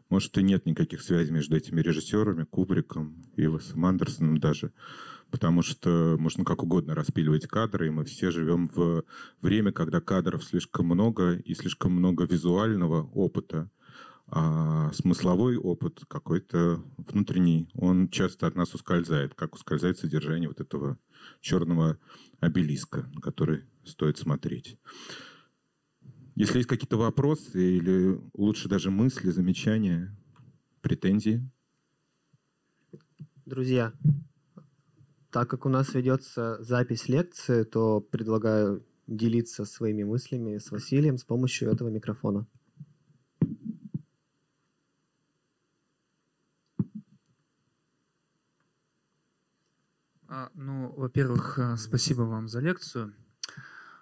может, 0.08 0.38
и 0.38 0.44
нет 0.44 0.64
никаких 0.64 1.02
связей 1.02 1.32
между 1.32 1.56
этими 1.56 1.80
режиссерами, 1.80 2.44
Кубриком 2.44 3.24
и 3.34 3.48
Уэсом 3.48 3.84
Андерсоном 3.84 4.38
даже. 4.38 4.72
Потому 5.32 5.62
что 5.62 6.16
можно 6.20 6.44
как 6.44 6.62
угодно 6.62 6.94
распиливать 6.94 7.48
кадры, 7.48 7.88
и 7.88 7.90
мы 7.90 8.04
все 8.04 8.30
живем 8.30 8.68
в 8.68 9.02
время, 9.42 9.72
когда 9.72 10.00
кадров 10.00 10.44
слишком 10.44 10.86
много 10.86 11.32
и 11.32 11.52
слишком 11.56 11.90
много 11.90 12.26
визуального 12.26 13.10
опыта, 13.12 13.72
а 14.28 14.92
смысловой 14.92 15.56
опыт 15.56 16.00
какой-то 16.08 16.82
внутренний, 16.96 17.68
он 17.74 18.08
часто 18.08 18.46
от 18.46 18.56
нас 18.56 18.74
ускользает, 18.74 19.34
как 19.34 19.54
ускользает 19.54 19.98
содержание 19.98 20.48
вот 20.48 20.60
этого 20.60 20.98
черного 21.40 21.98
обелиска, 22.40 23.08
на 23.14 23.20
который 23.20 23.64
стоит 23.84 24.18
смотреть. 24.18 24.78
Если 26.34 26.58
есть 26.58 26.68
какие-то 26.68 26.96
вопросы 26.96 27.76
или 27.78 28.20
лучше 28.34 28.68
даже 28.68 28.90
мысли, 28.90 29.30
замечания, 29.30 30.14
претензии? 30.82 31.48
Друзья, 33.46 33.92
так 35.30 35.48
как 35.48 35.66
у 35.66 35.68
нас 35.68 35.94
ведется 35.94 36.62
запись 36.62 37.08
лекции, 37.08 37.62
то 37.62 38.00
предлагаю 38.00 38.84
делиться 39.06 39.64
своими 39.64 40.02
мыслями 40.02 40.58
с 40.58 40.70
Василием 40.70 41.16
с 41.16 41.24
помощью 41.24 41.70
этого 41.70 41.88
микрофона. 41.88 42.46
Ну, 50.54 50.92
во-первых, 50.96 51.58
э, 51.58 51.76
спасибо 51.76 52.22
вам 52.22 52.48
за 52.48 52.60
лекцию. 52.60 53.14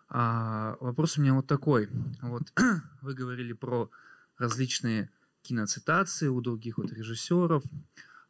А, 0.09 0.77
вопрос 0.81 1.19
у 1.19 1.23
меня 1.23 1.35
вот 1.35 1.47
такой. 1.47 1.89
Вот 2.23 2.53
вы 3.03 3.15
говорили 3.15 3.53
про 3.53 3.91
различные 4.39 5.11
киноцитации 5.43 6.29
у 6.29 6.41
других 6.41 6.79
вот 6.79 6.93
режиссеров. 6.93 7.63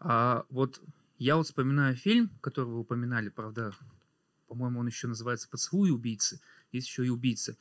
А 0.01 0.45
вот 0.51 0.81
я 1.19 1.37
вот 1.37 1.47
вспоминаю 1.47 1.95
фильм, 1.95 2.31
который 2.41 2.67
вы 2.67 2.81
упоминали, 2.81 3.29
правда, 3.29 3.73
по-моему, 4.49 4.81
он 4.81 4.87
еще 4.87 5.09
называется 5.09 5.49
«Поцелуй 5.49 5.91
убийцы». 5.91 6.41
Есть 6.73 6.89
еще 6.89 7.07
и 7.07 7.11
«Убийцы». 7.11 7.57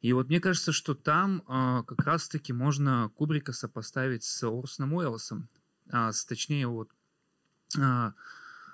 И 0.00 0.12
вот 0.12 0.28
мне 0.28 0.40
кажется, 0.40 0.72
что 0.72 0.94
там 0.94 1.42
а, 1.46 1.82
как 1.82 2.04
раз-таки 2.04 2.52
можно 2.52 3.10
Кубрика 3.16 3.52
сопоставить 3.52 4.24
с 4.24 4.42
Орсоном 4.42 4.94
Уэллсом. 4.94 5.48
А, 5.90 6.12
с, 6.12 6.24
точнее, 6.24 6.66
вот 6.66 6.88
а, 7.78 8.14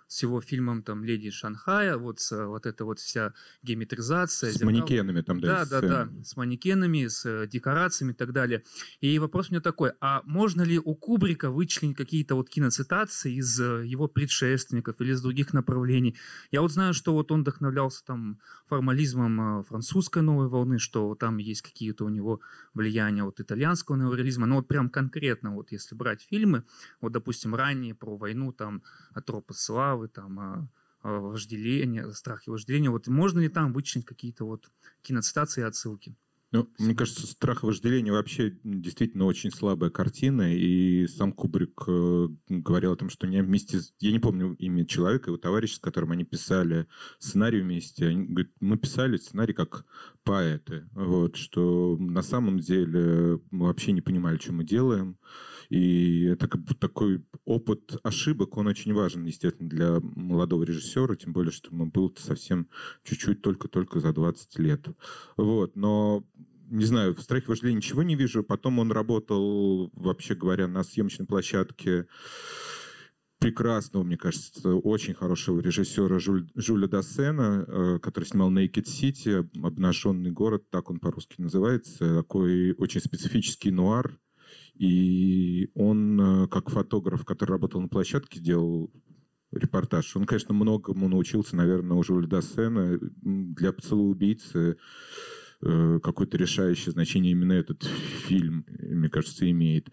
с 0.08 0.22
его 0.22 0.40
фильмом 0.40 0.82
там 0.82 1.04
«Леди 1.04 1.30
Шанхая», 1.30 1.96
вот, 1.96 2.20
с, 2.20 2.46
вот 2.46 2.66
эта 2.66 2.84
вот 2.84 2.98
вся 2.98 3.34
геометризация. 3.62 4.50
С 4.50 4.54
зеркал. 4.54 4.70
манекенами 4.70 5.20
там, 5.20 5.40
да? 5.40 5.64
Да, 5.64 5.80
да, 5.80 5.88
да, 5.88 6.22
с 6.22 6.36
манекенами, 6.36 7.06
с 7.06 7.26
э, 7.26 7.46
декорациями 7.48 8.12
и 8.12 8.14
так 8.14 8.32
далее. 8.32 8.62
И 9.00 9.18
вопрос 9.18 9.50
у 9.50 9.52
меня 9.52 9.60
такой, 9.60 9.92
а 10.00 10.22
можно 10.24 10.62
ли 10.62 10.78
у 10.78 10.94
Кубрика 10.94 11.50
вычленить 11.50 11.96
какие-то 11.96 12.34
вот 12.34 12.48
киноцитации 12.48 13.34
из 13.36 13.60
э, 13.60 13.84
его 13.86 14.08
предшественников 14.08 15.00
или 15.00 15.12
из 15.12 15.22
других 15.22 15.52
направлений? 15.52 16.16
Я 16.50 16.62
вот 16.62 16.72
знаю, 16.72 16.94
что 16.94 17.12
вот 17.12 17.32
он 17.32 17.42
вдохновлялся 17.42 18.04
там 18.04 18.38
формализмом 18.68 19.60
э, 19.60 19.64
французской 19.64 20.22
новой 20.22 20.48
волны, 20.48 20.78
что 20.78 21.14
там 21.14 21.38
есть 21.38 21.62
какие-то 21.62 22.04
у 22.04 22.08
него 22.08 22.40
влияния 22.74 23.24
от 23.24 23.40
итальянского 23.40 23.96
неореализма, 23.96 24.46
но 24.46 24.56
вот 24.56 24.68
прям 24.68 24.88
конкретно, 24.88 25.54
вот 25.54 25.72
если 25.72 25.94
брать 25.94 26.22
фильмы, 26.22 26.64
вот, 27.00 27.12
допустим, 27.12 27.54
ранее 27.54 27.94
про 27.94 28.16
войну, 28.16 28.52
там, 28.52 28.82
«Тропы 29.26 29.54
славы», 29.54 29.95
там, 30.08 30.38
а, 30.38 30.68
а, 31.02 31.20
вожделение, 31.20 32.12
страх 32.12 32.46
и 32.46 32.50
вожделение. 32.50 32.90
Вот 32.90 33.06
можно 33.08 33.40
ли 33.40 33.48
там 33.48 33.72
вычленить 33.72 34.06
какие-то 34.06 34.44
вот 34.44 34.70
киноцитации 35.02 35.62
и 35.62 35.64
отсылки? 35.64 36.16
Ну, 36.52 36.68
мне 36.78 36.94
кажется, 36.94 37.26
«Страх 37.26 37.64
и 37.64 37.66
вожделение» 37.66 38.12
вообще 38.12 38.56
действительно 38.62 39.24
очень 39.24 39.50
слабая 39.50 39.90
картина, 39.90 40.54
и 40.54 41.06
сам 41.08 41.32
Кубрик 41.32 41.82
э, 41.86 42.28
говорил 42.48 42.92
о 42.92 42.96
том, 42.96 43.10
что 43.10 43.26
они 43.26 43.40
вместе... 43.42 43.80
Я 43.98 44.12
не 44.12 44.20
помню 44.20 44.54
имя 44.54 44.86
человека, 44.86 45.30
его 45.30 45.38
товарища, 45.38 45.76
с 45.76 45.80
которым 45.80 46.12
они 46.12 46.24
писали 46.24 46.86
сценарий 47.18 47.60
вместе. 47.60 48.06
Они 48.06 48.26
говорят, 48.26 48.52
мы 48.60 48.78
писали 48.78 49.16
сценарий 49.16 49.54
как 49.54 49.84
поэты, 50.22 50.88
вот, 50.92 51.36
что 51.36 51.96
на 51.98 52.22
самом 52.22 52.60
деле 52.60 53.40
мы 53.50 53.66
вообще 53.66 53.92
не 53.92 54.00
понимали, 54.00 54.38
что 54.38 54.52
мы 54.52 54.64
делаем, 54.64 55.18
и 55.68 56.24
это 56.24 56.48
как 56.48 56.62
бы 56.62 56.74
такой 56.74 57.24
опыт 57.44 57.96
ошибок, 58.02 58.56
он 58.56 58.66
очень 58.66 58.94
важен, 58.94 59.24
естественно, 59.24 59.68
для 59.68 60.00
молодого 60.00 60.62
режиссера, 60.62 61.14
тем 61.16 61.32
более, 61.32 61.52
что 61.52 61.70
ему 61.70 61.86
было 61.86 62.12
совсем 62.16 62.68
чуть-чуть 63.04 63.42
только-только 63.42 64.00
за 64.00 64.12
20 64.12 64.58
лет. 64.58 64.86
Вот, 65.36 65.76
но 65.76 66.24
не 66.68 66.84
знаю, 66.84 67.14
в 67.14 67.22
«Страхе 67.22 67.46
вожделении» 67.46 67.78
ничего 67.78 68.02
не 68.02 68.16
вижу. 68.16 68.42
Потом 68.42 68.78
он 68.78 68.90
работал, 68.90 69.90
вообще 69.94 70.34
говоря, 70.34 70.66
на 70.66 70.82
съемочной 70.82 71.26
площадке 71.26 72.06
прекрасного, 73.38 74.02
мне 74.02 74.16
кажется, 74.16 74.74
очень 74.74 75.14
хорошего 75.14 75.60
режиссера 75.60 76.18
Жюль, 76.18 76.48
Жюля 76.54 76.88
Дассена, 76.88 77.64
э, 77.66 77.98
который 78.00 78.24
снимал 78.24 78.50
Naked 78.50 78.86
City, 78.86 79.48
«Обнаженный 79.62 80.30
город», 80.30 80.68
так 80.70 80.90
он 80.90 80.98
по-русски 80.98 81.40
называется, 81.40 82.16
такой 82.16 82.72
очень 82.72 83.00
специфический 83.00 83.70
нуар. 83.70 84.18
И 84.78 85.70
он, 85.74 86.20
э, 86.20 86.48
как 86.48 86.70
фотограф, 86.70 87.24
который 87.24 87.52
работал 87.52 87.80
на 87.80 87.88
площадке, 87.88 88.40
сделал 88.40 88.90
репортаж. 89.52 90.14
Он, 90.16 90.24
конечно, 90.24 90.54
многому 90.54 91.08
научился, 91.08 91.56
наверное, 91.56 91.96
у 91.96 92.02
Жюля 92.02 92.26
Дассена. 92.26 92.98
Для 93.22 93.72
«Поцелуя 93.72 94.10
убийцы» 94.10 94.76
э, 95.62 96.00
какое-то 96.02 96.36
решающее 96.36 96.92
значение 96.92 97.32
именно 97.32 97.52
этот 97.52 97.84
фильм, 97.84 98.66
мне 98.68 99.08
кажется, 99.08 99.50
имеет. 99.50 99.90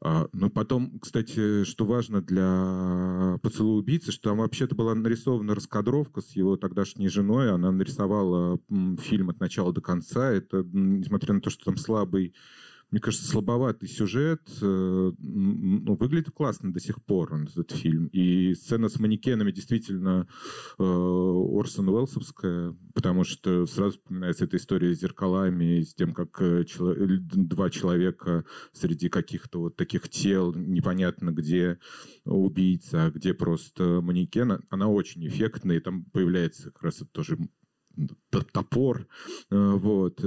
А, 0.00 0.28
Ну, 0.32 0.50
потом, 0.50 0.98
кстати, 1.00 1.64
что 1.64 1.84
важно 1.84 2.20
для 2.20 3.38
«Поцелуя 3.42 3.80
убийцы», 3.80 4.12
что 4.12 4.30
там 4.30 4.38
вообще-то 4.38 4.74
была 4.74 4.94
нарисована 4.94 5.54
раскадровка 5.54 6.20
с 6.20 6.36
его 6.36 6.56
тогдашней 6.56 7.08
женой. 7.08 7.50
Она 7.50 7.72
нарисовала 7.72 8.60
фильм 9.00 9.30
от 9.30 9.40
начала 9.40 9.72
до 9.72 9.80
конца. 9.80 10.30
Это, 10.30 10.62
несмотря 10.72 11.34
на 11.34 11.40
то, 11.40 11.50
что 11.50 11.64
там 11.64 11.76
слабый 11.76 12.34
мне 12.90 13.00
кажется, 13.00 13.26
слабоватый 13.26 13.88
сюжет. 13.88 14.42
Э, 14.62 15.12
ну, 15.18 15.96
выглядит 15.96 16.30
классно 16.30 16.72
до 16.72 16.78
сих 16.78 17.04
пор 17.04 17.34
он, 17.34 17.44
этот 17.44 17.72
фильм. 17.72 18.06
И 18.06 18.54
сцена 18.54 18.88
с 18.88 19.00
манекенами 19.00 19.50
действительно 19.50 20.28
э, 20.78 20.82
Орсон 20.82 21.88
Уэллсовская, 21.88 22.76
потому 22.94 23.24
что 23.24 23.66
сразу 23.66 23.98
вспоминается 23.98 24.44
эта 24.44 24.56
история 24.56 24.94
с 24.94 25.00
зеркалами, 25.00 25.82
с 25.82 25.94
тем, 25.94 26.14
как 26.14 26.40
э, 26.40 26.64
два 26.78 27.70
человека 27.70 28.44
среди 28.72 29.08
каких-то 29.08 29.62
вот 29.62 29.76
таких 29.76 30.08
тел, 30.08 30.54
непонятно 30.54 31.30
где 31.30 31.78
убийца, 32.24 33.06
а 33.06 33.10
где 33.10 33.34
просто 33.34 34.00
манекен. 34.00 34.60
Она 34.70 34.86
очень 34.88 35.26
эффектная, 35.26 35.78
и 35.78 35.80
там 35.80 36.04
появляется 36.04 36.70
как 36.70 36.84
раз 36.84 36.96
это 37.02 37.10
тоже 37.10 37.36
топор. 38.52 39.08
Вот. 39.50 40.20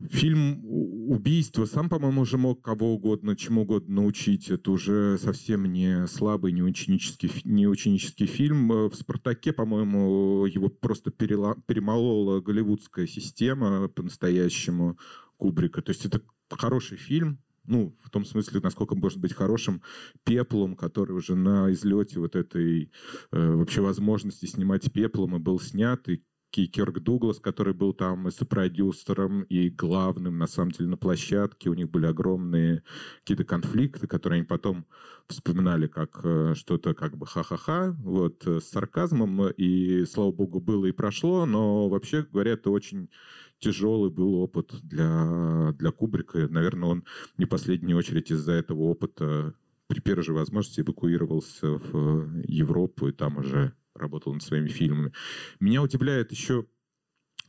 Фильм 0.00 0.60
«Убийство» 0.62 1.64
сам, 1.64 1.88
по-моему, 1.88 2.20
уже 2.20 2.38
мог 2.38 2.62
кого 2.62 2.94
угодно, 2.94 3.36
чему 3.36 3.62
угодно 3.62 3.96
научить. 3.96 4.48
Это 4.48 4.70
уже 4.70 5.18
совсем 5.18 5.64
не 5.64 6.06
слабый, 6.06 6.52
не 6.52 6.62
ученический, 6.62 7.30
не 7.42 7.66
ученический 7.66 8.26
фильм. 8.26 8.68
В 8.68 8.94
«Спартаке», 8.94 9.52
по-моему, 9.52 10.46
его 10.46 10.68
просто 10.68 11.10
перела, 11.10 11.56
перемолола 11.66 12.40
голливудская 12.40 13.08
система 13.08 13.88
по-настоящему 13.88 14.98
Кубрика. 15.36 15.82
То 15.82 15.90
есть 15.90 16.04
это 16.04 16.22
хороший 16.48 16.96
фильм, 16.96 17.40
ну, 17.64 17.96
в 18.02 18.10
том 18.10 18.24
смысле, 18.24 18.60
насколько 18.62 18.94
может 18.94 19.18
быть 19.18 19.34
хорошим 19.34 19.82
пеплом, 20.24 20.74
который 20.74 21.12
уже 21.12 21.34
на 21.34 21.70
излете 21.72 22.18
вот 22.18 22.34
этой 22.34 22.90
э, 23.30 23.52
вообще 23.52 23.82
возможности 23.82 24.46
снимать 24.46 24.90
пеплом 24.92 25.36
и 25.36 25.38
был 25.38 25.60
снят, 25.60 26.08
и 26.08 26.22
Кирк 26.50 27.00
Дуглас, 27.00 27.38
который 27.38 27.74
был 27.74 27.92
там 27.92 28.28
и 28.28 28.30
сопродюсером, 28.30 29.42
и 29.42 29.68
главным, 29.68 30.38
на 30.38 30.46
самом 30.46 30.72
деле, 30.72 30.88
на 30.90 30.96
площадке. 30.96 31.70
У 31.70 31.74
них 31.74 31.90
были 31.90 32.06
огромные 32.06 32.82
какие-то 33.20 33.44
конфликты, 33.44 34.06
которые 34.06 34.38
они 34.38 34.46
потом 34.46 34.86
вспоминали 35.28 35.86
как 35.86 36.20
э, 36.24 36.54
что-то 36.56 36.94
как 36.94 37.16
бы 37.16 37.26
ха-ха-ха, 37.26 37.94
вот, 37.98 38.46
э, 38.46 38.60
с 38.60 38.68
сарказмом. 38.70 39.48
И, 39.50 40.04
слава 40.06 40.32
богу, 40.32 40.60
было 40.60 40.86
и 40.86 40.92
прошло, 40.92 41.44
но 41.46 41.88
вообще 41.88 42.26
говоря, 42.30 42.52
это 42.52 42.70
очень 42.70 43.10
тяжелый 43.58 44.10
был 44.10 44.34
опыт 44.34 44.74
для, 44.82 45.74
для 45.78 45.90
Кубрика. 45.90 46.48
Наверное, 46.48 46.88
он 46.88 47.04
не 47.36 47.44
в 47.44 47.48
последнюю 47.48 47.98
очередь 47.98 48.30
из-за 48.30 48.52
этого 48.52 48.82
опыта 48.82 49.54
при 49.88 50.00
первой 50.00 50.22
же 50.22 50.32
возможности 50.32 50.80
эвакуировался 50.80 51.66
в 51.66 52.42
Европу 52.46 53.08
и 53.08 53.12
там 53.12 53.38
уже 53.38 53.72
работал 53.98 54.32
над 54.32 54.42
своими 54.42 54.68
фильмами. 54.68 55.12
Меня 55.60 55.82
удивляет 55.82 56.32
еще, 56.32 56.66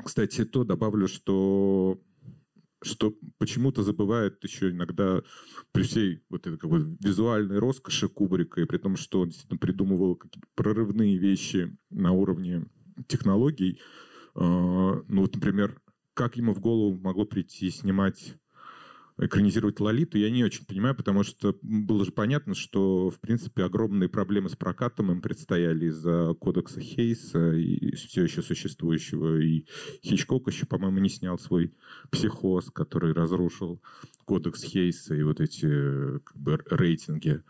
кстати, 0.04 0.45
то, 0.45 0.64
добавлю, 0.64 1.08
что 1.08 2.02
что 2.82 3.14
почему-то 3.38 3.84
забывает 3.84 4.41
еще 4.43 4.72
иногда 4.72 5.22
при 5.72 5.84
всей 5.84 6.24
вот 6.30 6.47
этой 6.47 6.58
как 6.58 6.70
бы, 6.70 6.97
визуальной 7.02 7.60
роскоши 7.60 8.08
Кубрика, 8.08 8.62
и 8.62 8.66
при 8.66 8.78
том, 8.78 8.95
что 8.95 9.22
он 9.22 9.30
действительно 9.30 9.60
придумывал 9.60 10.16
какие-то 10.16 10.47
прорывные 10.56 11.18
вещи 11.18 11.76
на 11.89 12.14
уровне 12.14 12.66
технологий. 13.08 13.82
Э, 14.36 14.39
ну 14.39 15.22
вот, 15.22 15.36
например, 15.36 15.82
как 16.14 16.38
ему 16.38 16.54
в 16.54 16.60
голову 16.60 16.97
могло 17.00 17.26
прийти 17.26 17.70
снимать 17.70 18.36
экранизировать 19.20 19.80
Лолиту, 19.80 20.17
я 20.17 20.30
не 20.30 20.43
очень 20.43 20.65
понимаю, 20.65 20.95
потому 20.95 21.24
что 21.24 21.57
было 21.61 22.05
же 22.05 22.11
понятно, 22.11 22.55
что, 22.55 23.09
в 23.09 23.20
принципе, 23.20 23.63
огромные 23.63 24.09
проблемы 24.09 24.49
с 24.49 24.55
прокатом 24.55 25.11
им 25.11 25.22
предстояли 25.22 25.88
из-за 25.88 26.34
кодекса 26.39 26.80
Хейса 26.80 27.51
и 27.51 27.95
все 27.95 28.24
еще 28.24 28.41
существующего. 28.41 29.39
И 29.41 29.65
Хичкок 30.03 30.47
еще, 30.47 30.65
по-моему, 30.65 30.99
не 30.99 31.09
снял 31.09 31.38
свой 31.38 31.74
психоз, 32.11 32.72
который 32.72 33.13
разрушил 33.13 33.82
кодекс 34.26 34.63
Хейса 34.63 35.15
и 35.15 35.24
вот 35.24 35.41
эти 35.41 36.20
как 36.20 36.38
бы, 36.38 36.59
рейтинги. 36.70 37.43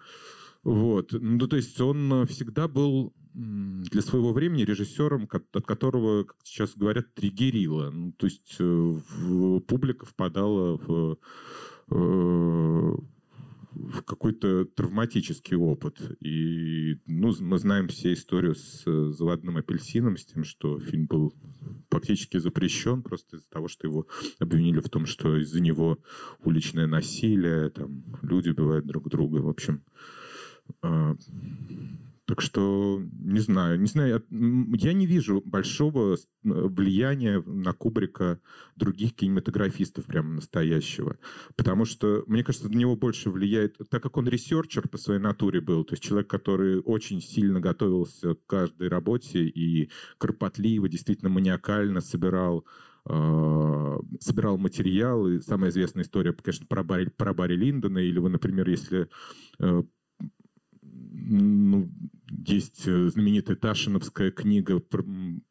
Вот. 0.64 1.12
Ну, 1.12 1.48
то 1.48 1.56
есть 1.56 1.80
он 1.80 2.26
всегда 2.28 2.68
был 2.68 3.14
для 3.40 4.02
своего 4.02 4.34
времени 4.34 4.64
режиссером, 4.64 5.30
от 5.32 5.66
которого, 5.66 6.24
как 6.26 6.36
сейчас 6.44 6.76
говорят, 6.76 7.14
триггерило. 7.14 7.90
Ну, 7.90 8.12
то 8.12 8.26
есть 8.26 8.56
э, 8.60 9.00
публика 9.66 10.06
впадала 10.06 10.78
в, 10.78 11.18
э, 11.92 12.96
в 13.72 14.02
какой-то 14.04 14.66
травматический 14.66 15.56
опыт. 15.56 16.02
И 16.20 16.98
ну, 17.06 17.34
мы 17.40 17.58
знаем 17.60 17.88
все 17.88 18.12
историю 18.12 18.56
с 18.56 18.84
«Заводным 19.14 19.56
апельсином», 19.56 20.18
с 20.18 20.26
тем, 20.26 20.44
что 20.44 20.80
фильм 20.80 21.06
был 21.06 21.34
фактически 21.90 22.38
запрещен 22.40 23.02
просто 23.04 23.38
из-за 23.38 23.50
того, 23.50 23.70
что 23.70 23.88
его 23.88 24.06
обвинили 24.40 24.82
в 24.82 24.90
том, 24.90 25.06
что 25.06 25.38
из-за 25.38 25.62
него 25.62 25.98
уличное 26.44 26.88
насилие, 26.88 27.70
там, 27.70 28.04
люди 28.22 28.50
убивают 28.50 28.86
друг 28.86 29.10
друга. 29.10 29.38
В 29.38 29.48
общем, 29.48 29.82
а, 30.82 31.16
так 32.30 32.42
что, 32.42 33.02
не 33.12 33.40
знаю, 33.40 33.80
не 33.80 33.88
знаю, 33.88 34.24
я 34.30 34.94
не 34.94 35.08
вижу 35.08 35.42
большого 35.44 36.16
влияния 36.44 37.42
на 37.44 37.74
Кубрика 37.74 38.40
других 38.76 39.16
кинематографистов 39.16 40.06
прямо 40.06 40.36
настоящего. 40.36 41.18
Потому 41.56 41.86
что, 41.86 42.24
мне 42.28 42.44
кажется, 42.44 42.70
на 42.70 42.78
него 42.78 42.96
больше 42.96 43.32
влияет, 43.32 43.78
так 43.90 44.04
как 44.04 44.16
он 44.18 44.28
researcher 44.28 44.88
по 44.88 45.00
своей 45.00 45.20
натуре 45.20 45.60
был, 45.60 45.84
то 45.84 45.94
есть 45.94 46.04
человек, 46.04 46.30
который 46.30 46.82
очень 46.82 47.20
сильно 47.20 47.60
готовился 47.60 48.36
к 48.36 48.46
каждой 48.46 48.90
работе 48.90 49.46
и 49.46 49.90
кропотливо, 50.20 50.88
действительно 50.88 51.32
маниакально 51.32 52.00
собирал 52.00 52.64
а, 53.06 53.98
собирал 54.20 54.60
материалы. 54.60 55.42
Самая 55.42 55.72
известная 55.72 56.04
история, 56.04 56.32
конечно, 56.34 56.68
про 56.68 56.84
Барри, 56.84 57.10
про 57.10 57.34
Барри 57.34 57.56
Линдона, 57.56 57.98
или 57.98 58.20
вы, 58.20 58.30
например, 58.30 58.70
если 58.70 59.10
э, 59.60 59.84
ну, 61.12 61.90
есть 62.30 62.88
э, 62.88 63.10
знаменитая 63.10 63.56
Ташиновская 63.56 64.32
книга 64.32 64.80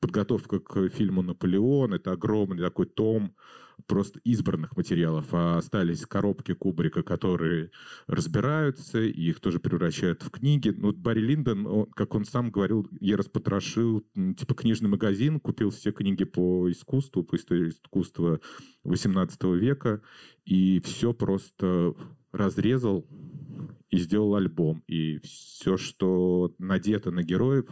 «Подготовка 0.00 0.60
к 0.60 0.88
фильму 0.88 1.22
«Наполеон». 1.22 1.94
Это 1.94 2.12
огромный 2.12 2.62
такой 2.62 2.86
том 2.86 3.34
просто 3.86 4.18
избранных 4.24 4.76
материалов, 4.76 5.26
а 5.32 5.58
остались 5.58 6.04
коробки 6.06 6.52
Кубрика, 6.54 7.02
которые 7.02 7.70
разбираются, 8.06 9.00
и 9.00 9.28
их 9.28 9.40
тоже 9.40 9.60
превращают 9.60 10.22
в 10.22 10.30
книги. 10.30 10.70
Ну, 10.76 10.92
Барри 10.92 11.20
Линдон, 11.20 11.66
он, 11.66 11.86
как 11.86 12.14
он 12.14 12.24
сам 12.24 12.50
говорил, 12.50 12.88
я 13.00 13.16
распотрошил 13.16 14.04
типа 14.14 14.54
книжный 14.54 14.88
магазин, 14.88 15.40
купил 15.40 15.70
все 15.70 15.92
книги 15.92 16.24
по 16.24 16.70
искусству, 16.70 17.22
по 17.22 17.36
истории 17.36 17.68
искусства 17.68 18.40
18 18.84 19.42
века, 19.44 20.02
и 20.44 20.80
все 20.80 21.12
просто 21.12 21.94
разрезал, 22.32 23.06
и 23.90 23.98
сделал 23.98 24.34
альбом. 24.36 24.82
И 24.86 25.18
все, 25.18 25.76
что 25.76 26.54
надето 26.58 27.10
на 27.10 27.22
героев, 27.22 27.66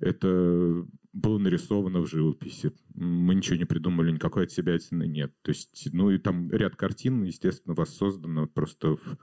это 0.00 0.84
было 1.12 1.38
нарисовано 1.38 2.00
в 2.00 2.08
живописи. 2.08 2.72
Мы 2.94 3.36
ничего 3.36 3.56
не 3.56 3.64
придумали, 3.64 4.10
никакой 4.10 4.44
от 4.44 4.52
себя 4.52 4.76
нет. 4.90 5.32
То 5.42 5.50
есть, 5.50 5.88
ну 5.92 6.10
и 6.10 6.18
там 6.18 6.50
ряд 6.50 6.74
картин, 6.76 7.22
естественно, 7.22 7.74
воссоздано 7.74 8.48
просто 8.48 8.96
в 8.96 9.18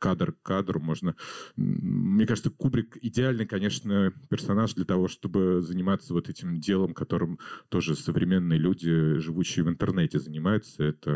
кадр 0.00 0.32
к 0.32 0.42
кадру 0.42 0.80
можно... 0.80 1.14
Мне 1.54 2.26
кажется, 2.26 2.50
Кубрик 2.50 2.96
идеальный, 3.00 3.46
конечно, 3.46 4.12
персонаж 4.28 4.74
для 4.74 4.84
того, 4.84 5.06
чтобы 5.06 5.60
заниматься 5.62 6.12
вот 6.12 6.28
этим 6.28 6.58
делом, 6.58 6.94
которым 6.94 7.38
тоже 7.68 7.94
современные 7.94 8.58
люди, 8.58 9.18
живущие 9.18 9.64
в 9.64 9.68
интернете, 9.68 10.18
занимаются. 10.18 10.82
Это 10.82 11.12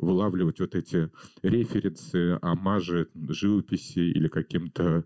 вылавливать 0.00 0.58
вот 0.58 0.74
эти 0.74 1.10
референсы, 1.42 2.38
амажи, 2.42 3.08
живописи 3.28 4.00
или 4.00 4.26
каким-то 4.28 5.04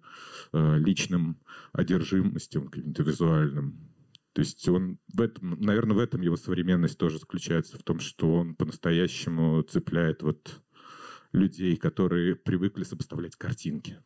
э, 0.53 0.79
личным 0.79 1.39
одержимостям, 1.73 2.69
каким-то 2.69 3.03
визуальным. 3.03 3.91
То 4.33 4.43
есть 4.43 4.69
он 4.69 4.99
в 5.13 5.21
этом, 5.21 5.61
наверное, 5.61 5.97
в 5.97 5.99
этом 5.99 6.21
его 6.21 6.37
современность 6.37 6.99
тоже 6.99 7.19
заключается, 7.19 7.77
в 7.79 7.83
том, 7.83 7.99
что 7.99 8.33
он 8.33 8.55
по-настоящему 8.55 9.63
цепляет 9.63 10.23
вот 10.23 10.63
людей, 11.33 11.77
которые 11.77 12.37
привыкли 12.37 12.83
сопоставлять 12.83 13.37
картинки. 13.37 13.99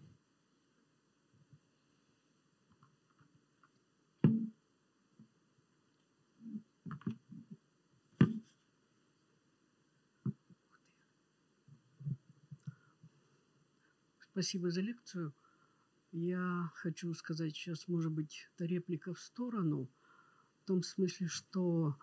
Спасибо 14.18 14.68
за 14.70 14.80
лекцию. 14.80 15.32
Я 16.10 16.70
хочу 16.74 17.14
сказать 17.14 17.54
сейчас, 17.54 17.86
может 17.86 18.10
быть, 18.10 18.48
это 18.54 18.64
реплика 18.64 19.14
в 19.14 19.20
сторону, 19.20 19.88
в 20.60 20.66
том 20.66 20.82
смысле, 20.82 21.28
что, 21.28 21.96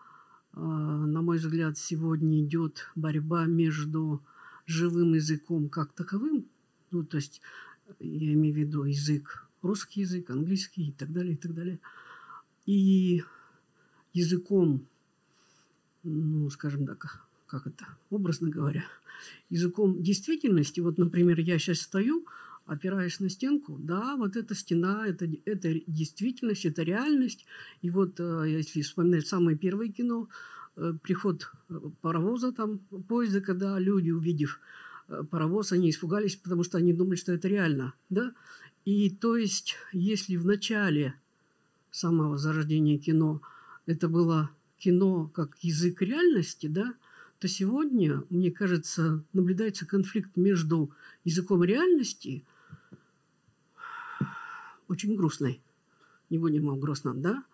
а, 0.52 0.60
на 0.60 1.20
мой 1.20 1.36
взгляд, 1.36 1.76
сегодня 1.76 2.42
идет 2.42 2.90
борьба 2.94 3.44
между 3.44 4.24
живым 4.66 5.14
языком 5.14 5.68
как 5.68 5.92
таковым, 5.92 6.46
ну, 6.90 7.04
то 7.04 7.16
есть 7.16 7.40
я 7.98 8.32
имею 8.32 8.54
в 8.54 8.58
виду 8.58 8.84
язык, 8.84 9.46
русский 9.62 10.00
язык, 10.00 10.30
английский 10.30 10.88
и 10.88 10.92
так 10.92 11.12
далее, 11.12 11.34
и 11.34 11.36
так 11.36 11.54
далее, 11.54 11.78
и 12.66 13.22
языком, 14.12 14.86
ну, 16.02 16.50
скажем 16.50 16.86
так, 16.86 17.26
как 17.46 17.66
это, 17.66 17.86
образно 18.10 18.50
говоря, 18.50 18.84
языком 19.50 20.02
действительности. 20.02 20.80
Вот, 20.80 20.98
например, 20.98 21.38
я 21.40 21.58
сейчас 21.58 21.80
стою, 21.80 22.26
опираясь 22.66 23.20
на 23.20 23.28
стенку, 23.28 23.76
да, 23.78 24.16
вот 24.16 24.36
эта 24.36 24.54
стена, 24.54 25.06
это, 25.06 25.28
это 25.44 25.80
действительность, 25.86 26.64
это 26.64 26.82
реальность. 26.82 27.44
И 27.82 27.90
вот, 27.90 28.18
э, 28.18 28.44
если 28.48 28.82
вспоминать 28.82 29.26
самое 29.26 29.56
первое 29.56 29.88
кино, 29.88 30.28
приход 31.02 31.50
э, 31.68 31.74
паровоза, 32.00 32.52
там, 32.52 32.78
поезда, 33.08 33.40
когда 33.40 33.78
люди, 33.78 34.10
увидев 34.10 34.60
паровоз, 35.30 35.72
они 35.72 35.90
испугались, 35.90 36.36
потому 36.36 36.62
что 36.62 36.78
они 36.78 36.92
думали, 36.92 37.16
что 37.16 37.32
это 37.32 37.48
реально, 37.48 37.94
да. 38.08 38.32
И 38.84 39.10
то 39.10 39.36
есть, 39.36 39.76
если 39.92 40.36
в 40.36 40.46
начале 40.46 41.14
самого 41.90 42.38
зарождения 42.38 42.98
кино 42.98 43.42
это 43.86 44.08
было 44.08 44.50
кино 44.78 45.30
как 45.34 45.56
язык 45.60 46.02
реальности, 46.02 46.66
да, 46.66 46.94
то 47.38 47.48
сегодня, 47.48 48.22
мне 48.30 48.50
кажется, 48.50 49.22
наблюдается 49.32 49.86
конфликт 49.86 50.36
между 50.36 50.90
языком 51.24 51.62
реальности 51.62 52.44
очень 54.88 55.16
грустной, 55.16 55.60
не 56.30 56.38
будем 56.38 56.68
о 56.68 56.76
грустном, 56.76 57.20
да, 57.22 57.44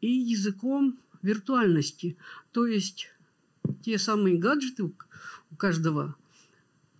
и 0.00 0.08
языком 0.08 0.98
виртуальности. 1.24 2.16
То 2.52 2.66
есть 2.66 3.08
те 3.82 3.98
самые 3.98 4.38
гаджеты 4.38 4.84
у 4.84 5.56
каждого 5.56 6.16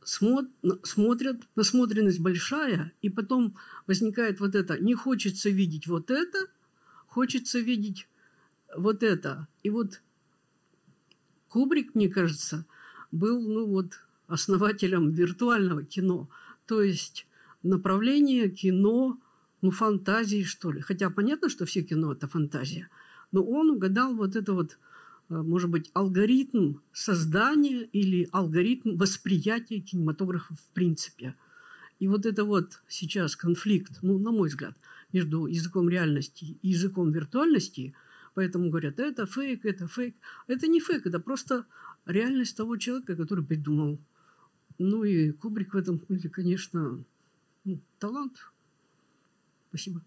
смотрят, 0.02 1.40
насмотренность 1.56 2.20
большая, 2.20 2.92
и 3.00 3.08
потом 3.08 3.56
возникает 3.86 4.40
вот 4.40 4.54
это, 4.54 4.78
не 4.78 4.94
хочется 4.94 5.50
видеть 5.50 5.86
вот 5.86 6.10
это, 6.10 6.46
хочется 7.06 7.58
видеть 7.58 8.08
вот 8.76 9.02
это. 9.02 9.46
И 9.62 9.70
вот 9.70 10.02
Кубрик, 11.48 11.94
мне 11.94 12.08
кажется, 12.08 12.66
был, 13.12 13.40
ну 13.40 13.66
вот, 13.66 14.00
основателем 14.26 15.12
виртуального 15.12 15.84
кино. 15.84 16.28
То 16.66 16.82
есть 16.82 17.26
направление 17.62 18.48
кино 18.50 19.18
ну, 19.62 19.70
фантазии, 19.70 20.42
что 20.42 20.72
ли. 20.72 20.80
Хотя 20.80 21.10
понятно, 21.10 21.48
что 21.48 21.64
все 21.64 21.82
кино– 21.82 22.12
это 22.12 22.28
фантазия. 22.28 22.90
Но 23.34 23.42
он 23.42 23.70
угадал 23.70 24.14
вот 24.14 24.36
это 24.36 24.52
вот, 24.52 24.78
э, 25.28 25.34
может 25.34 25.68
быть, 25.68 25.90
алгоритм 25.92 26.74
создания 26.92 27.82
или 27.82 28.28
алгоритм 28.30 28.96
восприятия 28.96 29.80
кинематографа 29.80 30.54
в 30.54 30.66
принципе. 30.72 31.34
И 31.98 32.06
вот 32.06 32.26
это 32.26 32.44
вот 32.44 32.80
сейчас 32.86 33.34
конфликт, 33.34 33.98
ну, 34.02 34.20
на 34.20 34.30
мой 34.30 34.50
взгляд, 34.50 34.76
между 35.12 35.46
языком 35.46 35.88
реальности 35.88 36.56
и 36.62 36.68
языком 36.68 37.10
виртуальности, 37.10 37.92
поэтому 38.34 38.70
говорят, 38.70 39.00
это 39.00 39.26
фейк, 39.26 39.64
это 39.64 39.88
фейк. 39.88 40.14
Это 40.46 40.68
не 40.68 40.78
фейк, 40.78 41.04
это 41.04 41.18
просто 41.18 41.66
реальность 42.06 42.56
того 42.56 42.76
человека, 42.76 43.16
который 43.16 43.44
придумал. 43.44 43.98
Ну 44.78 45.02
и 45.02 45.32
Кубрик 45.32 45.74
в 45.74 45.76
этом 45.76 46.00
смысле, 46.06 46.30
конечно, 46.30 47.02
ну, 47.64 47.80
талант– 47.98 48.36
Спасибо. 49.74 50.02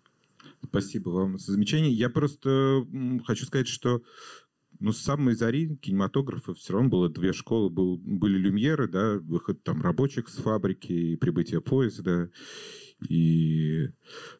Спасибо 0.70 1.09
вам 1.09 1.38
за 1.38 1.53
замечание. 1.53 1.91
Я 1.91 2.09
просто 2.09 2.86
хочу 3.26 3.45
сказать, 3.45 3.68
что 3.68 4.01
ну, 4.80 4.91
с 4.91 4.99
самой 4.99 5.36
зари 5.36 5.76
кинематографа 5.78 6.53
все 6.53 6.74
равно 6.74 6.89
было 6.89 7.09
две 7.09 7.34
школы. 7.34 7.70
Был, 7.70 7.97
были 7.97 8.38
люмьеры, 8.38 8.88
да, 8.88 9.18
выход 9.20 9.63
там 9.63 9.82
рабочих 9.82 10.30
с 10.30 10.36
фабрики 10.36 10.91
и 10.91 11.15
прибытие 11.15 11.61
поезда 11.61 12.30
и 13.08 13.89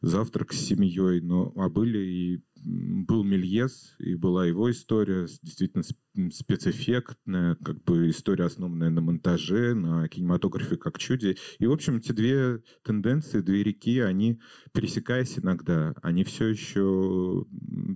завтрак 0.00 0.52
с 0.52 0.60
семьей, 0.60 1.20
но 1.20 1.52
а 1.56 1.68
были 1.68 1.98
и 1.98 2.42
был 2.64 3.22
Мельес, 3.22 3.94
и 3.98 4.14
была 4.14 4.46
его 4.46 4.70
история, 4.70 5.26
действительно 5.42 5.84
спецэффектная, 6.30 7.54
как 7.56 7.82
бы 7.84 8.10
история, 8.10 8.44
основанная 8.44 8.90
на 8.90 9.00
монтаже, 9.00 9.74
на 9.74 10.08
кинематографе 10.08 10.76
как 10.76 10.98
чуде. 10.98 11.36
И, 11.58 11.66
в 11.66 11.72
общем, 11.72 11.98
эти 11.98 12.12
две 12.12 12.62
тенденции, 12.82 13.40
две 13.40 13.62
реки, 13.62 14.00
они, 14.00 14.40
пересекаясь 14.72 15.38
иногда, 15.38 15.94
они 16.02 16.24
все 16.24 16.48
еще 16.48 17.46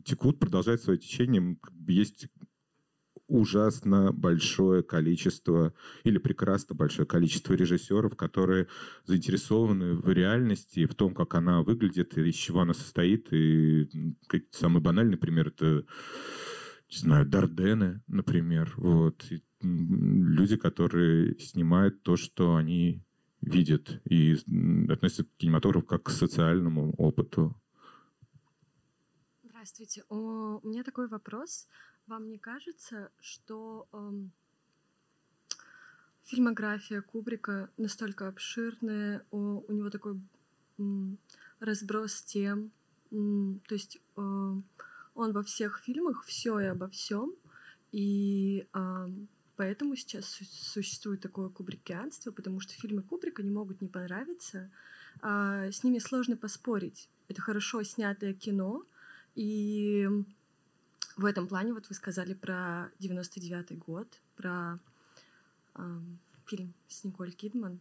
текут, 0.04 0.38
продолжают 0.38 0.80
свое 0.80 0.98
течение. 0.98 1.58
Есть 1.88 2.28
ужасно 3.32 4.12
большое 4.12 4.82
количество 4.82 5.72
или 6.04 6.18
прекрасно 6.18 6.74
большое 6.74 7.06
количество 7.06 7.54
режиссеров, 7.54 8.14
которые 8.14 8.68
заинтересованы 9.06 9.94
в 9.94 10.10
реальности, 10.10 10.84
в 10.84 10.94
том, 10.94 11.14
как 11.14 11.34
она 11.34 11.62
выглядит, 11.62 12.16
из 12.18 12.34
чего 12.34 12.60
она 12.60 12.74
состоит. 12.74 13.32
И 13.32 13.88
самый 14.50 14.82
банальный 14.82 15.16
пример— 15.16 15.48
это, 15.48 15.86
не 16.90 16.98
знаю, 16.98 17.26
Дардены, 17.26 18.02
например. 18.06 18.74
Вот. 18.76 19.24
И 19.30 19.42
люди, 19.62 20.56
которые 20.56 21.38
снимают 21.38 22.02
то, 22.02 22.16
что 22.16 22.54
они 22.56 23.02
видят 23.40 24.02
и 24.04 24.36
относятся 24.90 25.24
к 25.24 25.36
кинематографу 25.38 25.86
как 25.86 26.02
к 26.04 26.10
социальному 26.10 26.92
опыту. 26.98 27.56
Здравствуйте. 29.42 30.02
у 30.10 30.60
меня 30.68 30.82
такой 30.82 31.08
вопрос. 31.08 31.66
Вам 32.12 32.28
не 32.28 32.36
кажется, 32.36 33.10
что 33.20 33.88
эм, 33.94 34.32
фильмография 36.24 37.00
Кубрика 37.00 37.70
настолько 37.78 38.28
обширная, 38.28 39.24
у, 39.30 39.64
у 39.66 39.72
него 39.72 39.88
такой 39.88 40.20
м, 40.76 41.16
разброс 41.58 42.20
тем, 42.20 42.70
м, 43.12 43.62
то 43.66 43.74
есть 43.74 43.96
э, 43.96 44.20
он 44.20 45.32
во 45.32 45.42
всех 45.42 45.80
фильмах 45.86 46.26
все 46.26 46.60
и 46.60 46.66
обо 46.66 46.90
всем, 46.90 47.34
и 47.92 48.66
э, 48.74 49.08
поэтому 49.56 49.96
сейчас 49.96 50.26
существует 50.26 51.22
такое 51.22 51.48
кубрикианство, 51.48 52.30
потому 52.30 52.60
что 52.60 52.74
фильмы 52.74 53.00
Кубрика 53.00 53.42
не 53.42 53.50
могут 53.50 53.80
не 53.80 53.88
понравиться, 53.88 54.70
э, 55.22 55.70
с 55.72 55.82
ними 55.82 55.98
сложно 55.98 56.36
поспорить. 56.36 57.08
Это 57.28 57.40
хорошо 57.40 57.82
снятое 57.84 58.34
кино, 58.34 58.84
и 59.34 60.06
в 61.16 61.24
этом 61.24 61.46
плане 61.46 61.72
вот 61.72 61.88
вы 61.88 61.94
сказали 61.94 62.34
про 62.34 62.90
99-й 63.00 63.76
год, 63.76 64.08
про 64.36 64.78
э, 65.74 66.00
фильм 66.46 66.74
с 66.88 67.04
Николь 67.04 67.32
Кидман 67.32 67.80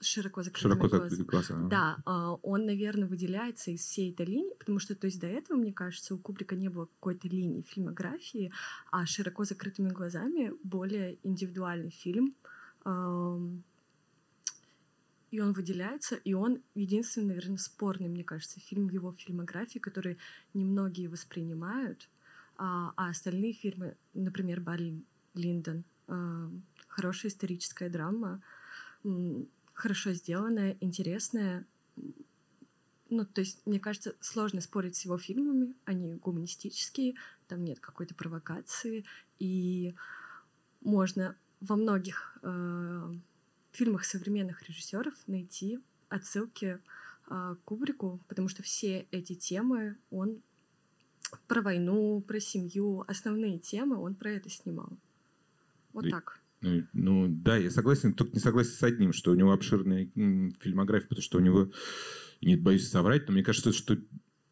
широко 0.00 0.42
закрытыми 0.42 0.72
широко 0.72 0.98
глазами. 0.98 1.22
глаза. 1.24 1.54
Да, 1.68 1.96
э, 2.06 2.36
он, 2.42 2.66
наверное, 2.66 3.08
выделяется 3.08 3.70
из 3.70 3.80
всей 3.80 4.12
этой 4.12 4.26
линии, 4.26 4.54
потому 4.58 4.78
что, 4.78 4.94
то 4.94 5.06
есть 5.06 5.20
до 5.20 5.26
этого, 5.26 5.58
мне 5.58 5.72
кажется, 5.72 6.14
у 6.14 6.18
Кубрика 6.18 6.56
не 6.56 6.68
было 6.68 6.86
какой-то 6.86 7.28
линии 7.28 7.62
фильмографии, 7.62 8.52
а 8.90 9.06
широко 9.06 9.44
закрытыми 9.44 9.90
глазами 9.90 10.52
более 10.64 11.18
индивидуальный 11.22 11.90
фильм. 11.90 12.34
Э, 12.84 13.38
и 15.30 15.40
он 15.40 15.52
выделяется, 15.52 16.16
и 16.16 16.34
он 16.34 16.62
единственный, 16.74 17.28
наверное, 17.28 17.56
спорный, 17.56 18.08
мне 18.08 18.24
кажется, 18.24 18.60
фильм 18.60 18.88
в 18.88 18.92
его 18.92 19.12
фильмографии, 19.12 19.78
который 19.78 20.18
немногие 20.54 21.08
воспринимают, 21.08 22.08
а, 22.56 22.92
а 22.96 23.10
остальные 23.10 23.52
фильмы, 23.52 23.96
например, 24.12 24.60
Барри 24.60 25.02
Линдон, 25.34 25.84
а, 26.08 26.50
хорошая 26.88 27.30
историческая 27.30 27.88
драма, 27.88 28.42
хорошо 29.72 30.12
сделанная, 30.12 30.76
интересная. 30.80 31.64
Ну, 33.08 33.24
то 33.24 33.40
есть, 33.40 33.64
мне 33.66 33.80
кажется, 33.80 34.14
сложно 34.20 34.60
спорить 34.60 34.96
с 34.96 35.04
его 35.04 35.16
фильмами, 35.16 35.74
они 35.84 36.14
гуманистические, 36.14 37.14
там 37.48 37.64
нет 37.64 37.80
какой-то 37.80 38.14
провокации, 38.14 39.04
и 39.38 39.94
можно 40.80 41.34
во 41.60 41.76
многих 41.76 42.38
э, 42.42 43.14
фильмах 43.76 44.04
современных 44.04 44.68
режиссеров 44.68 45.14
найти 45.26 45.78
отсылки 46.08 46.78
э, 47.28 47.28
к 47.28 47.58
Кубрику, 47.64 48.20
потому 48.28 48.48
что 48.48 48.62
все 48.62 49.06
эти 49.10 49.34
темы 49.34 49.96
он 50.10 50.42
про 51.46 51.62
войну, 51.62 52.20
про 52.26 52.40
семью, 52.40 53.04
основные 53.06 53.58
темы 53.58 53.96
он 53.96 54.14
про 54.14 54.32
это 54.32 54.50
снимал. 54.50 54.90
Вот 55.92 56.06
и, 56.06 56.10
так. 56.10 56.40
Ну, 56.60 56.82
ну 56.92 57.26
да, 57.28 57.56
я 57.56 57.70
согласен, 57.70 58.12
только 58.12 58.34
не 58.34 58.40
согласен 58.40 58.72
с 58.72 58.82
одним, 58.82 59.12
что 59.12 59.30
у 59.30 59.34
него 59.34 59.52
обширная 59.52 60.08
фильмография, 60.60 61.08
потому 61.08 61.22
что 61.22 61.38
у 61.38 61.40
него, 61.40 61.70
нет, 62.40 62.62
боюсь 62.62 62.88
соврать, 62.88 63.26
но 63.26 63.32
мне 63.32 63.42
кажется, 63.42 63.72
что 63.72 63.96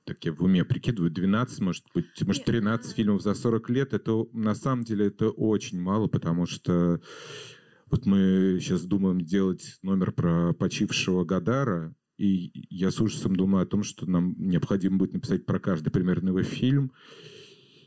так 0.04 0.24
я 0.24 0.32
в 0.32 0.40
уме 0.42 0.64
прикидываю, 0.64 1.10
12, 1.10 1.60
может 1.60 1.84
быть, 1.94 2.06
может 2.22 2.44
13 2.44 2.94
фильмов 2.94 3.20
за 3.20 3.34
40 3.34 3.68
лет, 3.68 3.92
это 3.92 4.24
на 4.32 4.54
самом 4.54 4.84
деле 4.84 5.08
это 5.08 5.28
очень 5.28 5.78
мало, 5.78 6.06
потому 6.06 6.46
что 6.46 7.02
вот 7.90 8.06
мы 8.06 8.58
сейчас 8.60 8.84
думаем 8.84 9.20
делать 9.20 9.78
номер 9.82 10.12
про 10.12 10.52
почившего 10.52 11.24
Гадара, 11.24 11.94
и 12.18 12.50
я 12.68 12.90
с 12.90 13.00
ужасом 13.00 13.36
думаю 13.36 13.62
о 13.62 13.66
том, 13.66 13.82
что 13.82 14.04
нам 14.10 14.34
необходимо 14.36 14.98
будет 14.98 15.12
написать 15.12 15.46
про 15.46 15.60
каждый 15.60 15.90
примерно 15.90 16.28
его 16.28 16.42
фильм. 16.42 16.92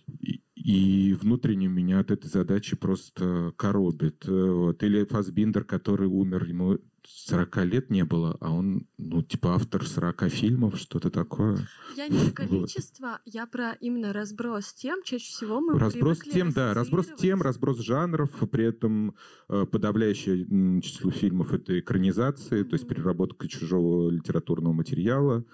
И, 0.08 0.41
и 0.56 1.14
внутренне 1.14 1.68
меня 1.68 1.99
от 1.99 2.12
этой 2.12 2.28
задачи 2.28 2.76
просто 2.76 3.54
коробит. 3.58 4.26
Вот. 4.26 4.82
Или 4.84 5.06
Фасбиндер, 5.06 5.66
который 5.66 6.08
умер, 6.08 6.45
ему 6.45 6.80
40 7.08 7.58
лет 7.66 7.89
не 7.89 8.04
было, 8.04 8.38
а 8.39 8.52
он, 8.52 8.88
ну, 8.97 9.22
типа 9.22 9.56
автор 9.56 9.88
40 9.88 10.30
фильмов, 10.30 10.78
что-то 10.78 11.10
такое. 11.10 11.68
Я 11.95 12.08
не 12.08 12.26
про 12.26 12.32
количество, 12.47 13.08
вот. 13.08 13.22
я 13.26 13.45
про 13.45 13.74
именно 13.74 14.14
разброс 14.14 14.74
тем. 14.74 15.02
Чаще 15.04 15.26
всего 15.26 15.62
мы 15.62 15.78
Разброс 15.78 16.20
тем, 16.20 16.52
да, 16.52 16.74
разброс 16.74 17.08
тем, 17.18 17.41
разброс 17.41 17.80
жанров, 17.80 18.32
при 18.52 18.66
этом 18.66 19.16
э, 19.49 19.66
подавляющее 19.66 20.82
число 20.82 21.12
фильмов— 21.12 21.54
это 21.54 21.80
экранизации, 21.80 22.62
mm-hmm. 22.62 22.66
то 22.66 22.74
есть 22.74 22.88
переработка 22.88 23.47
чужого 23.47 24.10
литературного 24.10 24.74
материала. 24.74 25.45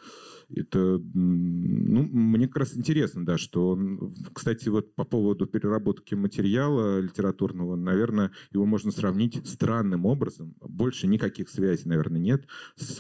Это, 0.50 1.02
ну, 1.14 2.04
мне 2.04 2.48
как 2.48 2.58
раз 2.58 2.78
интересно, 2.78 3.26
да, 3.26 3.38
что 3.38 3.72
он, 3.72 4.14
кстати, 4.34 4.70
вот 4.70 4.96
по 4.96 5.04
поводу 5.04 5.46
переработки 5.46 6.16
материала 6.16 7.00
литературного, 7.00 7.76
наверное, 7.76 8.32
его 8.54 8.66
можно 8.66 8.92
сравнить 8.92 9.46
странным 9.46 10.06
образом. 10.06 10.56
Больше 10.62 11.08
никаких 11.08 11.37
связей, 11.46 11.88
наверное, 11.88 12.20
нет 12.20 12.48
с, 12.76 12.98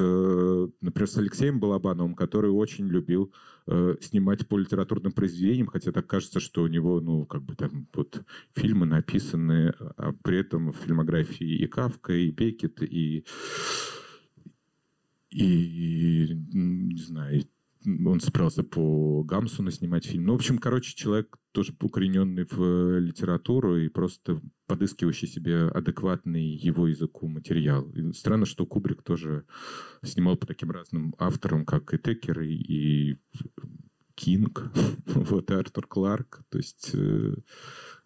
например, 0.81 1.09
с 1.09 1.17
Алексеем 1.17 1.59
Балабановым, 1.59 2.15
который 2.15 2.51
очень 2.51 2.87
любил 2.87 3.33
э, 3.67 3.95
снимать 4.01 4.47
по 4.47 4.57
литературным 4.57 5.11
произведениям, 5.11 5.67
хотя 5.67 5.91
так 5.91 6.07
кажется, 6.07 6.39
что 6.39 6.63
у 6.63 6.67
него, 6.67 7.01
ну, 7.01 7.25
как 7.25 7.43
бы 7.43 7.55
там 7.55 7.87
вот 7.93 8.21
фильмы 8.55 8.85
написаны, 8.85 9.73
а 9.97 10.13
при 10.23 10.39
этом 10.39 10.71
в 10.71 10.77
фильмографии 10.77 11.47
и 11.47 11.67
Кавка, 11.67 12.13
и 12.13 12.31
Бекет, 12.31 12.81
и 12.81 13.25
и, 15.29 16.29
не 16.53 17.01
знаю, 17.01 17.43
он 17.87 18.19
собирался 18.19 18.63
по 18.63 19.23
Гамсуну 19.23 19.71
снимать 19.71 20.05
фильм. 20.05 20.25
Ну, 20.25 20.33
в 20.33 20.35
общем, 20.35 20.57
короче, 20.57 20.93
человек 20.93 21.37
тоже 21.53 21.73
укорененный 21.79 22.45
в 22.49 22.99
литературу 22.99 23.77
и 23.77 23.87
просто 23.87 24.41
подыскивающий 24.67 25.27
себе 25.27 25.69
адекватный 25.69 26.45
его 26.45 26.87
языку 26.87 27.27
материал. 27.29 27.89
И 27.91 28.11
странно, 28.11 28.45
что 28.45 28.65
Кубрик 28.65 29.03
тоже 29.03 29.45
снимал 30.03 30.35
по 30.35 30.45
таким 30.45 30.71
разным 30.71 31.15
авторам, 31.17 31.65
как 31.65 31.93
и 31.93 31.97
Текер, 31.97 32.41
и, 32.41 32.53
и 32.53 33.17
Кинг, 34.17 34.63
вот, 35.05 35.51
и 35.51 35.53
Артур 35.53 35.85
Кларк. 35.85 36.41
То 36.49 36.57
есть 36.57 36.89
э, 36.95 37.35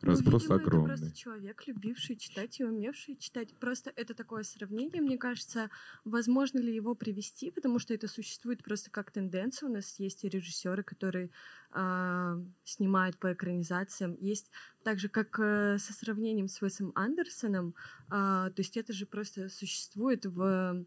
Разброс 0.02 0.44
ну, 0.50 0.56
видимо, 0.58 0.68
огромный. 0.68 0.94
Это 0.94 1.02
просто 1.04 1.18
человек, 1.18 1.68
любивший 1.68 2.18
читать 2.18 2.60
и 2.60 2.66
умевший 2.66 3.16
читать. 3.16 3.58
Просто 3.58 3.94
это 3.96 4.14
такое 4.14 4.44
сравнение, 4.44 5.02
мне 5.02 5.18
кажется, 5.18 5.70
возможно 6.04 6.60
ли 6.60 6.76
его 6.76 6.96
привести, 6.96 7.50
потому 7.50 7.80
что 7.80 7.94
это 7.94 8.10
существует 8.10 8.62
просто 8.62 8.92
как 8.92 9.12
тенденция. 9.12 9.70
У 9.70 9.72
нас 9.72 10.00
есть 10.00 10.26
и 10.26 10.30
режиссеры, 10.30 10.84
которые 10.84 11.30
э, 11.74 12.46
снимают 12.66 13.18
по 13.18 13.32
экранизациям. 13.32 14.18
Есть 14.20 14.52
также 14.84 15.08
как 15.08 15.40
э, 15.40 15.78
со 15.80 15.94
сравнением 15.94 16.50
с 16.50 16.62
Уэсом 16.62 16.92
Андерсоном. 16.94 17.74
Э, 18.08 18.52
то 18.54 18.56
есть 18.58 18.76
это 18.76 18.92
же 18.92 19.06
просто 19.06 19.48
существует 19.48 20.26
в 20.26 20.86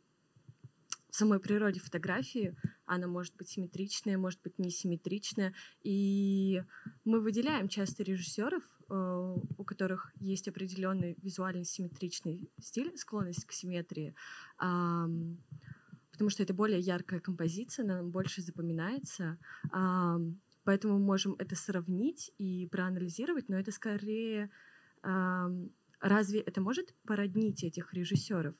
самой 1.14 1.40
природе 1.40 1.80
фотографии. 1.80 2.56
Она 2.86 3.06
может 3.06 3.36
быть 3.36 3.48
симметричная, 3.48 4.18
может 4.18 4.40
быть 4.42 4.58
несимметричная. 4.58 5.54
И 5.82 6.62
мы 7.04 7.20
выделяем 7.20 7.68
часто 7.68 8.02
режиссеров, 8.02 8.62
Э, 8.90 9.36
у 9.56 9.64
которых 9.64 10.12
есть 10.20 10.48
определенный 10.48 11.16
визуально 11.22 11.64
симметричный 11.64 12.50
стиль, 12.60 12.96
склонность 12.96 13.46
к 13.46 13.52
симметрии, 13.52 14.14
потому 14.58 16.30
что 16.30 16.42
это 16.42 16.52
более 16.52 16.80
яркая 16.80 17.20
композиция, 17.20 17.84
она 17.84 18.02
больше 18.02 18.42
запоминается. 18.42 19.38
Поэтому 20.64 20.98
мы 20.98 21.04
можем 21.04 21.34
это 21.38 21.56
сравнить 21.56 22.32
и 22.38 22.66
проанализировать, 22.70 23.48
но 23.48 23.58
это 23.58 23.72
скорее 23.72 24.50
разве 25.02 26.40
это 26.40 26.60
может 26.60 26.94
породнить 27.06 27.64
этих 27.64 27.92
режиссеров? 27.94 28.54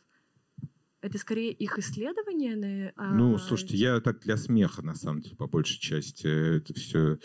Это 1.05 1.19
скорее 1.19 1.53
их 1.53 1.79
исследование? 1.79 2.57
На, 2.97 3.13
ну, 3.13 3.37
слушайте, 3.37 3.77
я 3.77 4.01
так 4.01 4.21
для 4.21 4.39
смеха, 4.39 4.81
на 4.81 4.95
самом 4.95 5.21
деле, 5.21 5.37
по 5.37 5.47
большей 5.47 5.79
части 5.79 6.57
это 6.57 6.73
все 6.73 7.19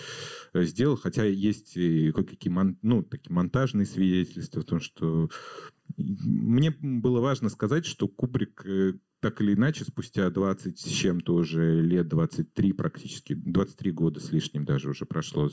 э, 0.53 0.63
сделал. 0.63 0.97
Хотя 0.97 1.23
есть 1.23 1.75
кое-какие 1.75 2.51
мон, 2.51 2.77
ну, 2.81 3.03
такие 3.03 3.33
монтажные 3.33 3.85
свидетельства 3.85 4.59
в 4.59 4.65
том, 4.65 4.81
что... 4.81 5.29
Мне 5.95 6.71
было 6.71 7.21
важно 7.21 7.47
сказать, 7.47 7.85
что 7.85 8.09
Кубрик 8.09 8.65
э, 8.65 8.95
так 9.19 9.41
или 9.41 9.53
иначе, 9.53 9.83
спустя 9.83 10.29
20 10.29 10.79
с 10.79 10.83
чем-то 10.83 11.33
уже 11.35 11.81
лет, 11.81 12.07
23 12.07 12.73
практически, 12.73 13.33
23 13.33 13.91
года 13.91 14.19
с 14.19 14.31
лишним 14.31 14.65
даже 14.65 14.89
уже 14.89 15.05
прошло 15.05 15.49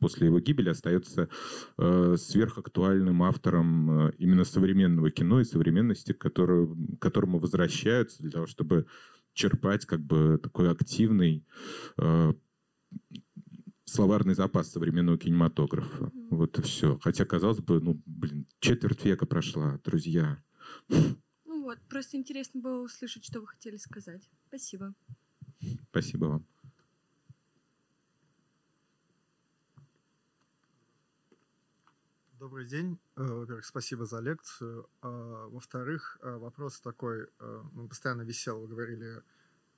после 0.00 0.28
его 0.28 0.38
гибели 0.40 0.68
остается 0.68 1.28
э, 1.76 2.16
сверхактуальным 2.16 3.22
автором 3.22 4.08
э, 4.08 4.12
именно 4.18 4.44
современного 4.44 5.10
кино 5.10 5.40
и 5.40 5.44
современности, 5.44 6.12
к 6.12 6.30
которому 7.00 7.38
возвращаются 7.38 8.22
для 8.22 8.30
того, 8.30 8.46
чтобы 8.46 8.86
черпать 9.34 9.84
как 9.84 10.00
бы 10.00 10.38
такой 10.42 10.70
активный 10.70 11.44
э, 11.98 12.32
словарный 13.84 14.34
запас 14.34 14.70
современного 14.70 15.18
кинематографа. 15.18 16.10
Вот 16.30 16.58
и 16.58 16.62
все. 16.62 16.98
Хотя, 17.02 17.24
казалось 17.24 17.60
бы, 17.60 17.80
ну, 17.80 18.00
блин, 18.06 18.46
четверть 18.60 19.04
века 19.04 19.26
прошла, 19.26 19.80
друзья. 19.84 20.42
Вот, 21.66 21.80
просто 21.88 22.16
интересно 22.16 22.60
было 22.60 22.84
услышать, 22.84 23.24
что 23.24 23.40
вы 23.40 23.48
хотели 23.48 23.76
сказать. 23.76 24.30
Спасибо. 24.46 24.94
Спасибо 25.90 26.26
вам. 26.26 26.46
Добрый 32.38 32.68
день. 32.68 33.00
Э, 33.16 33.24
во-первых, 33.24 33.64
спасибо 33.64 34.06
за 34.06 34.20
лекцию. 34.20 34.88
А, 35.00 35.48
во-вторых, 35.48 36.18
э, 36.22 36.36
вопрос 36.36 36.80
такой, 36.80 37.24
э, 37.24 37.62
ну, 37.72 37.88
постоянно 37.88 38.22
висел, 38.22 38.60
вы 38.60 38.68
говорили, 38.68 39.24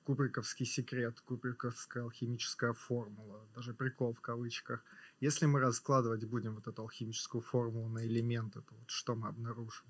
кубриковский 0.03 0.67
секрет, 0.67 1.19
кубриковская 1.21 2.03
алхимическая 2.03 2.73
формула, 2.73 3.47
даже 3.55 3.73
прикол 3.73 4.13
в 4.13 4.21
кавычках. 4.21 4.85
Если 5.21 5.47
мы 5.47 5.59
раскладывать 5.59 6.23
будем 6.25 6.53
вот 6.53 6.67
эту 6.67 6.83
алхимическую 6.83 7.41
формулу 7.41 7.89
на 7.89 8.05
элементы, 8.05 8.61
то 8.61 8.75
вот 8.75 8.91
что 8.91 9.15
мы 9.15 9.27
обнаружим? 9.27 9.87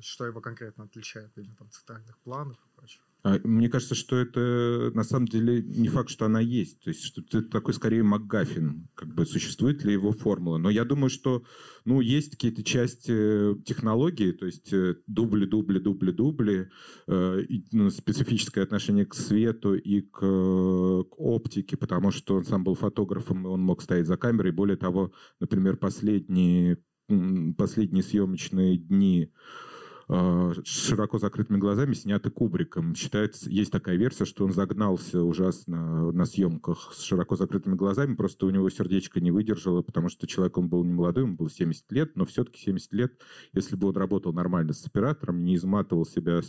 Что 0.00 0.26
его 0.26 0.40
конкретно 0.40 0.84
отличает, 0.84 1.30
именно 1.36 1.56
там 1.56 1.70
центральных 1.70 2.18
планов 2.18 2.56
и 2.56 2.76
прочее? 2.76 3.02
А, 3.24 3.38
мне 3.42 3.68
кажется, 3.68 3.96
что 3.96 4.16
это 4.16 4.92
на 4.94 5.02
самом 5.02 5.26
деле 5.26 5.60
не 5.62 5.88
факт, 5.88 6.08
что 6.08 6.26
она 6.26 6.40
есть. 6.40 6.80
То 6.80 6.90
есть, 6.90 7.02
что 7.02 7.20
это 7.20 7.42
такой 7.42 7.74
скорее 7.74 8.04
МакГаффин, 8.04 8.88
как 8.94 9.12
бы 9.12 9.26
существует 9.26 9.82
ли 9.82 9.92
его 9.92 10.12
формула. 10.12 10.58
Но 10.58 10.70
я 10.70 10.84
думаю, 10.84 11.10
что 11.10 11.42
ну, 11.84 12.00
есть 12.00 12.32
какие-то 12.32 12.62
части 12.62 13.60
технологии, 13.64 14.30
то 14.30 14.46
есть 14.46 14.72
э, 14.72 14.96
дубли, 15.08 15.46
дубли, 15.46 15.80
дубли, 15.80 16.12
дубли, 16.12 16.70
э, 17.08 17.42
и, 17.48 17.64
ну, 17.72 17.90
специфическое 17.90 18.62
отношение 18.62 19.04
к 19.04 19.14
свету 19.14 19.74
и 19.74 20.02
к, 20.02 20.20
к 20.20 21.20
оптике, 21.20 21.76
потому 21.76 22.12
что 22.12 22.36
он 22.36 22.44
сам 22.44 22.62
был 22.62 22.76
фотографом, 22.76 23.44
и 23.46 23.48
он 23.48 23.60
мог 23.62 23.82
стоять 23.82 24.06
за 24.06 24.16
камерой. 24.16 24.52
Более 24.52 24.76
того, 24.76 25.12
например, 25.40 25.76
последние, 25.76 26.78
последние 27.56 28.04
съемочные 28.04 28.76
дни 28.76 29.32
Э, 29.32 29.67
с 30.08 30.64
широко 30.64 31.18
закрытыми 31.18 31.58
глазами 31.58 31.92
сняты 31.92 32.30
Кубриком. 32.30 32.94
Считается, 32.94 33.50
есть 33.50 33.70
такая 33.70 33.96
версия, 33.96 34.24
что 34.24 34.44
он 34.44 34.52
загнался 34.52 35.22
ужасно 35.22 36.10
на 36.12 36.24
съемках 36.24 36.92
с 36.94 37.02
широко 37.02 37.36
закрытыми 37.36 37.74
глазами, 37.74 38.14
просто 38.14 38.46
у 38.46 38.50
него 38.50 38.70
сердечко 38.70 39.20
не 39.20 39.30
выдержало, 39.30 39.82
потому 39.82 40.08
что 40.08 40.26
человек 40.26 40.56
он 40.56 40.68
был 40.68 40.82
не 40.84 40.92
молодой, 40.92 41.24
ему 41.24 41.36
было 41.36 41.50
70 41.50 41.92
лет, 41.92 42.16
но 42.16 42.24
все-таки 42.24 42.60
70 42.60 42.92
лет, 42.94 43.20
если 43.52 43.76
бы 43.76 43.88
он 43.88 43.96
работал 43.96 44.32
нормально 44.32 44.72
с 44.72 44.86
оператором, 44.86 45.44
не 45.44 45.56
изматывал 45.56 46.06
себя 46.06 46.40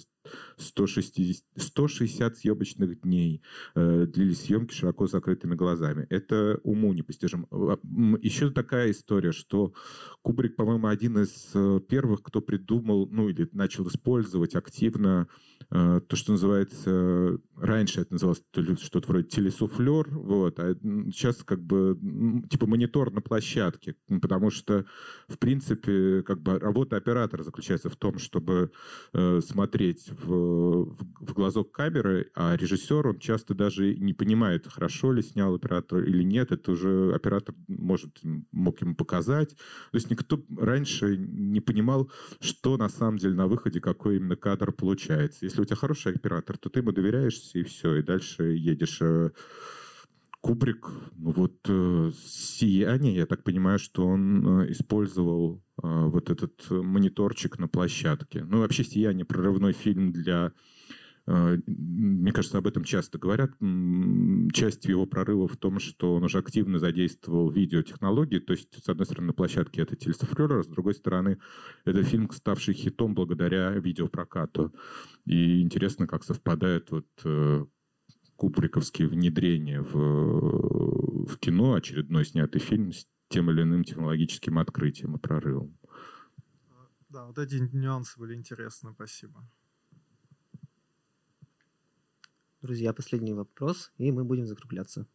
160, 0.58 1.44
160 1.56 2.38
съемочных 2.38 3.02
дней, 3.02 3.42
э, 3.76 4.06
длились 4.06 4.44
съемки 4.44 4.74
широко 4.74 5.08
закрытыми 5.08 5.56
глазами. 5.56 6.06
Это 6.10 6.60
уму 6.64 6.94
непостижимо. 6.94 7.48
А, 7.52 7.78
еще 8.22 8.52
такая 8.52 8.92
история, 8.92 9.32
что 9.32 9.74
Кубрик, 10.22 10.56
по-моему, 10.56 10.88
один 10.88 11.18
из 11.18 11.52
э, 11.54 11.80
первых, 11.88 12.22
кто 12.24 12.42
придумал, 12.42 13.08
ну 13.12 13.30
или 13.30 13.49
начал 13.54 13.88
использовать 13.88 14.56
активно 14.56 15.28
э, 15.72 16.02
то, 16.08 16.16
что 16.16 16.34
называется, 16.34 17.38
раньше 17.56 18.02
это 18.02 18.14
называлось 18.14 18.44
что-то 18.82 19.08
вроде 19.08 19.28
телесуфлер, 19.28 20.08
вот, 20.10 20.60
а 20.60 20.76
сейчас 21.12 21.44
как 21.44 21.62
бы 21.64 21.98
типа 22.50 22.66
монитор 22.66 23.12
на 23.12 23.22
площадке, 23.22 23.96
потому 24.22 24.50
что, 24.50 24.86
в 25.28 25.38
принципе, 25.38 26.24
как 26.24 26.42
бы 26.42 26.60
работа 26.60 26.98
оператора 26.98 27.44
заключается 27.44 27.90
в 27.90 27.96
том, 27.96 28.18
чтобы 28.20 28.72
э, 29.14 29.42
смотреть 29.42 30.10
в, 30.10 30.96
в, 30.96 31.34
глазок 31.34 31.72
камеры, 31.72 32.32
а 32.36 32.56
режиссер, 32.56 33.08
он 33.08 33.20
часто 33.20 33.54
даже 33.54 33.96
не 33.96 34.14
понимает, 34.14 34.68
хорошо 34.68 35.12
ли 35.12 35.22
снял 35.22 35.56
оператор 35.56 36.04
или 36.04 36.24
нет, 36.24 36.52
это 36.52 36.72
уже 36.72 37.14
оператор 37.14 37.56
может, 37.68 38.20
мог 38.52 38.82
ему 38.82 38.96
показать. 38.96 39.56
То 39.92 39.96
есть 39.96 40.10
никто 40.10 40.42
раньше 40.58 41.18
не 41.18 41.60
понимал, 41.60 42.12
что 42.40 42.78
на 42.78 42.90
самом 42.90 43.18
деле 43.18 43.36
на 43.40 43.48
выходе, 43.48 43.80
какой 43.80 44.18
именно 44.18 44.36
кадр 44.36 44.72
получается. 44.74 45.46
Если 45.46 45.62
у 45.62 45.66
тебя 45.66 45.78
хороший 45.78 46.14
оператор, 46.14 46.58
то 46.58 46.70
ты 46.70 46.80
ему 46.80 46.92
доверяешься, 46.92 47.58
и 47.58 47.64
все, 47.64 47.96
и 47.96 48.04
дальше 48.04 48.44
едешь. 48.44 49.00
Э, 49.02 49.32
Кубрик, 50.42 50.88
ну 51.16 51.32
вот 51.32 51.56
э, 51.68 52.12
«Сияние», 52.26 53.16
я 53.16 53.26
так 53.26 53.44
понимаю, 53.44 53.80
что 53.80 54.06
он 54.06 54.62
э, 54.62 54.72
использовал 54.72 55.64
вот 55.82 56.30
этот 56.30 56.70
мониторчик 56.70 57.58
на 57.58 57.70
площадке. 57.70 58.44
Ну, 58.44 58.60
вообще 58.60 58.84
«Сияние» 58.84 59.26
прорывной 59.26 59.72
фильм 59.72 60.12
для 60.12 60.48
Э, 60.48 60.52
мне 61.30 62.32
кажется, 62.32 62.58
об 62.58 62.66
этом 62.66 62.84
часто 62.84 63.20
говорят. 63.20 63.52
Часть 64.52 64.86
его 64.86 65.06
прорыва 65.06 65.48
в 65.48 65.58
том, 65.58 65.80
что 65.80 66.16
он 66.16 66.24
уже 66.24 66.40
активно 66.40 66.80
задействовал 66.80 67.52
видеотехнологии. 67.52 68.40
То 68.40 68.54
есть, 68.54 68.84
с 68.84 68.90
одной 68.90 69.06
стороны, 69.06 69.28
на 69.28 69.34
площадке 69.34 69.84
это 69.84 69.96
телесофлер, 69.96 70.52
а 70.54 70.64
с 70.64 70.68
другой 70.68 70.96
стороны, 70.96 71.38
это 71.86 72.04
фильм, 72.04 72.32
ставший 72.32 72.74
хитом 72.74 73.14
благодаря 73.14 73.72
видеопрокату. 73.72 74.74
И 75.26 75.62
интересно, 75.62 76.08
как 76.08 76.24
совпадает 76.24 76.90
вот 76.90 77.08
э, 77.24 77.66
кубриковские 78.36 79.08
внедрения 79.08 79.82
в, 79.82 81.28
в 81.28 81.38
кино, 81.38 81.76
очередной 81.76 82.26
снятый 82.26 82.60
фильм 82.60 82.92
с 82.92 83.06
тем 83.28 83.52
или 83.52 83.62
иным 83.62 83.84
технологическим 83.84 84.58
открытием 84.58 85.16
и 85.16 85.20
прорывом. 85.20 85.78
Да, 87.10 87.28
вот 87.28 87.38
эти 87.38 87.56
нюансы 87.56 88.20
были 88.20 88.34
интересны, 88.34 88.94
спасибо. 88.94 89.48
Друзья, 92.62 92.92
последний 92.92 93.34
вопрос, 93.34 93.90
и 93.98 94.12
мы 94.12 94.26
будем 94.26 94.46
закругляться. 94.46 95.08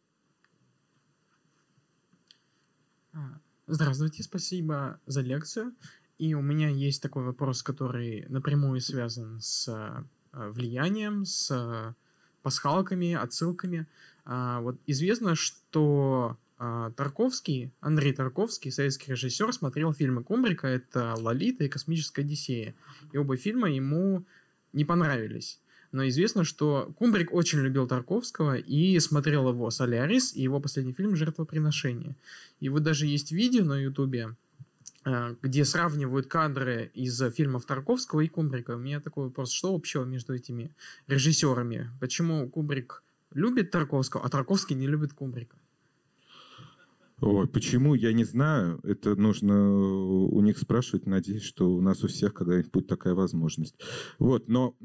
А, 3.13 3.39
здравствуйте, 3.67 4.23
спасибо 4.23 4.99
за 5.05 5.21
лекцию. 5.21 5.75
И 6.17 6.33
у 6.33 6.41
меня 6.41 6.69
есть 6.69 7.03
такой 7.03 7.23
вопрос, 7.23 7.61
который 7.61 8.25
напрямую 8.29 8.81
связан 8.81 9.41
с 9.41 9.67
а, 9.69 10.05
влиянием, 10.31 11.23
с 11.23 11.95
пасхалками, 12.41 13.13
отсылками. 13.13 13.85
А, 14.25 14.61
вот 14.61 14.79
известно, 14.87 15.35
что 15.35 16.39
Тарковский, 16.57 17.71
Андрей 17.79 18.13
Тарковский, 18.13 18.71
советский 18.71 19.11
режиссер, 19.11 19.53
смотрел 19.53 19.93
фильмы 19.93 20.23
Кумбрика, 20.23 20.65
это 20.65 21.13
«Лолита» 21.15 21.65
и 21.65 21.69
«Космическая 21.69 22.21
Одиссея». 22.23 22.73
И 23.11 23.17
оба 23.17 23.37
фильма 23.37 23.69
ему 23.69 24.25
не 24.73 24.85
понравились 24.85 25.59
но 25.95 26.05
известно, 26.09 26.43
что 26.43 26.93
Кумбрик 26.97 27.33
очень 27.33 27.59
любил 27.59 27.87
Тарковского 27.87 28.57
и 28.57 28.99
смотрел 28.99 29.47
его 29.49 29.71
«Солярис» 29.71 30.35
и 30.35 30.41
его 30.41 30.59
последний 30.59 30.91
фильм 30.91 31.15
«Жертвоприношение». 31.15 32.17
И 32.59 32.67
вот 32.67 32.83
даже 32.83 33.05
есть 33.05 33.31
видео 33.31 33.63
на 33.63 33.81
Ютубе, 33.81 34.35
э, 35.05 35.35
где 35.41 35.63
сравнивают 35.63 36.27
кадры 36.27 36.91
из 36.93 37.17
фильмов 37.31 37.65
Тарковского 37.65 38.19
и 38.19 38.27
Кубрика. 38.27 38.71
У 38.71 38.79
меня 38.79 38.99
такой 38.99 39.27
вопрос, 39.27 39.51
что 39.51 39.73
общего 39.73 40.03
между 40.03 40.35
этими 40.35 40.75
режиссерами? 41.07 41.89
Почему 42.01 42.49
Кубрик 42.49 43.01
любит 43.33 43.71
Тарковского, 43.71 44.25
а 44.25 44.29
Тарковский 44.29 44.75
не 44.75 44.87
любит 44.87 45.13
Кубрика? 45.13 45.55
Ой, 47.21 47.47
почему, 47.47 47.95
я 47.95 48.11
не 48.11 48.25
знаю. 48.25 48.81
Это 48.83 49.15
нужно 49.15 49.71
у 49.71 50.41
них 50.41 50.57
спрашивать. 50.57 51.05
Надеюсь, 51.05 51.43
что 51.43 51.73
у 51.73 51.79
нас 51.79 52.03
у 52.03 52.09
всех 52.09 52.33
когда-нибудь 52.33 52.71
будет 52.71 52.87
такая 52.87 53.13
возможность. 53.13 53.75
Вот, 54.19 54.49
но 54.49 54.75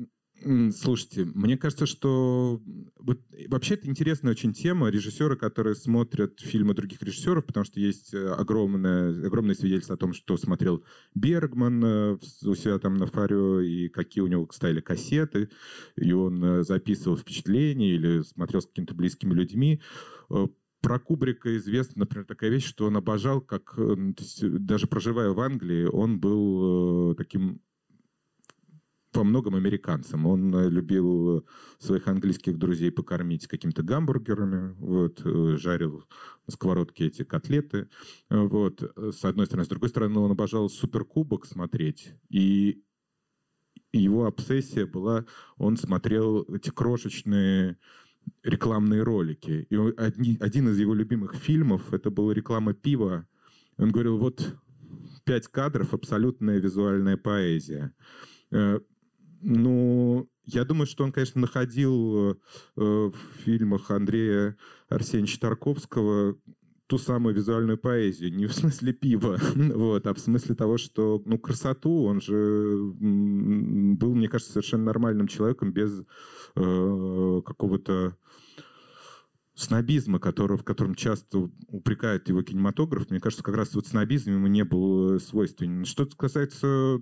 Слушайте, 0.43 1.27
мне 1.35 1.59
кажется, 1.59 1.85
что 1.85 2.63
вот, 2.99 3.21
вообще 3.49 3.75
это 3.75 3.89
интересная 3.89 4.33
очень 4.33 4.55
тема. 4.55 4.89
Режиссеры, 4.89 5.37
которые 5.37 5.75
смотрят 5.75 6.41
фильмы 6.41 6.73
других 6.73 7.03
режиссеров, 7.03 7.45
потому 7.45 7.65
что 7.65 7.79
есть 7.79 8.15
э, 8.15 8.29
огромное, 8.29 9.27
огромное 9.27 9.55
свидетельство 9.55 9.97
о 9.97 9.99
том, 9.99 10.15
что 10.15 10.39
смотрел 10.39 10.83
Бергман 11.15 11.85
э, 11.85 12.19
у 12.45 12.55
себя 12.55 12.79
там 12.79 12.95
на 12.95 13.07
Фарио, 13.07 13.61
и 13.61 13.89
какие 13.89 14.23
у 14.23 14.29
него 14.29 14.49
стояли 14.51 14.81
кассеты, 14.81 15.51
и 15.97 16.13
он 16.13 16.43
э, 16.43 16.63
записывал 16.63 17.19
впечатления 17.19 17.95
или 17.95 18.23
смотрел 18.23 18.63
с 18.63 18.67
какими-то 18.67 18.95
близкими 18.95 19.35
людьми. 19.35 19.83
Про 20.81 20.99
Кубрика 20.99 21.55
известна, 21.59 22.01
например, 22.01 22.25
такая 22.25 22.49
вещь, 22.49 22.65
что 22.65 22.87
он 22.87 22.97
обожал, 22.97 23.43
как 23.43 23.75
есть, 24.19 24.49
даже 24.65 24.87
проживая 24.87 25.31
в 25.31 25.41
Англии, 25.41 25.85
он 25.85 26.19
был 26.19 27.15
таким 27.17 27.61
во 29.13 29.25
многом 29.25 29.57
американцем. 29.57 30.27
Он 30.27 30.55
э, 30.55 30.69
любил 30.69 31.47
своих 31.79 32.07
английских 32.09 32.59
друзей 32.59 32.91
покормить 32.93 33.47
какими-то 33.47 33.83
гамбургерами, 33.83 34.75
вот, 34.79 35.21
э, 35.25 35.57
жарил 35.57 36.05
на 36.47 36.53
сковородке 36.53 37.07
эти 37.07 37.25
котлеты, 37.25 37.89
вот, 38.29 38.83
с 38.97 39.25
одной 39.25 39.47
стороны. 39.47 39.65
С 39.65 39.69
другой 39.69 39.89
стороны, 39.89 40.19
он 40.21 40.31
обожал 40.31 40.69
Суперкубок 40.69 41.47
смотреть, 41.47 42.15
и 42.29 42.83
его 43.93 44.27
обсессия 44.27 44.87
была, 44.87 45.27
он 45.57 45.77
смотрел 45.77 46.43
эти 46.43 46.71
крошечные 46.71 47.77
рекламные 48.43 49.03
ролики. 49.03 49.67
И 49.69 49.77
одни, 49.97 50.37
один 50.41 50.69
из 50.69 50.79
его 50.79 50.95
любимых 50.95 51.35
фильмов, 51.35 51.93
это 51.93 52.11
была 52.11 52.33
реклама 52.33 52.75
пива. 52.75 53.27
Он 53.77 53.91
говорил, 53.91 54.19
вот 54.19 54.55
пять 55.25 55.49
кадров, 55.49 55.95
абсолютная 55.95 56.59
визуальная 56.59 57.17
поэзия. 57.17 57.93
Э, 59.41 59.47
ну, 59.47 60.29
я 60.45 60.65
думаю, 60.65 60.87
что 60.87 61.05
он, 61.05 61.13
конечно, 61.13 61.41
находил 61.41 62.33
э, 62.33 62.35
в 62.77 63.15
фильмах 63.45 63.91
Андрея 63.91 64.57
Арсеньевича 64.89 65.41
Тарковского 65.41 66.37
ту 66.87 66.99
самую 66.99 67.37
визуальную 67.37 67.79
поэзию, 67.79 68.35
не 68.35 68.47
в 68.47 68.53
смысле 68.53 68.93
пива, 68.93 69.39
вот, 69.55 70.07
а 70.09 70.15
в 70.15 70.19
смысле 70.19 70.57
того, 70.57 70.77
что, 70.77 71.23
ну, 71.25 71.39
красоту, 71.39 72.03
он 72.03 72.21
же 72.21 72.93
был, 72.99 74.15
мне 74.15 74.29
кажется, 74.29 74.55
совершенно 74.55 74.85
нормальным 74.85 75.29
человеком 75.29 75.73
без 75.73 76.03
э, 76.57 77.43
какого-то 77.47 78.17
снобизма, 79.55 80.19
который, 80.19 80.57
в 80.57 80.65
котором 80.65 80.95
часто 80.95 81.51
упрекает 81.69 82.29
его 82.29 82.43
кинематограф, 82.43 83.11
мне 83.11 83.21
кажется, 83.21 83.45
как 83.45 83.57
раз 83.57 83.75
вот 83.75 83.87
снобизм 83.87 84.33
ему 84.33 84.47
не 84.47 84.65
был 84.65 85.15
э, 85.15 85.19
свойственен. 85.21 85.85
Что 85.85 86.07
касается 86.07 87.01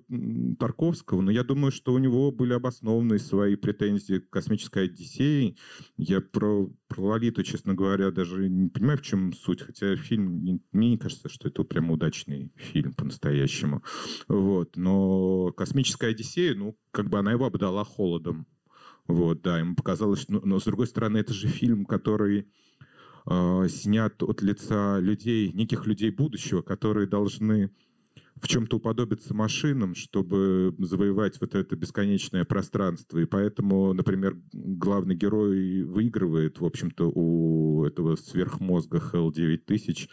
Тарковского, 0.59 1.21
ну, 1.21 1.31
я 1.31 1.45
думаю, 1.45 1.71
что 1.71 1.93
у 1.93 1.99
него 1.99 2.33
были 2.33 2.53
обоснованные 2.53 3.19
свои 3.19 3.57
претензии 3.57 4.19
к 4.19 4.31
«Космической 4.31 4.85
Одиссее». 4.85 5.57
Я 5.97 6.21
про, 6.21 6.69
про 6.89 7.03
Лолиту, 7.03 7.43
честно 7.43 7.75
говоря, 7.75 8.11
даже 8.11 8.49
не 8.49 8.69
понимаю, 8.69 8.99
в 8.99 9.03
чем 9.03 9.33
суть, 9.33 9.63
хотя 9.63 9.95
фильм, 9.97 10.43
не, 10.43 10.61
мне 10.73 10.91
не 10.91 10.99
кажется, 10.99 11.29
что 11.29 11.49
это 11.49 11.65
прям 11.65 11.91
удачный 11.91 12.53
фильм 12.57 12.93
по-настоящему. 12.95 13.83
Вот. 14.27 14.77
Но 14.77 15.53
«Космическая 15.53 16.09
Одиссея», 16.09 16.55
ну, 16.55 16.77
как 16.91 17.09
бы 17.09 17.19
она 17.19 17.33
его 17.33 17.47
обдала 17.47 17.85
холодом. 17.85 18.47
Вот, 19.09 19.41
да, 19.43 19.59
ему 19.59 19.75
показалось, 19.75 20.21
что... 20.21 20.41
Но, 20.45 20.61
с 20.61 20.65
другой 20.65 20.87
стороны, 20.87 21.19
это 21.19 21.33
же 21.33 21.49
фильм, 21.49 21.87
который 21.87 22.47
э, 23.29 23.67
снят 23.69 24.23
от 24.23 24.43
лица 24.43 25.01
людей, 25.01 25.51
неких 25.53 25.87
людей 25.87 26.11
будущего, 26.11 26.61
которые 26.61 27.07
должны 27.07 27.71
в 28.41 28.47
чем-то 28.47 28.77
уподобиться 28.77 29.35
машинам, 29.35 29.95
чтобы 29.95 30.75
завоевать 30.79 31.41
вот 31.41 31.55
это 31.55 31.75
бесконечное 31.75 32.45
пространство. 32.45 33.19
И 33.19 33.25
поэтому, 33.25 33.93
например, 33.95 34.37
главный 34.53 35.17
герой 35.17 35.83
выигрывает, 35.83 36.61
в 36.61 36.65
общем-то, 36.65 37.11
у 37.13 37.85
этого 37.85 38.17
сверхмозга 38.17 38.99
Hell 38.99 39.33
9000 39.33 40.09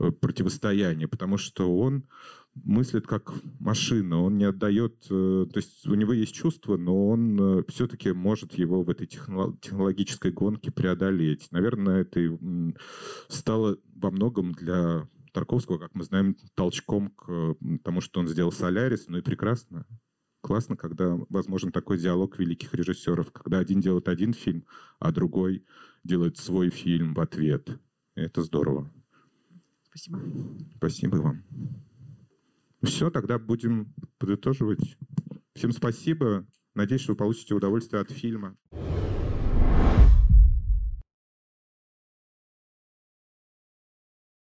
э, 0.00 0.10
противостояние, 0.10 1.06
потому 1.06 1.36
что 1.36 1.72
он 1.76 2.04
мыслит 2.54 3.06
как 3.06 3.32
машина, 3.60 4.20
он 4.20 4.36
не 4.36 4.44
отдает, 4.44 5.06
э, 5.10 5.46
то 5.52 5.56
есть 5.56 5.86
у 5.86 5.94
него 5.94 6.12
есть 6.12 6.34
чувство, 6.34 6.76
но 6.76 7.08
он 7.08 7.40
э, 7.40 7.62
все-таки 7.68 8.12
может 8.12 8.54
его 8.54 8.82
в 8.82 8.90
этой 8.90 9.06
технологической 9.06 10.32
гонке 10.32 10.70
преодолеть. 10.70 11.48
Наверное, 11.50 12.02
это 12.02 12.38
стало 13.28 13.78
во 13.94 14.10
многом 14.10 14.52
для 14.52 15.08
Тарковского, 15.32 15.78
как 15.78 15.94
мы 15.94 16.04
знаем, 16.04 16.36
толчком 16.54 17.10
к 17.10 17.56
тому, 17.82 18.00
что 18.00 18.20
он 18.20 18.28
сделал 18.28 18.52
«Солярис», 18.52 19.06
ну 19.08 19.18
и 19.18 19.22
прекрасно. 19.22 19.86
Классно, 20.42 20.76
когда 20.76 21.16
возможен 21.28 21.70
такой 21.72 21.98
диалог 21.98 22.38
великих 22.38 22.74
режиссеров, 22.74 23.30
когда 23.32 23.58
один 23.58 23.80
делает 23.80 24.08
один 24.08 24.34
фильм, 24.34 24.66
а 24.98 25.12
другой 25.12 25.64
делает 26.04 26.36
свой 26.36 26.70
фильм 26.70 27.14
в 27.14 27.20
ответ. 27.20 27.80
Это 28.14 28.42
здорово. 28.42 28.92
Спасибо. 29.84 30.20
Спасибо 30.76 31.16
вам. 31.16 31.44
Все, 32.82 33.10
тогда 33.10 33.38
будем 33.38 33.94
подытоживать. 34.18 34.96
Всем 35.54 35.72
спасибо. 35.72 36.46
Надеюсь, 36.74 37.02
что 37.02 37.12
вы 37.12 37.16
получите 37.16 37.54
удовольствие 37.54 38.02
от 38.02 38.10
фильма. 38.10 38.56